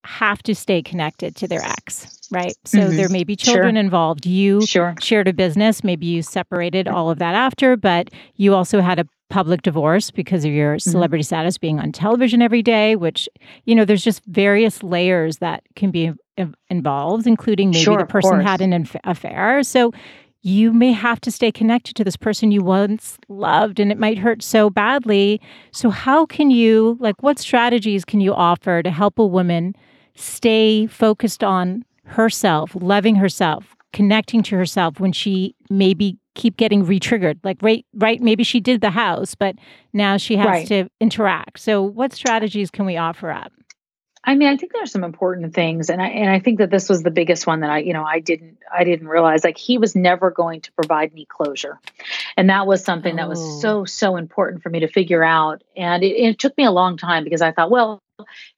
have 0.04 0.42
to 0.44 0.54
stay 0.54 0.82
connected 0.82 1.36
to 1.36 1.48
their 1.48 1.62
ex, 1.64 2.08
right? 2.30 2.56
So 2.64 2.92
Mhm. 2.92 2.96
there 2.96 3.08
may 3.08 3.24
be 3.24 3.36
Sure. 3.38 3.52
children 3.52 3.76
involved. 3.76 4.26
You 4.26 4.66
Sure. 4.66 4.94
shared 4.98 5.28
a 5.28 5.32
business, 5.32 5.84
maybe 5.84 6.06
you 6.06 6.22
separated 6.22 6.88
all 6.88 7.10
of 7.10 7.18
that 7.18 7.34
after, 7.34 7.76
but 7.76 8.08
you 8.36 8.54
also 8.54 8.80
had 8.80 8.98
a 8.98 9.06
public 9.28 9.62
divorce 9.62 10.10
because 10.10 10.44
of 10.44 10.52
your 10.52 10.78
Mm-hmm. 10.86 10.90
celebrity 10.90 11.22
status 11.22 11.58
being 11.58 11.78
on 11.78 11.92
television 11.92 12.42
every 12.42 12.62
day, 12.62 12.96
which, 12.96 13.28
you 13.64 13.74
know, 13.74 13.84
there's 13.84 14.04
just 14.04 14.24
various 14.26 14.82
layers 14.82 15.38
that 15.38 15.62
can 15.76 15.90
be 15.90 16.12
in- 16.36 16.54
involved, 16.68 17.26
including 17.26 17.70
maybe 17.70 17.82
Sure, 17.82 17.98
the 17.98 18.06
person 18.06 18.40
had 18.40 18.60
an 18.60 18.72
inf- 18.72 18.96
affair. 19.04 19.62
So 19.62 19.92
you 20.42 20.72
may 20.72 20.92
have 20.92 21.20
to 21.20 21.30
stay 21.30 21.52
connected 21.52 21.94
to 21.96 22.04
this 22.04 22.16
person 22.16 22.50
you 22.50 22.62
once 22.62 23.18
loved 23.28 23.78
and 23.78 23.92
it 23.92 23.98
might 23.98 24.16
hurt 24.18 24.42
so 24.42 24.70
badly. 24.70 25.40
So 25.70 25.90
how 25.90 26.24
can 26.26 26.50
you 26.50 26.96
like 27.00 27.22
what 27.22 27.38
strategies 27.38 28.04
can 28.06 28.20
you 28.20 28.32
offer 28.32 28.82
to 28.82 28.90
help 28.90 29.18
a 29.18 29.26
woman 29.26 29.74
stay 30.14 30.86
focused 30.86 31.44
on 31.44 31.84
herself, 32.04 32.74
loving 32.74 33.16
herself, 33.16 33.76
connecting 33.92 34.42
to 34.44 34.56
herself 34.56 34.98
when 34.98 35.12
she 35.12 35.54
maybe 35.68 36.16
keep 36.36 36.56
getting 36.56 36.84
re-triggered 36.86 37.38
like 37.42 37.58
right 37.60 37.84
right 37.94 38.20
maybe 38.22 38.44
she 38.44 38.60
did 38.60 38.80
the 38.80 38.90
house 38.90 39.34
but 39.34 39.56
now 39.92 40.16
she 40.16 40.36
has 40.36 40.46
Right. 40.46 40.66
to 40.68 40.88
interact 41.00 41.58
so 41.58 41.82
what 41.82 42.12
strategies 42.12 42.70
can 42.70 42.86
we 42.86 42.96
offer 42.96 43.32
up 43.32 43.52
I 44.22 44.34
mean, 44.34 44.48
I 44.48 44.56
think 44.56 44.72
there's 44.72 44.92
some 44.92 45.02
important 45.04 45.54
things, 45.54 45.88
and 45.88 46.00
I 46.00 46.08
and 46.08 46.30
I 46.30 46.40
think 46.40 46.58
that 46.58 46.70
this 46.70 46.88
was 46.90 47.02
the 47.02 47.10
biggest 47.10 47.46
one 47.46 47.60
that 47.60 47.70
I, 47.70 47.78
you 47.78 47.94
know, 47.94 48.04
I 48.04 48.20
didn't 48.20 48.58
I 48.72 48.84
didn't 48.84 49.08
realize. 49.08 49.44
Like 49.44 49.56
he 49.56 49.78
was 49.78 49.96
never 49.96 50.30
going 50.30 50.60
to 50.62 50.72
provide 50.72 51.14
me 51.14 51.24
closure, 51.26 51.80
and 52.36 52.50
that 52.50 52.66
was 52.66 52.84
something 52.84 53.16
that 53.16 53.26
Oh. 53.26 53.30
was 53.30 53.40
so 53.40 53.84
so 53.86 54.16
important 54.16 54.62
for 54.62 54.68
me 54.68 54.80
to 54.80 54.88
figure 54.88 55.24
out. 55.24 55.62
And 55.74 56.02
it, 56.04 56.08
it 56.16 56.38
took 56.38 56.56
me 56.58 56.64
a 56.64 56.70
long 56.70 56.98
time 56.98 57.24
because 57.24 57.40
I 57.40 57.52
thought, 57.52 57.70
well, 57.70 58.02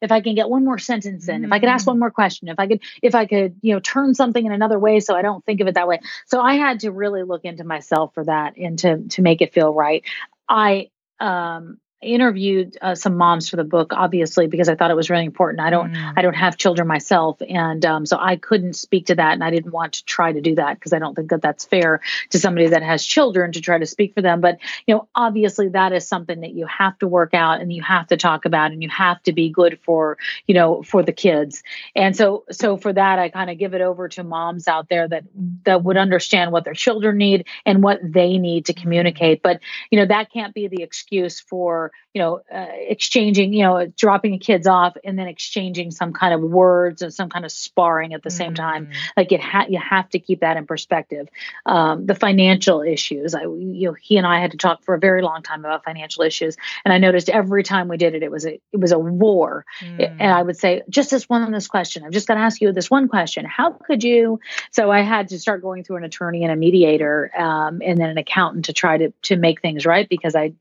if 0.00 0.10
I 0.10 0.20
can 0.20 0.34
get 0.34 0.48
one 0.48 0.64
more 0.64 0.78
sentence 0.78 1.28
in, 1.28 1.44
if 1.44 1.52
I 1.52 1.60
could 1.60 1.68
ask 1.68 1.84
Mm. 1.84 1.88
one 1.88 1.98
more 2.00 2.10
question, 2.10 2.48
if 2.48 2.58
I 2.58 2.66
could 2.66 2.80
if 3.00 3.14
I 3.14 3.26
could 3.26 3.54
you 3.62 3.72
know 3.74 3.80
turn 3.80 4.14
something 4.14 4.44
in 4.44 4.52
another 4.52 4.80
way 4.80 4.98
so 4.98 5.14
I 5.14 5.22
don't 5.22 5.44
think 5.44 5.60
of 5.60 5.68
it 5.68 5.74
that 5.74 5.86
way. 5.86 6.00
So 6.26 6.40
I 6.40 6.54
had 6.54 6.80
to 6.80 6.90
really 6.90 7.22
look 7.22 7.44
into 7.44 7.62
myself 7.64 8.14
for 8.14 8.24
that 8.24 8.56
and 8.56 8.78
to 8.80 8.98
to 9.10 9.22
make 9.22 9.40
it 9.40 9.54
feel 9.54 9.72
right. 9.72 10.02
I 10.48 10.90
um 11.20 11.78
interviewed 12.02 12.76
uh, 12.82 12.94
some 12.94 13.16
moms 13.16 13.48
for 13.48 13.56
the 13.56 13.64
book 13.64 13.92
obviously 13.92 14.46
because 14.46 14.68
i 14.68 14.74
thought 14.74 14.90
it 14.90 14.96
was 14.96 15.08
really 15.10 15.24
important 15.24 15.60
i 15.60 15.70
don't 15.70 15.82
Mm. 15.92 16.12
i 16.16 16.22
don't 16.22 16.34
have 16.34 16.56
children 16.56 16.86
myself 16.88 17.40
and 17.48 17.84
um, 17.84 18.06
so 18.06 18.16
i 18.20 18.36
couldn't 18.36 18.74
speak 18.74 19.06
to 19.06 19.14
that 19.14 19.32
and 19.32 19.44
i 19.44 19.50
didn't 19.50 19.72
want 19.72 19.94
to 19.94 20.04
try 20.04 20.32
to 20.32 20.40
do 20.40 20.54
that 20.54 20.74
because 20.74 20.92
i 20.92 20.98
don't 20.98 21.14
think 21.14 21.30
that 21.30 21.42
that's 21.42 21.64
fair 21.64 22.00
to 22.30 22.38
somebody 22.38 22.68
that 22.68 22.82
has 22.82 23.04
children 23.04 23.52
to 23.52 23.60
try 23.60 23.78
to 23.78 23.86
speak 23.86 24.14
for 24.14 24.22
them 24.22 24.40
but 24.40 24.58
you 24.86 24.94
know 24.94 25.08
obviously 25.14 25.68
that 25.68 25.92
is 25.92 26.06
something 26.06 26.40
that 26.40 26.52
you 26.54 26.66
have 26.66 26.98
to 26.98 27.06
work 27.08 27.34
out 27.34 27.60
and 27.60 27.72
you 27.72 27.82
have 27.82 28.06
to 28.06 28.16
talk 28.16 28.44
about 28.44 28.72
and 28.72 28.82
you 28.82 28.88
have 28.88 29.22
to 29.22 29.32
be 29.32 29.50
good 29.50 29.78
for 29.84 30.18
you 30.46 30.54
know 30.54 30.82
for 30.82 31.02
the 31.02 31.12
kids 31.12 31.62
and 31.94 32.16
so 32.16 32.44
so 32.50 32.76
for 32.76 32.92
that 32.92 33.18
i 33.18 33.28
kind 33.28 33.50
of 33.50 33.58
give 33.58 33.74
it 33.74 33.80
over 33.80 34.08
to 34.08 34.24
moms 34.24 34.66
out 34.66 34.88
there 34.88 35.06
that 35.06 35.24
that 35.64 35.82
would 35.84 35.96
understand 35.96 36.52
what 36.52 36.64
their 36.64 36.74
children 36.74 37.16
need 37.18 37.46
and 37.66 37.82
what 37.82 38.00
they 38.02 38.38
need 38.38 38.66
to 38.66 38.72
communicate 38.72 39.42
but 39.42 39.60
you 39.90 39.98
know 39.98 40.06
that 40.06 40.32
can't 40.32 40.54
be 40.54 40.68
the 40.68 40.82
excuse 40.82 41.40
for 41.40 41.91
you 42.14 42.20
know 42.20 42.40
uh, 42.54 42.66
exchanging 42.88 43.52
you 43.52 43.62
know 43.64 43.86
dropping 43.96 44.38
kids 44.38 44.66
off 44.66 44.96
and 45.04 45.18
then 45.18 45.26
exchanging 45.28 45.90
some 45.90 46.12
kind 46.12 46.34
of 46.34 46.40
words 46.42 47.00
and 47.02 47.12
some 47.12 47.28
kind 47.30 47.44
of 47.44 47.50
sparring 47.52 48.12
at 48.14 48.22
the 48.22 48.30
same 48.30 48.54
time 48.54 48.86
Mm. 48.86 48.94
like 49.16 49.32
it 49.32 49.40
ha- 49.40 49.66
you 49.68 49.78
have 49.78 50.08
to 50.10 50.18
keep 50.18 50.40
that 50.40 50.56
in 50.56 50.66
perspective 50.66 51.28
um, 51.66 52.04
the 52.06 52.14
financial 52.14 52.82
issues 52.82 53.34
i 53.34 53.42
you 53.42 53.88
know 53.88 53.92
he 53.94 54.16
and 54.18 54.26
i 54.26 54.40
had 54.40 54.50
to 54.50 54.56
talk 54.58 54.82
for 54.84 54.94
a 54.94 54.98
very 54.98 55.22
long 55.22 55.42
time 55.42 55.64
about 55.64 55.84
financial 55.84 56.22
issues 56.22 56.56
and 56.84 56.92
i 56.92 56.98
noticed 56.98 57.28
every 57.30 57.62
time 57.62 57.88
we 57.88 57.96
did 57.96 58.14
it 58.14 58.22
it 58.22 58.30
was 58.30 58.44
a 58.46 58.60
it 58.72 58.80
was 58.80 58.92
a 58.92 58.98
war 58.98 59.64
Mm. 59.82 60.14
and 60.20 60.32
I 60.32 60.42
would 60.42 60.56
say, 60.58 60.82
just 60.88 61.10
this 61.10 61.28
one 61.28 61.50
this 61.52 61.66
question. 61.66 62.04
i'm 62.04 62.12
just 62.12 62.26
going 62.28 62.38
to 62.38 62.44
ask 62.44 62.60
you 62.60 62.72
this 62.72 62.90
one 62.90 63.08
question. 63.08 63.44
How 63.44 63.70
could 63.72 64.02
you? 64.04 64.38
So 64.70 64.90
I 64.90 65.00
had 65.00 65.28
to 65.28 65.38
start 65.38 65.62
going 65.62 65.82
through 65.84 65.96
an 65.96 66.04
attorney 66.04 66.42
and 66.44 66.52
a 66.52 66.56
mediator, 66.56 67.30
um, 67.36 67.80
and 67.84 67.98
then 67.98 68.08
an 68.10 68.18
accountant 68.18 68.66
to 68.66 68.72
try 68.72 68.98
to 68.98 69.12
to 69.22 69.36
make 69.36 69.60
things 69.60 69.84
right 69.86 70.08
because 70.08 70.34
I 70.36 70.52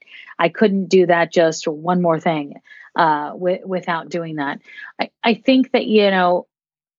I 0.41 0.49
couldn't 0.49 0.87
do 0.87 1.05
that 1.05 1.31
just 1.31 1.67
one 1.67 2.01
more 2.01 2.19
thing 2.19 2.55
uh, 2.95 3.29
wi- 3.29 3.61
without 3.63 4.09
doing 4.09 4.37
that. 4.37 4.59
I, 4.99 5.11
I 5.23 5.35
think 5.35 5.71
that 5.73 5.85
you 5.85 6.09
know 6.09 6.47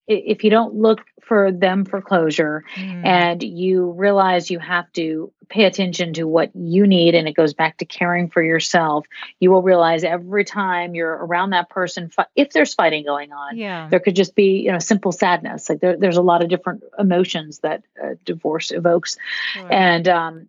if 0.06 0.44
you 0.44 0.50
don't 0.50 0.74
look 0.74 1.00
for 1.22 1.52
them 1.52 1.84
for 1.84 2.00
closure 2.00 2.64
mm. 2.74 3.06
and 3.06 3.42
you 3.42 3.92
realize 3.92 4.50
you 4.50 4.58
have 4.58 4.90
to 4.92 5.32
pay 5.48 5.64
attention 5.64 6.12
to 6.14 6.24
what 6.24 6.50
you 6.54 6.86
need 6.86 7.14
and 7.14 7.28
it 7.28 7.34
goes 7.34 7.54
back 7.54 7.76
to 7.76 7.84
caring 7.84 8.28
for 8.28 8.42
yourself 8.42 9.06
you 9.38 9.50
will 9.50 9.62
realize 9.62 10.02
every 10.02 10.44
time 10.44 10.94
you're 10.94 11.12
around 11.12 11.50
that 11.50 11.70
person 11.70 12.10
if 12.34 12.50
there's 12.50 12.74
fighting 12.74 13.04
going 13.04 13.32
on 13.32 13.56
yeah. 13.56 13.88
there 13.88 14.00
could 14.00 14.16
just 14.16 14.34
be 14.34 14.60
you 14.60 14.72
know 14.72 14.78
simple 14.78 15.12
sadness 15.12 15.68
like 15.68 15.80
there, 15.80 15.96
there's 15.96 16.16
a 16.16 16.22
lot 16.22 16.42
of 16.42 16.48
different 16.48 16.82
emotions 16.98 17.60
that 17.60 17.82
uh, 18.02 18.14
divorce 18.24 18.72
evokes 18.72 19.16
sure. 19.52 19.72
and 19.72 20.08
um, 20.08 20.48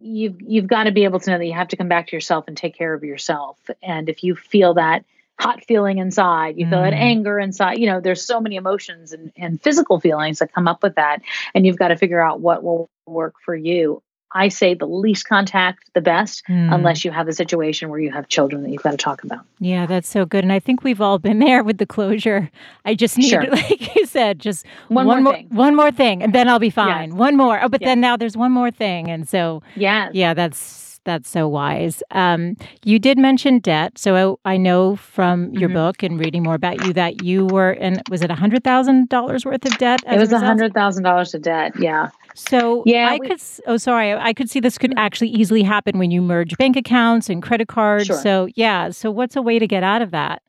you've 0.00 0.40
you've 0.40 0.66
got 0.66 0.84
to 0.84 0.92
be 0.92 1.04
able 1.04 1.20
to 1.20 1.30
know 1.30 1.38
that 1.38 1.46
you 1.46 1.52
have 1.52 1.68
to 1.68 1.76
come 1.76 1.88
back 1.88 2.08
to 2.08 2.16
yourself 2.16 2.46
and 2.48 2.56
take 2.56 2.76
care 2.76 2.94
of 2.94 3.04
yourself. 3.04 3.58
And 3.82 4.08
if 4.08 4.24
you 4.24 4.34
feel 4.34 4.74
that 4.74 5.04
hot 5.38 5.64
feeling 5.64 5.96
inside 5.96 6.58
you 6.58 6.68
feel 6.68 6.80
mm. 6.80 6.90
that 6.90 6.92
anger 6.92 7.38
inside 7.38 7.78
you 7.78 7.86
know 7.86 7.98
there's 7.98 8.22
so 8.22 8.42
many 8.42 8.56
emotions 8.56 9.14
and, 9.14 9.32
and 9.38 9.58
physical 9.62 9.98
feelings 9.98 10.38
that 10.38 10.52
come 10.52 10.68
up 10.68 10.82
with 10.82 10.96
that. 10.96 11.22
And 11.54 11.64
you've 11.64 11.78
got 11.78 11.88
to 11.88 11.96
figure 11.96 12.20
out 12.20 12.40
what 12.40 12.62
will 12.62 12.90
work 13.06 13.34
for 13.42 13.54
you 13.54 14.02
I 14.32 14.48
say 14.48 14.74
the 14.74 14.86
least 14.86 15.26
contact, 15.26 15.90
the 15.94 16.00
best, 16.00 16.44
mm. 16.48 16.72
unless 16.72 17.04
you 17.04 17.10
have 17.10 17.28
a 17.28 17.32
situation 17.32 17.88
where 17.88 17.98
you 17.98 18.12
have 18.12 18.28
children 18.28 18.62
that 18.62 18.70
you've 18.70 18.82
got 18.82 18.92
to 18.92 18.96
talk 18.96 19.24
about. 19.24 19.44
Yeah, 19.58 19.86
that's 19.86 20.08
so 20.08 20.24
good. 20.24 20.44
And 20.44 20.52
I 20.52 20.60
think 20.60 20.84
we've 20.84 21.00
all 21.00 21.18
been 21.18 21.40
there 21.40 21.64
with 21.64 21.78
the 21.78 21.86
closure. 21.86 22.50
I 22.84 22.94
just 22.94 23.18
need, 23.18 23.30
sure. 23.30 23.46
like 23.50 23.94
you 23.96 24.06
said, 24.06 24.38
just 24.38 24.64
one, 24.88 25.06
one 25.06 25.24
more, 25.24 25.32
thing. 25.34 25.48
one 25.50 25.74
more 25.74 25.90
thing, 25.90 26.22
and 26.22 26.32
then 26.32 26.48
I'll 26.48 26.58
be 26.58 26.70
fine. 26.70 27.10
Yes. 27.10 27.18
One 27.18 27.36
more. 27.36 27.60
Oh, 27.62 27.68
but 27.68 27.80
yes. 27.80 27.88
then 27.88 28.00
now 28.00 28.16
there's 28.16 28.36
one 28.36 28.52
more 28.52 28.70
thing, 28.70 29.10
and 29.10 29.28
so 29.28 29.62
yeah, 29.74 30.10
yeah, 30.12 30.34
that's 30.34 30.90
that's 31.04 31.28
so 31.28 31.48
wise. 31.48 32.02
Um, 32.10 32.56
you 32.84 32.98
did 32.98 33.18
mention 33.18 33.58
debt, 33.58 33.98
so 33.98 34.38
I, 34.44 34.52
I 34.52 34.56
know 34.56 34.96
from 34.96 35.52
your 35.52 35.68
mm-hmm. 35.68 35.78
book 35.78 36.02
and 36.02 36.18
reading 36.18 36.42
more 36.42 36.54
about 36.54 36.84
you 36.84 36.92
that 36.92 37.24
you 37.24 37.46
were 37.46 37.72
in. 37.72 38.00
Was 38.10 38.22
it 38.22 38.30
a 38.30 38.34
hundred 38.34 38.64
thousand 38.64 39.08
dollars 39.08 39.44
worth 39.44 39.64
of 39.64 39.76
debt? 39.78 40.00
It 40.06 40.18
was 40.18 40.32
a 40.32 40.38
hundred 40.38 40.74
thousand 40.74 41.04
dollars 41.04 41.34
of 41.34 41.42
debt. 41.42 41.72
Yeah. 41.78 42.10
So 42.34 42.82
yeah, 42.86 43.08
I 43.10 43.18
we, 43.18 43.28
could. 43.28 43.40
Oh, 43.66 43.76
sorry. 43.76 44.14
I 44.14 44.32
could 44.32 44.50
see 44.50 44.60
this 44.60 44.78
could 44.78 44.90
mm-hmm. 44.90 44.98
actually 44.98 45.30
easily 45.30 45.62
happen 45.62 45.98
when 45.98 46.10
you 46.10 46.22
merge 46.22 46.56
bank 46.56 46.76
accounts 46.76 47.28
and 47.28 47.42
credit 47.42 47.68
cards. 47.68 48.06
Sure. 48.06 48.20
So 48.20 48.48
yeah. 48.54 48.90
So 48.90 49.10
what's 49.10 49.36
a 49.36 49.42
way 49.42 49.58
to 49.58 49.66
get 49.66 49.82
out 49.82 50.02
of 50.02 50.10
that? 50.12 50.42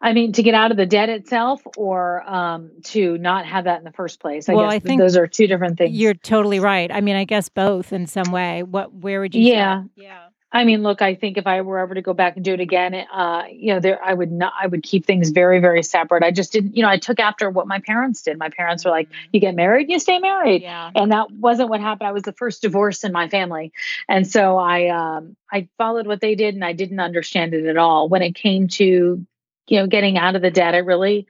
I 0.00 0.12
mean, 0.12 0.32
to 0.32 0.42
get 0.42 0.54
out 0.54 0.72
of 0.72 0.76
the 0.76 0.84
debt 0.84 1.08
itself, 1.08 1.62
or 1.76 2.28
um, 2.28 2.72
to 2.86 3.16
not 3.18 3.46
have 3.46 3.64
that 3.64 3.78
in 3.78 3.84
the 3.84 3.92
first 3.92 4.18
place. 4.18 4.48
I 4.48 4.54
well, 4.54 4.66
guess 4.66 4.74
I 4.74 4.78
think 4.80 5.00
those 5.00 5.16
are 5.16 5.28
two 5.28 5.46
different 5.46 5.78
things. 5.78 5.96
You're 5.96 6.14
totally 6.14 6.58
right. 6.58 6.90
I 6.90 7.00
mean, 7.00 7.14
I 7.14 7.24
guess 7.24 7.48
both 7.48 7.92
in 7.92 8.08
some 8.08 8.32
way. 8.32 8.64
What? 8.64 8.92
Where 8.92 9.20
would 9.20 9.34
you? 9.34 9.42
Yeah. 9.42 9.84
Say? 9.84 9.88
Yeah. 9.94 10.26
I 10.52 10.64
mean, 10.64 10.82
look, 10.82 11.00
I 11.00 11.14
think 11.14 11.38
if 11.38 11.46
I 11.46 11.62
were 11.62 11.78
ever 11.78 11.94
to 11.94 12.02
go 12.02 12.12
back 12.12 12.36
and 12.36 12.44
do 12.44 12.52
it 12.52 12.60
again, 12.60 12.94
uh, 12.94 13.44
you 13.50 13.72
know, 13.72 13.80
there 13.80 14.02
I 14.04 14.12
would 14.12 14.30
not 14.30 14.52
I 14.60 14.66
would 14.66 14.82
keep 14.82 15.06
things 15.06 15.30
very, 15.30 15.60
very 15.60 15.82
separate. 15.82 16.22
I 16.22 16.30
just 16.30 16.52
didn't, 16.52 16.76
you 16.76 16.82
know, 16.82 16.90
I 16.90 16.98
took 16.98 17.18
after 17.18 17.48
what 17.48 17.66
my 17.66 17.80
parents 17.80 18.22
did. 18.22 18.38
My 18.38 18.50
parents 18.50 18.84
were 18.84 18.90
like, 18.90 19.08
mm-hmm. 19.08 19.30
you 19.32 19.40
get 19.40 19.54
married, 19.54 19.88
you 19.88 19.98
stay 19.98 20.18
married. 20.18 20.62
Yeah. 20.62 20.90
And 20.94 21.10
that 21.10 21.30
wasn't 21.30 21.70
what 21.70 21.80
happened. 21.80 22.08
I 22.08 22.12
was 22.12 22.24
the 22.24 22.34
first 22.34 22.60
divorce 22.60 23.02
in 23.02 23.12
my 23.12 23.28
family. 23.28 23.72
And 24.08 24.30
so 24.30 24.58
I 24.58 24.88
um 24.88 25.36
I 25.50 25.68
followed 25.78 26.06
what 26.06 26.20
they 26.20 26.34
did 26.34 26.54
and 26.54 26.64
I 26.64 26.74
didn't 26.74 27.00
understand 27.00 27.54
it 27.54 27.64
at 27.64 27.78
all. 27.78 28.08
When 28.10 28.22
it 28.22 28.34
came 28.34 28.68
to, 28.68 29.26
you 29.68 29.78
know, 29.78 29.86
getting 29.86 30.18
out 30.18 30.36
of 30.36 30.42
the 30.42 30.50
debt, 30.50 30.74
I 30.74 30.78
really 30.78 31.26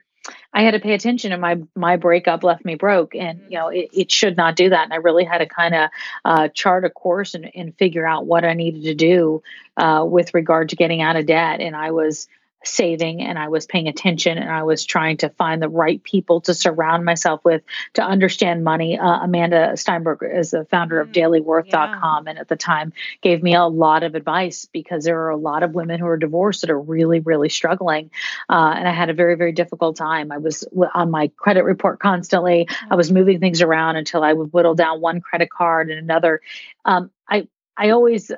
I 0.53 0.63
had 0.63 0.71
to 0.71 0.79
pay 0.79 0.93
attention 0.93 1.31
and 1.31 1.41
my 1.41 1.61
my 1.75 1.97
breakup 1.97 2.43
left 2.43 2.63
me 2.63 2.75
broke 2.75 3.15
and 3.15 3.41
you 3.49 3.57
know 3.57 3.67
it, 3.67 3.89
it 3.91 4.11
should 4.11 4.37
not 4.37 4.55
do 4.55 4.69
that. 4.69 4.83
And 4.83 4.93
I 4.93 4.97
really 4.97 5.23
had 5.23 5.39
to 5.39 5.45
kind 5.45 5.75
of 5.75 5.89
uh, 6.25 6.47
chart 6.49 6.85
a 6.85 6.89
course 6.89 7.33
and, 7.33 7.49
and 7.55 7.75
figure 7.77 8.05
out 8.05 8.25
what 8.25 8.45
I 8.45 8.53
needed 8.53 8.83
to 8.83 8.95
do 8.95 9.43
uh, 9.77 10.05
with 10.07 10.33
regard 10.33 10.69
to 10.69 10.75
getting 10.75 11.01
out 11.01 11.15
of 11.15 11.25
debt. 11.25 11.59
And 11.59 11.75
I 11.75 11.91
was 11.91 12.27
saving 12.63 13.21
and 13.21 13.37
I 13.37 13.49
was 13.49 13.65
paying 13.65 13.87
attention 13.87 14.37
and 14.37 14.49
I 14.49 14.63
was 14.63 14.85
trying 14.85 15.17
to 15.17 15.29
find 15.29 15.61
the 15.61 15.69
right 15.69 16.01
people 16.03 16.41
to 16.41 16.53
surround 16.53 17.05
myself 17.05 17.43
with 17.43 17.61
to 17.93 18.03
understand 18.03 18.63
money. 18.63 18.97
Uh, 18.97 19.19
Amanda 19.23 19.75
Steinberg 19.75 20.19
is 20.23 20.51
the 20.51 20.65
founder 20.65 20.99
of 20.99 21.09
mm, 21.09 21.13
dailyworth.com 21.13 22.25
yeah. 22.25 22.29
and 22.29 22.39
at 22.39 22.47
the 22.47 22.55
time 22.55 22.93
gave 23.21 23.43
me 23.43 23.55
a 23.55 23.65
lot 23.65 24.03
of 24.03 24.15
advice 24.15 24.67
because 24.71 25.03
there 25.03 25.21
are 25.23 25.29
a 25.29 25.37
lot 25.37 25.63
of 25.63 25.73
women 25.73 25.99
who 25.99 26.07
are 26.07 26.17
divorced 26.17 26.61
that 26.61 26.69
are 26.69 26.79
really, 26.79 27.19
really 27.19 27.49
struggling. 27.49 28.09
Uh, 28.49 28.73
and 28.75 28.87
I 28.87 28.91
had 28.91 29.09
a 29.09 29.13
very, 29.13 29.35
very 29.35 29.51
difficult 29.51 29.95
time. 29.95 30.31
I 30.31 30.37
was 30.37 30.65
on 30.93 31.11
my 31.11 31.31
credit 31.37 31.63
report 31.63 31.99
constantly. 31.99 32.67
I 32.89 32.95
was 32.95 33.11
moving 33.11 33.39
things 33.39 33.61
around 33.61 33.97
until 33.97 34.23
I 34.23 34.33
would 34.33 34.53
whittle 34.53 34.75
down 34.75 35.01
one 35.01 35.21
credit 35.21 35.49
card 35.49 35.89
and 35.89 35.99
another. 35.99 36.41
Um, 36.85 37.11
I, 37.27 37.47
I 37.77 37.89
always, 37.91 38.31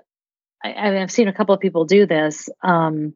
I, 0.64 0.70
have 0.70 1.12
seen 1.12 1.28
a 1.28 1.34
couple 1.34 1.54
of 1.54 1.62
people 1.62 1.86
do 1.86 2.06
this. 2.06 2.50
Um, 2.62 3.14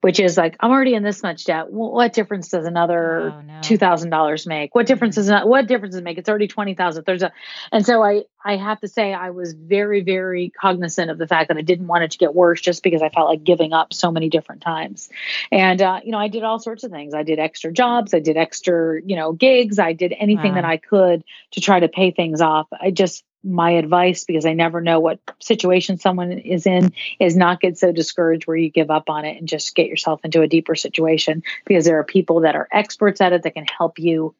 which 0.00 0.18
is 0.18 0.36
like 0.36 0.56
I'm 0.60 0.70
already 0.70 0.94
in 0.94 1.02
this 1.02 1.22
much 1.22 1.44
debt. 1.44 1.70
Well, 1.70 1.92
what 1.92 2.12
difference 2.12 2.48
does 2.48 2.66
another 2.66 3.32
oh, 3.32 3.40
no. 3.42 3.60
two 3.62 3.76
thousand 3.76 4.10
dollars 4.10 4.46
make? 4.46 4.74
What 4.74 4.86
difference 4.86 5.16
does 5.16 5.28
not? 5.28 5.46
What 5.46 5.66
difference 5.66 5.92
does 5.92 6.00
it 6.00 6.04
make? 6.04 6.18
It's 6.18 6.28
already 6.28 6.48
twenty 6.48 6.74
thousand. 6.74 7.04
There's 7.04 7.22
a, 7.22 7.32
and 7.70 7.84
so 7.84 8.02
I 8.02 8.24
I 8.42 8.56
have 8.56 8.80
to 8.80 8.88
say 8.88 9.12
I 9.12 9.30
was 9.30 9.52
very 9.52 10.00
very 10.02 10.50
cognizant 10.50 11.10
of 11.10 11.18
the 11.18 11.26
fact 11.26 11.48
that 11.48 11.56
I 11.56 11.62
didn't 11.62 11.86
want 11.86 12.04
it 12.04 12.12
to 12.12 12.18
get 12.18 12.34
worse 12.34 12.60
just 12.60 12.82
because 12.82 13.02
I 13.02 13.10
felt 13.10 13.28
like 13.28 13.44
giving 13.44 13.72
up 13.72 13.92
so 13.92 14.10
many 14.10 14.30
different 14.30 14.62
times, 14.62 15.10
and 15.52 15.80
uh, 15.82 16.00
you 16.02 16.12
know 16.12 16.18
I 16.18 16.28
did 16.28 16.44
all 16.44 16.58
sorts 16.58 16.84
of 16.84 16.90
things. 16.90 17.12
I 17.12 17.22
did 17.22 17.38
extra 17.38 17.72
jobs. 17.72 18.14
I 18.14 18.20
did 18.20 18.36
extra 18.36 19.00
you 19.04 19.16
know 19.16 19.32
gigs. 19.32 19.78
I 19.78 19.92
did 19.92 20.14
anything 20.18 20.52
wow. 20.52 20.62
that 20.62 20.64
I 20.64 20.78
could 20.78 21.24
to 21.52 21.60
try 21.60 21.80
to 21.80 21.88
pay 21.88 22.10
things 22.10 22.40
off. 22.40 22.68
I 22.72 22.90
just 22.90 23.24
my 23.42 23.70
advice 23.70 24.24
because 24.24 24.44
I 24.44 24.52
never 24.52 24.80
know 24.80 25.00
what 25.00 25.18
situation 25.40 25.98
someone 25.98 26.32
is 26.32 26.66
in 26.66 26.92
is 27.18 27.36
not 27.36 27.60
get 27.60 27.78
so 27.78 27.92
discouraged 27.92 28.46
where 28.46 28.56
you 28.56 28.70
give 28.70 28.90
up 28.90 29.08
on 29.08 29.24
it 29.24 29.38
and 29.38 29.48
just 29.48 29.74
get 29.74 29.86
yourself 29.86 30.20
into 30.24 30.42
a 30.42 30.48
deeper 30.48 30.74
situation 30.74 31.42
because 31.64 31.84
there 31.84 31.98
are 31.98 32.04
people 32.04 32.40
that 32.40 32.54
are 32.54 32.68
experts 32.72 33.20
at 33.20 33.32
it 33.32 33.42
that 33.42 33.54
can 33.54 33.66
help 33.66 33.98
you 33.98 34.34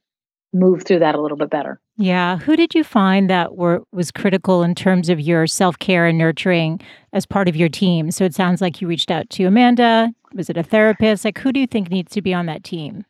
move 0.52 0.82
through 0.82 0.98
that 0.98 1.14
a 1.14 1.20
little 1.20 1.36
bit 1.36 1.48
better. 1.50 1.80
Yeah, 1.96 2.38
who 2.38 2.56
did 2.56 2.74
you 2.74 2.82
find 2.82 3.30
that 3.30 3.56
were 3.56 3.82
was 3.92 4.10
critical 4.10 4.62
in 4.62 4.74
terms 4.74 5.08
of 5.08 5.20
your 5.20 5.46
self-care 5.46 6.06
and 6.06 6.18
nurturing 6.18 6.80
as 7.12 7.24
part 7.24 7.48
of 7.48 7.56
your 7.56 7.68
team? 7.68 8.10
So 8.10 8.24
it 8.24 8.34
sounds 8.34 8.60
like 8.60 8.80
you 8.80 8.88
reached 8.88 9.10
out 9.10 9.30
to 9.30 9.44
Amanda, 9.44 10.12
was 10.34 10.50
it 10.50 10.56
a 10.56 10.62
therapist? 10.62 11.24
Like 11.24 11.38
who 11.38 11.52
do 11.52 11.60
you 11.60 11.66
think 11.66 11.90
needs 11.90 12.12
to 12.12 12.22
be 12.22 12.34
on 12.34 12.46
that 12.46 12.64
team? 12.64 13.04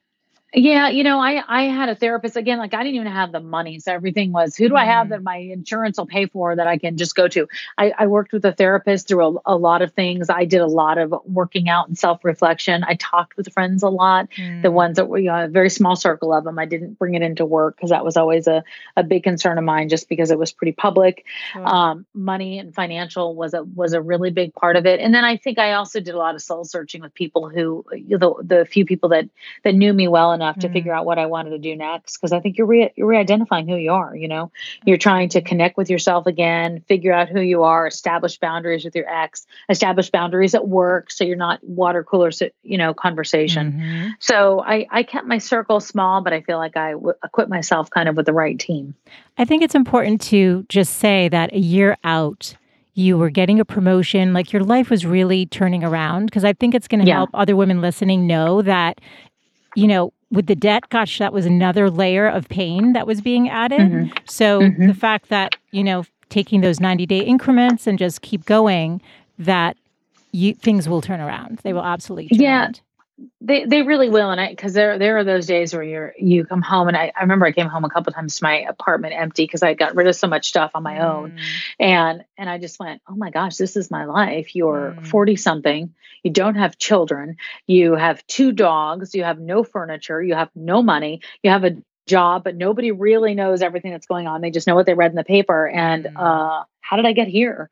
Yeah, 0.52 0.88
you 0.88 1.04
know, 1.04 1.20
I 1.20 1.42
I 1.46 1.62
had 1.64 1.88
a 1.90 1.94
therapist 1.94 2.36
again. 2.36 2.58
Like 2.58 2.74
I 2.74 2.82
didn't 2.82 2.96
even 2.96 3.12
have 3.12 3.30
the 3.30 3.38
money, 3.40 3.78
so 3.78 3.92
everything 3.92 4.32
was 4.32 4.56
who 4.56 4.68
do 4.68 4.74
I 4.74 4.84
have 4.84 5.06
mm. 5.06 5.10
that 5.10 5.22
my 5.22 5.36
insurance 5.36 5.96
will 5.96 6.06
pay 6.06 6.26
for 6.26 6.56
that 6.56 6.66
I 6.66 6.76
can 6.76 6.96
just 6.96 7.14
go 7.14 7.28
to. 7.28 7.46
I, 7.78 7.92
I 7.96 8.06
worked 8.08 8.32
with 8.32 8.44
a 8.44 8.52
therapist 8.52 9.06
through 9.06 9.38
a, 9.46 9.54
a, 9.54 9.56
lot 9.56 9.80
of 9.82 9.92
things. 9.92 10.28
I 10.28 10.46
did 10.46 10.60
a 10.60 10.66
lot 10.66 10.98
of 10.98 11.14
working 11.24 11.68
out 11.68 11.86
and 11.86 11.96
self 11.96 12.24
reflection. 12.24 12.82
I 12.82 12.94
talked 12.94 13.36
with 13.36 13.52
friends 13.52 13.84
a 13.84 13.88
lot. 13.88 14.28
Mm. 14.36 14.62
The 14.62 14.72
ones 14.72 14.96
that 14.96 15.06
were 15.06 15.18
you 15.18 15.28
know, 15.28 15.44
a 15.44 15.48
very 15.48 15.70
small 15.70 15.94
circle 15.94 16.32
of 16.32 16.42
them. 16.42 16.58
I 16.58 16.64
didn't 16.64 16.98
bring 16.98 17.14
it 17.14 17.22
into 17.22 17.46
work 17.46 17.76
because 17.76 17.90
that 17.90 18.04
was 18.04 18.16
always 18.16 18.48
a 18.48 18.64
a 18.96 19.04
big 19.04 19.22
concern 19.22 19.56
of 19.56 19.62
mine, 19.62 19.88
just 19.88 20.08
because 20.08 20.32
it 20.32 20.38
was 20.38 20.50
pretty 20.50 20.72
public. 20.72 21.24
Um, 21.54 22.06
money 22.12 22.58
and 22.58 22.74
financial 22.74 23.36
was 23.36 23.54
a 23.54 23.62
was 23.62 23.92
a 23.92 24.00
really 24.00 24.30
big 24.30 24.52
part 24.54 24.74
of 24.74 24.84
it. 24.84 24.98
And 24.98 25.14
then 25.14 25.24
I 25.24 25.36
think 25.36 25.60
I 25.60 25.74
also 25.74 26.00
did 26.00 26.14
a 26.14 26.18
lot 26.18 26.34
of 26.34 26.42
soul 26.42 26.64
searching 26.64 27.02
with 27.02 27.14
people 27.14 27.48
who 27.48 27.84
the 27.92 28.34
the 28.42 28.64
few 28.64 28.84
people 28.84 29.10
that 29.10 29.28
that 29.62 29.76
knew 29.76 29.92
me 29.92 30.08
well 30.08 30.39
enough 30.40 30.59
to 30.61 30.68
mm. 30.68 30.72
figure 30.72 30.92
out 30.92 31.05
what 31.05 31.18
I 31.18 31.26
wanted 31.26 31.50
to 31.50 31.59
do 31.59 31.76
next 31.76 32.16
because 32.16 32.33
I 32.33 32.40
think 32.40 32.57
you're 32.57 32.66
re- 32.66 32.92
you're 32.96 33.07
re-identifying 33.07 33.68
who 33.68 33.76
you 33.76 33.92
are. 33.92 34.16
You 34.16 34.29
know, 34.29 34.50
you're 34.85 34.98
trying 34.98 35.29
to 35.31 35.42
connect 35.42 35.76
with 35.76 35.90
yourself 35.90 36.26
again, 36.26 36.83
figure 36.88 37.12
out 37.12 37.29
who 37.29 37.40
you 37.40 37.62
are, 37.62 37.87
establish 37.87 38.38
boundaries 38.38 38.85
with 38.85 38.94
your 38.94 39.09
ex, 39.09 39.46
establish 39.68 40.11
boundaries 40.11 40.55
at 40.55 40.66
work, 40.66 41.11
so 41.11 41.24
you're 41.24 41.37
not 41.37 41.62
water 41.62 42.03
cooler, 42.03 42.31
you 42.62 42.79
know, 42.79 42.94
conversation. 42.94 43.72
Mm-hmm. 43.72 44.09
So 44.18 44.62
I 44.62 44.87
I 44.90 45.03
kept 45.03 45.26
my 45.26 45.38
circle 45.38 45.81
small, 45.81 46.22
but 46.22 46.33
I 46.33 46.40
feel 46.40 46.59
like 46.59 46.76
I 46.76 46.92
w- 46.92 47.14
equipped 47.22 47.50
myself 47.50 47.90
kind 47.90 48.09
of 48.09 48.16
with 48.16 48.26
the 48.26 48.33
right 48.33 48.59
team. 48.59 48.94
I 49.38 49.44
think 49.44 49.62
it's 49.62 49.74
important 49.74 50.20
to 50.22 50.64
just 50.68 50.96
say 50.96 51.29
that 51.29 51.53
a 51.53 51.59
year 51.59 51.96
out 52.05 52.55
you 52.94 53.16
were 53.16 53.31
getting 53.31 53.61
a 53.61 53.64
promotion, 53.64 54.33
like 54.33 54.53
your 54.53 54.62
life 54.62 54.90
was 54.90 55.07
really 55.07 55.46
turning 55.46 55.85
around. 55.85 56.26
Because 56.26 56.44
I 56.44 56.53
think 56.53 56.74
it's 56.74 56.88
going 56.88 57.00
to 57.00 57.07
yeah. 57.07 57.16
help 57.16 57.31
other 57.35 57.57
women 57.57 57.81
listening 57.81 58.26
know 58.26 58.62
that, 58.62 59.00
you 59.74 59.87
know, 59.87 60.12
with 60.30 60.46
the 60.46 60.54
debt, 60.54 60.88
gosh, 60.90 61.18
that 61.18 61.32
was 61.32 61.46
another 61.46 61.90
layer 61.90 62.28
of 62.28 62.48
pain 62.48 62.92
that 62.92 63.06
was 63.06 63.20
being 63.20 63.48
added. 63.48 63.80
Mm-hmm. 63.80 64.16
So 64.26 64.60
mm-hmm. 64.60 64.86
the 64.86 64.94
fact 64.94 65.28
that, 65.28 65.56
you 65.72 65.82
know, 65.82 66.04
taking 66.28 66.60
those 66.60 66.80
90 66.80 67.06
day 67.06 67.20
increments 67.20 67.86
and 67.86 67.98
just 67.98 68.22
keep 68.22 68.44
going, 68.44 69.00
that 69.38 69.76
you, 70.32 70.54
things 70.54 70.88
will 70.88 71.00
turn 71.00 71.20
around. 71.20 71.58
They 71.64 71.72
will 71.72 71.84
absolutely 71.84 72.28
yeah. 72.30 72.62
Around. 72.62 72.80
They 73.40 73.64
they 73.64 73.83
really 73.83 74.09
will, 74.09 74.30
and 74.30 74.40
I 74.40 74.48
because 74.48 74.72
there 74.72 74.98
there 74.98 75.18
are 75.18 75.24
those 75.24 75.46
days 75.46 75.74
where 75.74 75.83
you're 75.83 76.14
you 76.18 76.44
come 76.44 76.62
home, 76.62 76.88
and 76.88 76.96
I, 76.96 77.12
I 77.16 77.22
remember 77.22 77.46
I 77.46 77.52
came 77.52 77.66
home 77.66 77.85
a 77.85 77.90
couple 77.90 78.12
times 78.12 78.37
to 78.37 78.44
my 78.44 78.61
apartment 78.61 79.14
empty 79.14 79.44
because 79.44 79.62
I 79.62 79.74
got 79.74 79.94
rid 79.94 80.06
of 80.06 80.16
so 80.16 80.26
much 80.26 80.48
stuff 80.48 80.70
on 80.74 80.83
my 80.83 80.96
mm. 80.96 81.04
own, 81.04 81.37
and 81.78 82.24
and 82.38 82.48
I 82.48 82.59
just 82.59 82.80
went, 82.80 83.02
oh 83.09 83.14
my 83.14 83.30
gosh, 83.30 83.56
this 83.56 83.76
is 83.76 83.90
my 83.90 84.04
life. 84.04 84.54
You're 84.54 84.96
forty 85.04 85.35
mm. 85.35 85.38
something, 85.38 85.94
you 86.22 86.30
don't 86.30 86.56
have 86.56 86.78
children, 86.78 87.37
you 87.66 87.94
have 87.94 88.26
two 88.26 88.52
dogs, 88.52 89.14
you 89.14 89.24
have 89.24 89.38
no 89.38 89.64
furniture, 89.64 90.22
you 90.22 90.35
have 90.35 90.50
no 90.54 90.83
money, 90.83 91.20
you 91.42 91.50
have 91.50 91.64
a 91.64 91.76
job, 92.06 92.44
but 92.44 92.56
nobody 92.56 92.92
really 92.92 93.34
knows 93.34 93.62
everything 93.62 93.92
that's 93.92 94.06
going 94.06 94.26
on. 94.26 94.40
They 94.40 94.50
just 94.50 94.66
know 94.66 94.74
what 94.74 94.86
they 94.86 94.94
read 94.94 95.12
in 95.12 95.16
the 95.16 95.24
paper. 95.24 95.68
And 95.68 96.04
mm. 96.04 96.12
uh, 96.16 96.64
how 96.80 96.96
did 96.96 97.06
I 97.06 97.12
get 97.12 97.28
here? 97.28 97.70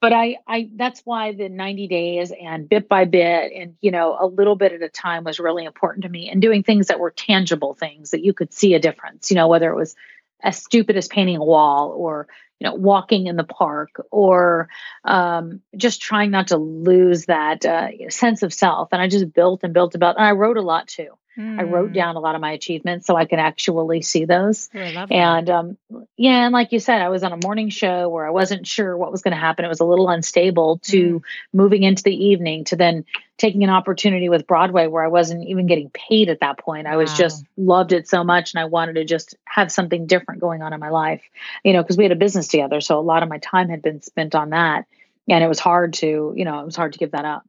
But 0.00 0.12
I, 0.12 0.36
I, 0.46 0.68
that's 0.76 1.00
why 1.04 1.32
the 1.32 1.48
90 1.48 1.88
days 1.88 2.32
and 2.38 2.68
bit 2.68 2.88
by 2.88 3.04
bit 3.04 3.52
and, 3.52 3.74
you 3.80 3.90
know, 3.90 4.16
a 4.20 4.26
little 4.26 4.56
bit 4.56 4.72
at 4.72 4.82
a 4.82 4.88
time 4.88 5.24
was 5.24 5.40
really 5.40 5.64
important 5.64 6.02
to 6.02 6.08
me 6.08 6.28
and 6.28 6.42
doing 6.42 6.62
things 6.62 6.88
that 6.88 7.00
were 7.00 7.10
tangible 7.10 7.74
things 7.74 8.10
that 8.10 8.24
you 8.24 8.32
could 8.32 8.52
see 8.52 8.74
a 8.74 8.80
difference, 8.80 9.30
you 9.30 9.36
know, 9.36 9.48
whether 9.48 9.70
it 9.70 9.76
was 9.76 9.96
as 10.42 10.62
stupid 10.62 10.96
as 10.96 11.08
painting 11.08 11.36
a 11.36 11.44
wall 11.44 11.90
or, 11.96 12.28
you 12.60 12.66
know, 12.68 12.74
walking 12.74 13.26
in 13.26 13.36
the 13.36 13.44
park 13.44 14.04
or 14.10 14.68
um, 15.04 15.60
just 15.76 16.00
trying 16.00 16.30
not 16.30 16.48
to 16.48 16.56
lose 16.56 17.26
that 17.26 17.64
uh, 17.64 17.88
sense 18.10 18.42
of 18.42 18.52
self. 18.52 18.88
And 18.92 19.00
I 19.00 19.08
just 19.08 19.32
built 19.32 19.64
and 19.64 19.72
built 19.72 19.94
about, 19.94 20.16
and 20.16 20.24
I 20.24 20.32
wrote 20.32 20.56
a 20.56 20.62
lot 20.62 20.88
too. 20.88 21.10
Mm. 21.38 21.60
I 21.60 21.62
wrote 21.62 21.88
hmm. 21.88 21.94
down 21.94 22.16
a 22.16 22.20
lot 22.20 22.34
of 22.34 22.40
my 22.40 22.50
achievements 22.50 23.06
so 23.06 23.14
I 23.14 23.24
can 23.24 23.38
actually 23.38 24.02
see 24.02 24.24
those. 24.24 24.68
Oh, 24.74 24.78
and 24.78 25.48
um, 25.48 25.78
yeah, 26.16 26.44
and 26.46 26.52
like 26.52 26.72
you 26.72 26.80
said, 26.80 27.00
I 27.00 27.10
was 27.10 27.22
on 27.22 27.32
a 27.32 27.38
morning 27.44 27.68
show 27.70 28.08
where 28.08 28.26
I 28.26 28.30
wasn't 28.30 28.66
sure 28.66 28.96
what 28.96 29.12
was 29.12 29.22
going 29.22 29.34
to 29.34 29.40
happen. 29.40 29.64
It 29.64 29.68
was 29.68 29.78
a 29.78 29.84
little 29.84 30.08
unstable 30.08 30.78
to 30.84 31.20
mm. 31.20 31.22
moving 31.52 31.84
into 31.84 32.02
the 32.02 32.14
evening 32.14 32.64
to 32.64 32.76
then 32.76 33.04
taking 33.36 33.62
an 33.62 33.70
opportunity 33.70 34.28
with 34.28 34.48
Broadway 34.48 34.88
where 34.88 35.04
I 35.04 35.08
wasn't 35.08 35.46
even 35.46 35.68
getting 35.68 35.90
paid 35.90 36.28
at 36.28 36.40
that 36.40 36.58
point. 36.58 36.88
I 36.88 36.96
was 36.96 37.16
just 37.16 37.44
loved 37.56 37.92
it 37.92 38.08
so 38.08 38.24
much 38.24 38.52
and 38.52 38.60
I 38.60 38.64
wanted 38.64 38.94
to 38.94 39.04
just 39.04 39.36
have 39.44 39.70
something 39.70 40.06
different 40.06 40.40
going 40.40 40.60
on 40.60 40.72
in 40.72 40.80
my 40.80 40.90
life, 40.90 41.22
you 41.62 41.72
know, 41.72 41.80
because 41.80 41.96
we 41.96 42.02
had 42.02 42.10
a 42.10 42.16
business 42.16 42.48
together. 42.48 42.80
So 42.80 42.98
a 42.98 43.00
lot 43.00 43.22
of 43.22 43.28
my 43.28 43.38
time 43.38 43.68
had 43.68 43.80
been 43.80 44.02
spent 44.02 44.34
on 44.34 44.50
that. 44.50 44.86
And 45.28 45.44
it 45.44 45.46
was 45.46 45.60
hard 45.60 45.92
to, 45.94 46.34
you 46.34 46.44
know, 46.44 46.58
it 46.58 46.64
was 46.64 46.74
hard 46.74 46.94
to 46.94 46.98
give 46.98 47.12
that 47.12 47.24
up. 47.24 47.44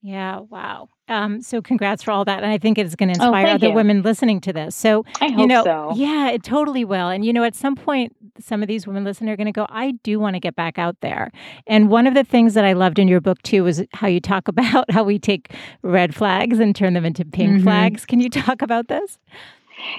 Yeah, 0.00 0.40
wow. 0.40 0.88
Um, 1.08 1.40
so 1.40 1.62
congrats 1.62 2.02
for 2.02 2.10
all 2.10 2.24
that. 2.24 2.42
And 2.42 2.50
I 2.52 2.58
think 2.58 2.78
it's 2.78 2.94
going 2.94 3.12
to 3.12 3.20
oh, 3.20 3.26
inspire 3.26 3.46
oh, 3.46 3.50
other 3.50 3.68
you. 3.68 3.72
women 3.72 4.02
listening 4.02 4.40
to 4.42 4.52
this. 4.52 4.74
So, 4.74 5.04
you 5.20 5.46
know, 5.46 5.64
so. 5.64 5.92
yeah, 5.94 6.30
it 6.30 6.42
totally 6.42 6.84
will. 6.84 7.08
And, 7.08 7.24
you 7.24 7.32
know, 7.32 7.44
at 7.44 7.54
some 7.54 7.76
point, 7.76 8.14
some 8.38 8.62
of 8.62 8.68
these 8.68 8.86
women 8.86 9.04
listening 9.04 9.30
are 9.30 9.36
going 9.36 9.46
to 9.46 9.52
go, 9.52 9.66
I 9.68 9.92
do 10.02 10.18
want 10.18 10.34
to 10.34 10.40
get 10.40 10.56
back 10.56 10.78
out 10.78 11.00
there. 11.00 11.30
And 11.66 11.88
one 11.88 12.06
of 12.06 12.14
the 12.14 12.24
things 12.24 12.54
that 12.54 12.64
I 12.64 12.72
loved 12.72 12.98
in 12.98 13.08
your 13.08 13.20
book, 13.20 13.40
too, 13.42 13.64
was 13.64 13.82
how 13.92 14.08
you 14.08 14.20
talk 14.20 14.48
about 14.48 14.90
how 14.90 15.04
we 15.04 15.18
take 15.18 15.52
red 15.82 16.14
flags 16.14 16.58
and 16.58 16.74
turn 16.74 16.94
them 16.94 17.04
into 17.04 17.24
pink 17.24 17.50
mm-hmm. 17.50 17.64
flags. 17.64 18.04
Can 18.04 18.20
you 18.20 18.28
talk 18.28 18.62
about 18.62 18.88
this? 18.88 19.18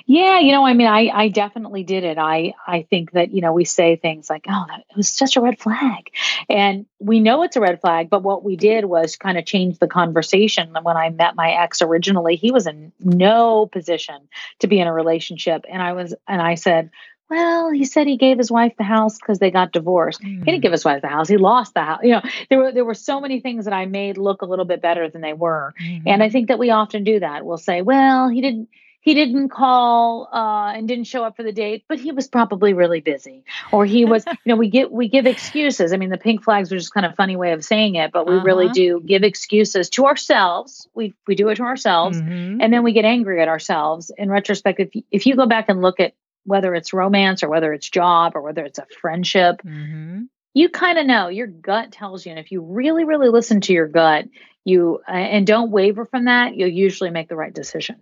Yeah, 0.05 0.39
you 0.39 0.51
know, 0.51 0.65
I 0.65 0.73
mean, 0.73 0.87
I 0.87 1.09
I 1.13 1.27
definitely 1.29 1.83
did 1.83 2.03
it. 2.03 2.17
I 2.17 2.53
I 2.65 2.83
think 2.89 3.11
that 3.11 3.31
you 3.31 3.41
know 3.41 3.53
we 3.53 3.65
say 3.65 3.95
things 3.95 4.29
like, 4.29 4.45
"Oh, 4.49 4.65
that, 4.67 4.79
it 4.89 4.97
was 4.97 5.09
such 5.09 5.37
a 5.37 5.41
red 5.41 5.59
flag," 5.59 6.09
and 6.49 6.85
we 6.99 7.19
know 7.19 7.43
it's 7.43 7.55
a 7.55 7.61
red 7.61 7.81
flag. 7.81 8.09
But 8.09 8.23
what 8.23 8.43
we 8.43 8.55
did 8.55 8.85
was 8.85 9.15
kind 9.15 9.37
of 9.37 9.45
change 9.45 9.79
the 9.79 9.87
conversation. 9.87 10.75
When 10.81 10.97
I 10.97 11.09
met 11.09 11.35
my 11.35 11.51
ex 11.51 11.81
originally, 11.81 12.35
he 12.35 12.51
was 12.51 12.67
in 12.67 12.91
no 12.99 13.67
position 13.67 14.27
to 14.59 14.67
be 14.67 14.79
in 14.79 14.87
a 14.87 14.93
relationship, 14.93 15.65
and 15.69 15.81
I 15.81 15.93
was, 15.93 16.13
and 16.27 16.41
I 16.41 16.55
said, 16.55 16.89
well, 17.29 17.71
he 17.71 17.83
said 17.83 18.07
he 18.07 18.17
gave 18.17 18.37
his 18.37 18.49
wife 18.49 18.73
the 18.77 18.83
house 18.83 19.17
because 19.17 19.39
they 19.39 19.51
got 19.51 19.73
divorced. 19.73 20.21
Mm. 20.21 20.39
He 20.39 20.51
didn't 20.51 20.61
give 20.61 20.71
his 20.71 20.85
wife 20.85 21.01
the 21.01 21.09
house; 21.09 21.27
he 21.27 21.37
lost 21.37 21.73
the 21.73 21.81
house. 21.81 21.99
You 22.03 22.11
know, 22.11 22.21
there 22.49 22.59
were 22.59 22.71
there 22.71 22.85
were 22.85 22.93
so 22.93 23.19
many 23.19 23.41
things 23.41 23.65
that 23.65 23.73
I 23.73 23.85
made 23.85 24.17
look 24.17 24.41
a 24.41 24.45
little 24.45 24.65
bit 24.65 24.81
better 24.81 25.09
than 25.09 25.21
they 25.21 25.33
were, 25.33 25.73
mm-hmm. 25.81 26.07
and 26.07 26.23
I 26.23 26.29
think 26.29 26.47
that 26.47 26.59
we 26.59 26.69
often 26.69 27.03
do 27.03 27.19
that. 27.19 27.45
We'll 27.45 27.57
say, 27.57 27.81
"Well, 27.81 28.29
he 28.29 28.41
didn't." 28.41 28.69
He 28.99 29.13
didn't 29.13 29.49
call 29.49 30.27
uh, 30.33 30.73
and 30.75 30.87
didn't 30.87 31.05
show 31.05 31.23
up 31.23 31.35
for 31.37 31.43
the 31.43 31.51
date, 31.51 31.85
but 31.87 31.99
he 31.99 32.11
was 32.11 32.27
probably 32.27 32.73
really 32.73 32.99
busy, 32.99 33.43
or 33.71 33.85
he 33.85 34.05
was. 34.05 34.25
you 34.27 34.35
know, 34.45 34.55
we 34.55 34.69
get 34.69 34.91
we 34.91 35.07
give 35.07 35.25
excuses. 35.25 35.93
I 35.93 35.97
mean, 35.97 36.09
the 36.09 36.17
pink 36.17 36.43
flags 36.43 36.71
are 36.71 36.77
just 36.77 36.93
kind 36.93 37.05
of 37.05 37.15
funny 37.15 37.35
way 37.35 37.53
of 37.53 37.63
saying 37.63 37.95
it, 37.95 38.11
but 38.11 38.27
we 38.27 38.35
uh-huh. 38.35 38.45
really 38.45 38.69
do 38.69 39.01
give 39.05 39.23
excuses 39.23 39.89
to 39.91 40.05
ourselves. 40.05 40.87
We 40.93 41.13
we 41.27 41.35
do 41.35 41.49
it 41.49 41.55
to 41.55 41.63
ourselves, 41.63 42.19
mm-hmm. 42.19 42.59
and 42.61 42.73
then 42.73 42.83
we 42.83 42.93
get 42.93 43.05
angry 43.05 43.41
at 43.41 43.47
ourselves. 43.47 44.11
In 44.17 44.29
retrospect, 44.29 44.79
if 44.79 44.89
if 45.11 45.25
you 45.25 45.35
go 45.35 45.45
back 45.45 45.69
and 45.69 45.81
look 45.81 45.99
at 45.99 46.13
whether 46.47 46.73
it's 46.73 46.93
romance 46.93 47.43
or 47.43 47.49
whether 47.49 47.73
it's 47.73 47.89
job 47.89 48.31
or 48.33 48.41
whether 48.41 48.63
it's 48.63 48.79
a 48.79 48.87
friendship. 49.01 49.61
Mm-hmm. 49.63 50.23
You 50.53 50.69
kind 50.69 50.97
of 50.97 51.05
know 51.05 51.27
your 51.27 51.45
gut 51.45 51.91
tells 51.91 52.25
you, 52.25 52.31
and 52.31 52.39
if 52.39 52.51
you 52.51 52.61
really, 52.61 53.03
really 53.03 53.27
listen 53.27 53.61
to 53.61 53.73
your 53.73 53.87
gut, 53.87 54.25
you 54.63 55.01
uh, 55.07 55.11
and 55.11 55.45
don't 55.45 55.71
waver 55.71 56.05
from 56.05 56.25
that, 56.25 56.55
you'll 56.55 56.69
usually 56.69 57.11
make 57.11 57.27
the 57.27 57.35
right 57.35 57.53
decision. 57.53 57.97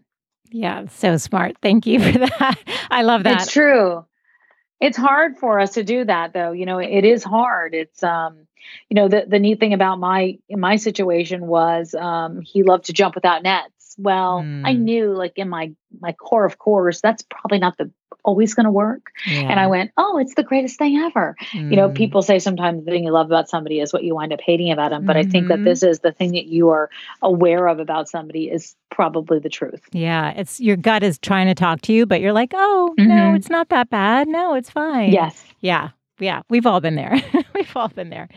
Yeah, 0.55 0.85
so 0.87 1.17
smart. 1.17 1.57
Thank 1.61 1.85
you 1.85 1.99
for 1.99 2.17
that. 2.39 2.57
I 2.89 3.01
love 3.01 3.23
that. 3.23 3.41
It's 3.41 3.51
true. 3.51 4.05
It's 4.79 4.95
hard 4.95 5.37
for 5.37 5.59
us 5.59 5.73
to 5.73 5.83
do 5.83 6.05
that 6.05 6.31
though. 6.31 6.53
You 6.53 6.65
know, 6.65 6.79
it 6.79 7.03
is 7.03 7.25
hard. 7.25 7.73
It's 7.73 8.01
um, 8.01 8.47
you 8.89 8.95
know, 8.95 9.09
the 9.09 9.25
the 9.27 9.37
neat 9.37 9.59
thing 9.59 9.73
about 9.73 9.99
my 9.99 10.37
my 10.49 10.77
situation 10.77 11.45
was 11.45 11.93
um 11.93 12.39
he 12.39 12.63
loved 12.63 12.85
to 12.85 12.93
jump 12.93 13.15
without 13.15 13.43
nets. 13.43 13.69
Well, 13.97 14.41
mm. 14.41 14.62
I 14.65 14.73
knew 14.73 15.13
like 15.13 15.34
in 15.38 15.49
my 15.49 15.71
my 16.01 16.13
core 16.13 16.45
of 16.45 16.58
course 16.58 17.01
that's 17.01 17.23
probably 17.23 17.60
not 17.60 17.77
the 17.77 17.91
always 18.25 18.53
going 18.53 18.65
to 18.65 18.71
work. 18.71 19.12
Yeah. 19.25 19.41
And 19.41 19.60
I 19.60 19.67
went, 19.67 19.91
oh, 19.97 20.17
it's 20.17 20.36
the 20.36 20.43
greatest 20.43 20.77
thing 20.77 20.97
ever. 20.97 21.36
Mm. 21.53 21.69
You 21.69 21.77
know, 21.77 21.89
mm. 21.89 21.95
people 21.95 22.21
say 22.21 22.39
sometimes 22.39 22.84
the 22.84 22.91
thing 22.91 23.05
you 23.05 23.12
love 23.12 23.27
about 23.27 23.47
somebody 23.47 23.79
is 23.79 23.93
what 23.93 24.03
you 24.03 24.15
wind 24.15 24.34
up 24.34 24.41
hating 24.41 24.71
about 24.71 24.89
them. 24.89 25.05
But 25.05 25.15
mm-hmm. 25.15 25.29
I 25.29 25.31
think 25.31 25.47
that 25.47 25.63
this 25.63 25.81
mm-hmm. 25.81 25.91
is 25.91 25.99
the 25.99 26.12
thing 26.12 26.31
that 26.31 26.47
you 26.47 26.69
are 26.69 26.89
aware 27.21 27.67
of 27.67 27.79
about 27.79 28.10
somebody 28.10 28.49
is 28.49 28.75
probably 28.89 29.39
the 29.39 29.49
truth. 29.49 29.81
Yeah. 29.91 30.31
It's 30.31 30.60
your 30.60 30.75
gut 30.75 31.03
is 31.03 31.19
trying 31.19 31.47
to 31.47 31.55
talk 31.55 31.81
to 31.81 31.93
you, 31.93 32.05
but 32.05 32.19
you're 32.19 32.34
like, 32.34 32.51
oh, 32.53 32.95
mm-hmm. 32.97 33.08
no, 33.08 33.36
it's 33.36 33.49
not 33.49 33.69
that 33.69 33.89
bad. 33.89 34.27
No, 34.27 34.55
it's 34.55 34.69
fine. 34.69 35.12
Yes. 35.12 35.45
Yeah 35.62 35.91
yeah, 36.19 36.41
we've 36.49 36.65
all 36.65 36.80
been 36.80 36.95
there. 36.95 37.21
we've 37.56 37.75
all 37.75 37.89
been 37.89 38.10
there. 38.10 38.30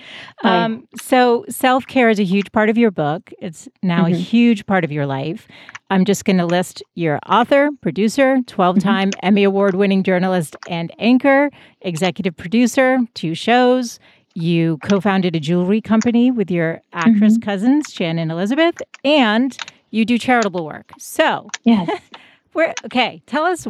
Um, 0.43 0.89
so, 1.01 1.45
self 1.49 1.87
care 1.87 2.09
is 2.09 2.19
a 2.19 2.25
huge 2.25 2.51
part 2.53 2.69
of 2.69 2.79
your 2.79 2.91
book. 2.91 3.33
It's 3.41 3.69
now 3.83 4.05
mm-hmm. 4.05 4.15
a 4.15 4.19
huge 4.19 4.67
part 4.67 4.85
of 4.85 4.93
your 4.93 5.07
life. 5.07 5.47
I'm 5.91 6.05
just 6.05 6.25
going 6.25 6.39
to 6.39 6.47
list 6.47 6.83
your 6.95 7.19
author, 7.27 7.71
producer, 7.81 8.41
12 8.47 8.81
time 8.81 9.11
mm-hmm. 9.11 9.27
Emmy 9.27 9.45
Award 9.45 9.75
winning 9.75 10.03
journalist 10.03 10.57
and 10.69 10.93
anchor, 10.99 11.51
executive 11.81 12.37
producer, 12.37 12.99
two 13.15 13.35
shows. 13.35 13.99
You 14.35 14.79
co 14.79 15.01
founded 15.01 15.35
a 15.35 15.41
jewelry 15.41 15.81
company 15.81 16.31
with 16.31 16.51
your 16.51 16.81
actress 16.93 17.35
mm-hmm. 17.35 17.49
cousins, 17.49 17.93
Shannon 17.93 18.19
and 18.19 18.33
Elizabeth, 18.33 18.81
and 19.05 19.57
you 19.91 20.05
do 20.05 20.19
charitable 20.19 20.65
work. 20.65 20.93
So, 20.99 21.49
yes. 21.65 21.89
Where 22.53 22.75
okay, 22.87 23.23
tell 23.27 23.45
us 23.45 23.67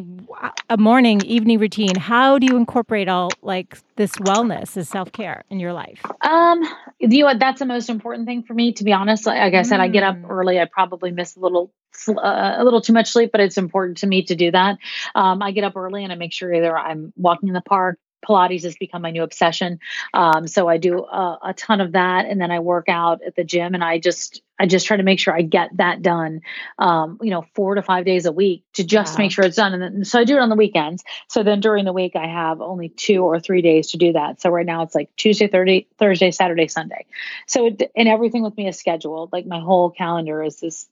a 0.69 0.77
morning, 0.77 1.21
evening 1.25 1.59
routine. 1.59 1.97
How 1.97 2.39
do 2.39 2.47
you 2.47 2.57
incorporate 2.57 3.09
all 3.09 3.31
like 3.43 3.79
this 3.97 4.13
wellness, 4.13 4.75
this 4.75 4.89
self 4.89 5.13
care 5.13 5.45
in 5.51 5.61
your 5.61 5.73
life? 5.73 6.01
Um, 6.23 6.63
you 6.99 7.25
know 7.25 7.35
that's 7.39 7.59
the 7.59 7.67
most 7.67 7.91
important 7.91 8.27
thing 8.27 8.43
for 8.43 8.55
me. 8.55 8.73
To 8.75 8.85
be 8.85 8.93
honest, 8.93 9.27
like 9.27 9.55
I 9.55 9.63
said, 9.63 9.81
mm. 9.81 9.85
I 9.85 9.89
get 9.89 10.03
up 10.03 10.17
mm. 10.17 10.31
early. 10.31 10.61
I 10.61 10.65
probably 10.65 11.11
miss 11.11 11.37
a 11.37 11.41
little 11.41 11.73
uh, 12.09 12.55
a 12.59 12.65
little 12.65 12.81
too 12.81 12.93
much 12.93 13.11
sleep, 13.11 13.33
but 13.33 13.41
it's 13.41 13.59
important 13.59 13.99
to 13.99 14.07
me 14.07 14.23
to 14.25 14.37
do 14.37 14.51
that. 14.53 14.79
Um, 15.15 15.43
I 15.43 15.51
get 15.51 15.65
up 15.65 15.77
early 15.77 16.05
and 16.05 16.13
I 16.13 16.17
make 16.17 16.33
sure 16.33 16.53
either 16.53 16.77
I'm 16.77 17.13
walking 17.17 17.49
in 17.49 17.55
the 17.55 17.61
park, 17.61 17.99
Pilates 18.27 18.63
has 18.63 18.77
become 18.77 19.03
my 19.03 19.11
new 19.11 19.23
obsession. 19.23 19.81
Um, 20.15 20.47
so 20.47 20.69
I 20.69 20.79
do 20.79 21.05
a, 21.05 21.39
a, 21.47 21.55
ton 21.55 21.81
of 21.81 21.93
that, 21.93 22.27
and 22.27 22.41
then 22.41 22.51
I 22.51 22.61
work 22.61 22.89
out 22.89 23.21
at 23.27 23.37
the 23.37 23.45
gym, 23.45 23.75
and 23.75 23.85
I 23.85 23.99
just 23.99 24.43
I 24.59 24.67
just 24.67 24.87
try 24.87 24.97
to 24.97 25.03
make 25.03 25.19
sure 25.21 25.35
I 25.35 25.43
get 25.43 25.77
that 25.77 26.03
done. 26.03 26.41
Um, 26.79 27.19
you 27.23 27.31
know, 27.31 27.45
four 27.55 27.75
to 27.75 27.83
five 27.83 28.05
days 28.05 28.27
a 28.27 28.33
week 28.33 28.65
to 28.75 28.85
just 28.85 29.15
wow. 29.15 29.25
make 29.25 29.33
sure 29.33 29.45
it's 29.45 29.57
done. 29.57 29.75
And 29.75 29.83
then, 29.83 30.05
so 30.05 30.19
I 30.19 30.25
do 30.25 30.37
it 30.37 30.41
on 30.41 30.49
the 30.49 30.57
weekends. 30.57 31.05
So 31.29 31.43
then 31.43 31.61
during 31.61 31.85
the 31.85 31.93
week 31.93 32.17
I 32.17 32.27
have 32.27 32.61
only 32.61 32.89
two 32.89 33.25
or 33.25 33.41
three 33.41 33.63
days 33.63 33.93
to 33.93 33.99
do 33.99 34.13
that. 34.13 34.41
So 34.41 34.51
right 34.51 34.67
now 34.67 34.83
it's 34.83 34.95
like 34.95 35.15
Tuesday, 35.17 35.49
Thursday, 35.49 35.87
Thursday, 35.99 36.31
Saturday, 36.31 36.69
Sunday. 36.69 37.07
So 37.47 37.67
it, 37.67 37.91
and 37.97 38.09
everything 38.09 38.43
with 38.43 38.57
me 38.57 38.69
is 38.69 38.79
scheduled. 38.79 39.33
Like 39.33 39.47
my 39.47 39.61
whole 39.61 39.91
calendar 39.91 40.43
is 40.43 40.61
this 40.61 40.89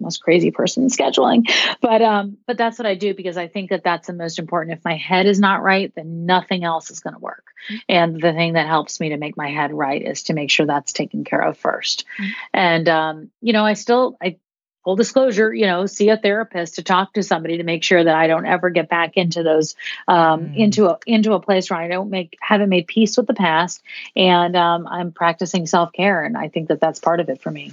most 0.00 0.22
crazy 0.22 0.50
person 0.50 0.88
scheduling 0.88 1.42
but 1.80 2.02
um 2.02 2.36
but 2.46 2.56
that's 2.56 2.78
what 2.78 2.86
i 2.86 2.94
do 2.94 3.14
because 3.14 3.36
i 3.36 3.46
think 3.46 3.70
that 3.70 3.84
that's 3.84 4.06
the 4.06 4.12
most 4.12 4.38
important 4.38 4.76
if 4.76 4.84
my 4.84 4.96
head 4.96 5.26
is 5.26 5.38
not 5.38 5.62
right 5.62 5.92
then 5.94 6.26
nothing 6.26 6.64
else 6.64 6.90
is 6.90 7.00
going 7.00 7.14
to 7.14 7.20
work 7.20 7.44
mm-hmm. 7.70 7.76
and 7.88 8.20
the 8.20 8.32
thing 8.32 8.54
that 8.54 8.66
helps 8.66 9.00
me 9.00 9.10
to 9.10 9.16
make 9.16 9.36
my 9.36 9.50
head 9.50 9.72
right 9.72 10.02
is 10.02 10.24
to 10.24 10.34
make 10.34 10.50
sure 10.50 10.66
that's 10.66 10.92
taken 10.92 11.24
care 11.24 11.40
of 11.40 11.60
1st 11.60 12.04
mm-hmm. 12.18 12.30
and 12.52 12.88
um 12.88 13.30
you 13.40 13.52
know 13.52 13.64
i 13.64 13.74
still 13.74 14.16
i 14.22 14.36
full 14.84 14.96
disclosure 14.96 15.52
you 15.52 15.66
know 15.66 15.86
see 15.86 16.10
a 16.10 16.16
therapist 16.16 16.74
to 16.74 16.82
talk 16.82 17.14
to 17.14 17.22
somebody 17.22 17.56
to 17.56 17.62
make 17.64 17.82
sure 17.82 18.04
that 18.04 18.14
i 18.14 18.26
don't 18.26 18.46
ever 18.46 18.68
get 18.68 18.88
back 18.88 19.16
into 19.16 19.42
those 19.42 19.74
um 20.06 20.42
mm-hmm. 20.42 20.54
into 20.54 20.86
a 20.86 20.98
into 21.06 21.32
a 21.32 21.40
place 21.40 21.70
where 21.70 21.80
i 21.80 21.88
don't 21.88 22.10
make 22.10 22.36
haven't 22.40 22.68
made 22.68 22.86
peace 22.86 23.16
with 23.16 23.26
the 23.26 23.34
past 23.34 23.82
and 24.14 24.54
um 24.54 24.86
i'm 24.86 25.10
practicing 25.10 25.66
self-care 25.66 26.22
and 26.22 26.36
i 26.36 26.48
think 26.48 26.68
that 26.68 26.80
that's 26.80 27.00
part 27.00 27.18
of 27.18 27.28
it 27.30 27.40
for 27.40 27.50
me 27.50 27.72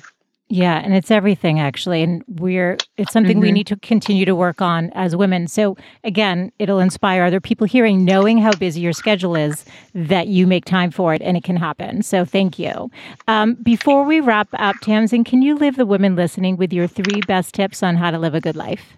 yeah, 0.51 0.79
and 0.79 0.93
it's 0.93 1.09
everything 1.09 1.61
actually. 1.61 2.03
And 2.03 2.23
we're 2.27 2.77
it's 2.97 3.13
something 3.13 3.37
mm-hmm. 3.37 3.41
we 3.41 3.51
need 3.53 3.67
to 3.67 3.77
continue 3.77 4.25
to 4.25 4.35
work 4.35 4.61
on 4.61 4.89
as 4.91 5.15
women. 5.15 5.47
So 5.47 5.77
again, 6.03 6.51
it'll 6.59 6.79
inspire 6.79 7.23
other 7.23 7.39
people 7.39 7.65
hearing, 7.65 8.03
knowing 8.03 8.37
how 8.37 8.51
busy 8.53 8.81
your 8.81 8.91
schedule 8.91 9.35
is, 9.35 9.63
that 9.95 10.27
you 10.27 10.45
make 10.45 10.65
time 10.65 10.91
for 10.91 11.13
it 11.13 11.21
and 11.21 11.37
it 11.37 11.45
can 11.45 11.55
happen. 11.55 12.03
So 12.03 12.25
thank 12.25 12.59
you. 12.59 12.91
Um, 13.29 13.55
before 13.63 14.03
we 14.03 14.19
wrap 14.19 14.49
up, 14.53 14.75
Tamsen, 14.81 15.23
can 15.23 15.41
you 15.41 15.55
leave 15.55 15.77
the 15.77 15.85
women 15.85 16.17
listening 16.17 16.57
with 16.57 16.73
your 16.73 16.87
three 16.87 17.21
best 17.21 17.55
tips 17.55 17.81
on 17.81 17.95
how 17.95 18.11
to 18.11 18.19
live 18.19 18.35
a 18.35 18.41
good 18.41 18.57
life? 18.57 18.97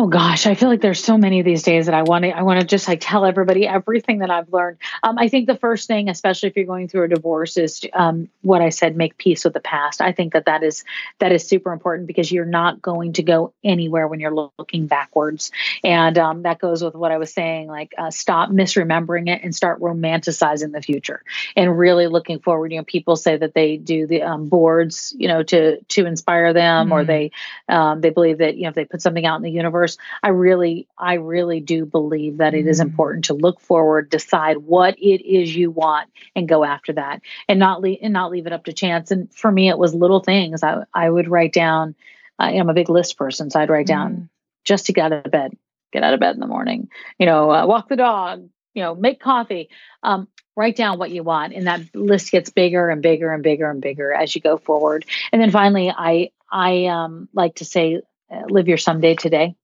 Oh 0.00 0.06
gosh, 0.06 0.46
I 0.46 0.54
feel 0.54 0.68
like 0.68 0.80
there's 0.80 1.02
so 1.02 1.18
many 1.18 1.40
of 1.40 1.44
these 1.44 1.64
days 1.64 1.86
that 1.86 1.94
I 1.96 2.02
want 2.02 2.22
to 2.22 2.30
I 2.30 2.42
want 2.42 2.60
to 2.60 2.64
just 2.64 2.86
like 2.86 3.00
tell 3.02 3.24
everybody 3.24 3.66
everything 3.66 4.20
that 4.20 4.30
I've 4.30 4.52
learned. 4.52 4.78
Um, 5.02 5.18
I 5.18 5.26
think 5.26 5.48
the 5.48 5.56
first 5.56 5.88
thing, 5.88 6.08
especially 6.08 6.50
if 6.50 6.56
you're 6.56 6.66
going 6.66 6.86
through 6.86 7.02
a 7.02 7.08
divorce, 7.08 7.56
is 7.56 7.84
um, 7.92 8.28
what 8.42 8.62
I 8.62 8.68
said: 8.68 8.96
make 8.96 9.18
peace 9.18 9.42
with 9.42 9.54
the 9.54 9.60
past. 9.60 10.00
I 10.00 10.12
think 10.12 10.34
that 10.34 10.44
that 10.44 10.62
is 10.62 10.84
that 11.18 11.32
is 11.32 11.48
super 11.48 11.72
important 11.72 12.06
because 12.06 12.30
you're 12.30 12.44
not 12.44 12.80
going 12.80 13.14
to 13.14 13.24
go 13.24 13.52
anywhere 13.64 14.06
when 14.06 14.20
you're 14.20 14.52
looking 14.56 14.86
backwards, 14.86 15.50
and 15.82 16.16
um, 16.16 16.42
that 16.42 16.60
goes 16.60 16.80
with 16.80 16.94
what 16.94 17.10
I 17.10 17.18
was 17.18 17.32
saying. 17.32 17.66
Like, 17.66 17.92
uh, 17.98 18.12
stop 18.12 18.50
misremembering 18.50 19.28
it 19.28 19.42
and 19.42 19.52
start 19.52 19.80
romanticizing 19.80 20.70
the 20.70 20.80
future, 20.80 21.24
and 21.56 21.76
really 21.76 22.06
looking 22.06 22.38
forward. 22.38 22.70
You 22.70 22.78
know, 22.78 22.84
people 22.84 23.16
say 23.16 23.36
that 23.36 23.52
they 23.52 23.76
do 23.78 24.06
the 24.06 24.22
um, 24.22 24.48
boards, 24.48 25.12
you 25.18 25.26
know, 25.26 25.42
to 25.42 25.82
to 25.82 26.06
inspire 26.06 26.52
them, 26.52 26.86
mm-hmm. 26.86 26.92
or 26.92 27.04
they 27.04 27.32
um, 27.68 28.00
they 28.00 28.10
believe 28.10 28.38
that 28.38 28.56
you 28.56 28.62
know 28.62 28.68
if 28.68 28.76
they 28.76 28.84
put 28.84 29.02
something 29.02 29.26
out 29.26 29.34
in 29.34 29.42
the 29.42 29.50
universe 29.50 29.87
I 30.22 30.30
really, 30.30 30.88
I 30.98 31.14
really 31.14 31.60
do 31.60 31.86
believe 31.86 32.38
that 32.38 32.54
it 32.54 32.66
is 32.66 32.80
mm-hmm. 32.80 32.88
important 32.88 33.24
to 33.26 33.34
look 33.34 33.60
forward, 33.60 34.10
decide 34.10 34.58
what 34.58 34.98
it 34.98 35.24
is 35.24 35.54
you 35.54 35.70
want, 35.70 36.10
and 36.36 36.48
go 36.48 36.64
after 36.64 36.92
that, 36.94 37.22
and 37.48 37.58
not 37.58 37.80
leave 37.80 37.98
and 38.02 38.12
not 38.12 38.30
leave 38.30 38.46
it 38.46 38.52
up 38.52 38.64
to 38.64 38.72
chance. 38.72 39.10
And 39.10 39.32
for 39.34 39.50
me, 39.50 39.68
it 39.68 39.78
was 39.78 39.94
little 39.94 40.20
things. 40.20 40.62
I 40.62 40.82
I 40.92 41.08
would 41.08 41.28
write 41.28 41.52
down. 41.52 41.94
I 42.38 42.52
am 42.52 42.68
a 42.68 42.74
big 42.74 42.88
list 42.88 43.16
person, 43.16 43.50
so 43.50 43.60
I'd 43.60 43.70
write 43.70 43.86
down 43.86 44.14
mm. 44.14 44.28
just 44.64 44.86
to 44.86 44.92
get 44.92 45.12
out 45.12 45.26
of 45.26 45.32
bed, 45.32 45.56
get 45.92 46.04
out 46.04 46.14
of 46.14 46.20
bed 46.20 46.34
in 46.34 46.40
the 46.40 46.46
morning. 46.46 46.88
You 47.18 47.26
know, 47.26 47.50
uh, 47.50 47.66
walk 47.66 47.88
the 47.88 47.96
dog. 47.96 48.48
You 48.74 48.82
know, 48.82 48.94
make 48.94 49.18
coffee. 49.18 49.70
Um, 50.02 50.28
write 50.58 50.74
down 50.74 50.98
what 50.98 51.12
you 51.12 51.22
want 51.22 51.54
and 51.54 51.68
that 51.68 51.80
list 51.94 52.32
gets 52.32 52.50
bigger 52.50 52.90
and 52.90 53.00
bigger 53.00 53.32
and 53.32 53.44
bigger 53.44 53.70
and 53.70 53.80
bigger 53.80 54.12
as 54.12 54.34
you 54.34 54.40
go 54.40 54.58
forward 54.58 55.06
and 55.32 55.40
then 55.40 55.52
finally 55.52 55.88
i 55.88 56.30
i 56.50 56.86
um, 56.86 57.28
like 57.32 57.54
to 57.54 57.64
say 57.64 58.02
uh, 58.30 58.42
live 58.48 58.66
your 58.66 58.76
someday 58.76 59.14
today 59.14 59.54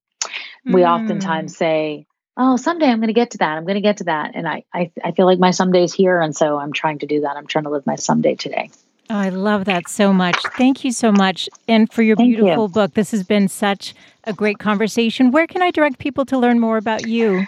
we 0.65 0.81
mm. 0.81 0.87
oftentimes 0.87 1.55
say, 1.55 2.07
oh, 2.37 2.57
someday 2.57 2.87
I'm 2.87 2.97
going 2.97 3.07
to 3.07 3.13
get 3.13 3.31
to 3.31 3.37
that. 3.39 3.57
I'm 3.57 3.63
going 3.63 3.75
to 3.75 3.81
get 3.81 3.97
to 3.97 4.05
that. 4.05 4.31
And 4.33 4.47
I, 4.47 4.63
I, 4.73 4.91
I 5.03 5.11
feel 5.11 5.25
like 5.25 5.39
my 5.39 5.51
someday's 5.51 5.93
here. 5.93 6.19
And 6.19 6.35
so 6.35 6.57
I'm 6.57 6.73
trying 6.73 6.99
to 6.99 7.05
do 7.05 7.21
that. 7.21 7.37
I'm 7.37 7.47
trying 7.47 7.63
to 7.65 7.69
live 7.69 7.85
my 7.85 7.95
someday 7.95 8.35
today. 8.35 8.69
Oh, 9.09 9.15
I 9.15 9.29
love 9.29 9.65
that 9.65 9.87
so 9.87 10.11
much. 10.11 10.35
Thank 10.57 10.83
you 10.83 10.91
so 10.91 11.11
much. 11.11 11.47
And 11.67 11.91
for 11.91 12.01
your 12.01 12.15
Thank 12.15 12.35
beautiful 12.35 12.63
you. 12.63 12.69
book. 12.69 12.93
This 12.93 13.11
has 13.11 13.23
been 13.23 13.47
such 13.47 13.93
a 14.23 14.33
great 14.33 14.57
conversation. 14.57 15.31
Where 15.31 15.45
can 15.45 15.61
I 15.61 15.71
direct 15.71 15.99
people 15.99 16.25
to 16.25 16.37
learn 16.37 16.59
more 16.59 16.77
about 16.77 17.07
you? 17.07 17.45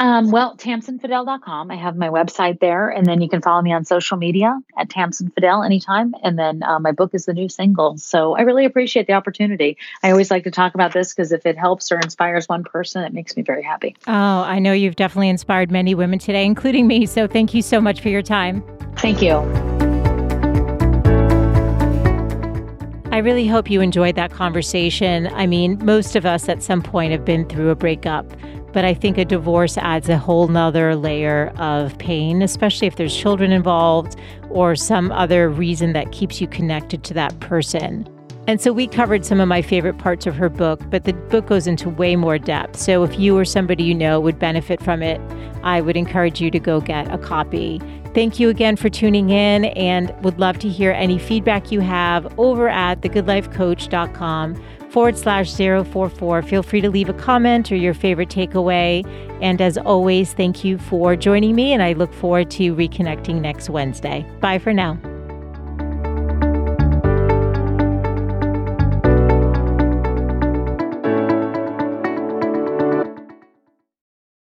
Um, 0.00 0.30
well, 0.30 0.56
tamsenfadal.com. 0.56 1.70
I 1.70 1.76
have 1.76 1.94
my 1.94 2.08
website 2.08 2.58
there, 2.58 2.88
and 2.88 3.06
then 3.06 3.20
you 3.20 3.28
can 3.28 3.42
follow 3.42 3.60
me 3.60 3.70
on 3.74 3.84
social 3.84 4.16
media 4.16 4.58
at 4.78 4.88
tamsenfadal 4.88 5.64
anytime. 5.64 6.14
And 6.22 6.38
then 6.38 6.62
uh, 6.62 6.78
my 6.78 6.90
book 6.90 7.10
is 7.12 7.26
the 7.26 7.34
new 7.34 7.50
single. 7.50 7.98
So 7.98 8.34
I 8.34 8.40
really 8.40 8.64
appreciate 8.64 9.06
the 9.06 9.12
opportunity. 9.12 9.76
I 10.02 10.10
always 10.10 10.30
like 10.30 10.44
to 10.44 10.50
talk 10.50 10.74
about 10.74 10.94
this 10.94 11.12
because 11.12 11.32
if 11.32 11.44
it 11.44 11.58
helps 11.58 11.92
or 11.92 11.98
inspires 11.98 12.48
one 12.48 12.64
person, 12.64 13.04
it 13.04 13.12
makes 13.12 13.36
me 13.36 13.42
very 13.42 13.62
happy. 13.62 13.94
Oh, 14.06 14.12
I 14.12 14.58
know 14.58 14.72
you've 14.72 14.96
definitely 14.96 15.28
inspired 15.28 15.70
many 15.70 15.94
women 15.94 16.18
today, 16.18 16.46
including 16.46 16.86
me. 16.86 17.04
So 17.04 17.26
thank 17.26 17.52
you 17.52 17.60
so 17.60 17.78
much 17.78 18.00
for 18.00 18.08
your 18.08 18.22
time. 18.22 18.64
Thank 18.96 19.20
you. 19.20 19.34
I 23.12 23.18
really 23.18 23.46
hope 23.46 23.68
you 23.68 23.80
enjoyed 23.80 24.14
that 24.14 24.30
conversation. 24.30 25.26
I 25.34 25.44
mean, 25.46 25.84
most 25.84 26.14
of 26.14 26.24
us 26.24 26.48
at 26.48 26.62
some 26.62 26.80
point 26.80 27.10
have 27.10 27.24
been 27.24 27.44
through 27.44 27.70
a 27.70 27.74
breakup. 27.74 28.24
But 28.72 28.84
I 28.84 28.94
think 28.94 29.18
a 29.18 29.24
divorce 29.24 29.76
adds 29.76 30.08
a 30.08 30.18
whole 30.18 30.48
nother 30.48 30.94
layer 30.94 31.52
of 31.56 31.96
pain, 31.98 32.42
especially 32.42 32.86
if 32.86 32.96
there's 32.96 33.16
children 33.16 33.52
involved 33.52 34.16
or 34.48 34.76
some 34.76 35.10
other 35.12 35.48
reason 35.48 35.92
that 35.92 36.12
keeps 36.12 36.40
you 36.40 36.46
connected 36.46 37.02
to 37.04 37.14
that 37.14 37.38
person. 37.40 38.08
And 38.46 38.60
so 38.60 38.72
we 38.72 38.86
covered 38.86 39.24
some 39.24 39.38
of 39.38 39.48
my 39.48 39.62
favorite 39.62 39.98
parts 39.98 40.26
of 40.26 40.34
her 40.34 40.48
book, 40.48 40.80
but 40.90 41.04
the 41.04 41.12
book 41.12 41.46
goes 41.46 41.66
into 41.66 41.88
way 41.88 42.16
more 42.16 42.38
depth. 42.38 42.80
So 42.80 43.04
if 43.04 43.18
you 43.18 43.36
or 43.36 43.44
somebody 43.44 43.84
you 43.84 43.94
know 43.94 44.18
would 44.18 44.38
benefit 44.38 44.82
from 44.82 45.02
it, 45.02 45.20
I 45.62 45.80
would 45.80 45.96
encourage 45.96 46.40
you 46.40 46.50
to 46.50 46.58
go 46.58 46.80
get 46.80 47.12
a 47.12 47.18
copy. 47.18 47.80
Thank 48.12 48.40
you 48.40 48.48
again 48.48 48.74
for 48.74 48.88
tuning 48.88 49.30
in 49.30 49.66
and 49.66 50.12
would 50.24 50.40
love 50.40 50.58
to 50.60 50.68
hear 50.68 50.90
any 50.90 51.16
feedback 51.16 51.70
you 51.70 51.78
have 51.80 52.36
over 52.40 52.68
at 52.68 53.02
thegoodlifecoach.com 53.02 54.60
forward 54.90 55.16
slash 55.16 55.52
044. 55.54 56.42
Feel 56.42 56.62
free 56.62 56.80
to 56.80 56.90
leave 56.90 57.08
a 57.08 57.14
comment 57.14 57.70
or 57.70 57.76
your 57.76 57.94
favorite 57.94 58.28
takeaway. 58.28 59.04
And 59.40 59.60
as 59.60 59.78
always, 59.78 60.32
thank 60.34 60.64
you 60.64 60.78
for 60.78 61.16
joining 61.16 61.54
me, 61.54 61.72
and 61.72 61.82
I 61.82 61.94
look 61.94 62.12
forward 62.12 62.50
to 62.52 62.74
reconnecting 62.74 63.40
next 63.40 63.70
Wednesday. 63.70 64.26
Bye 64.40 64.58
for 64.58 64.72
now. 64.72 64.98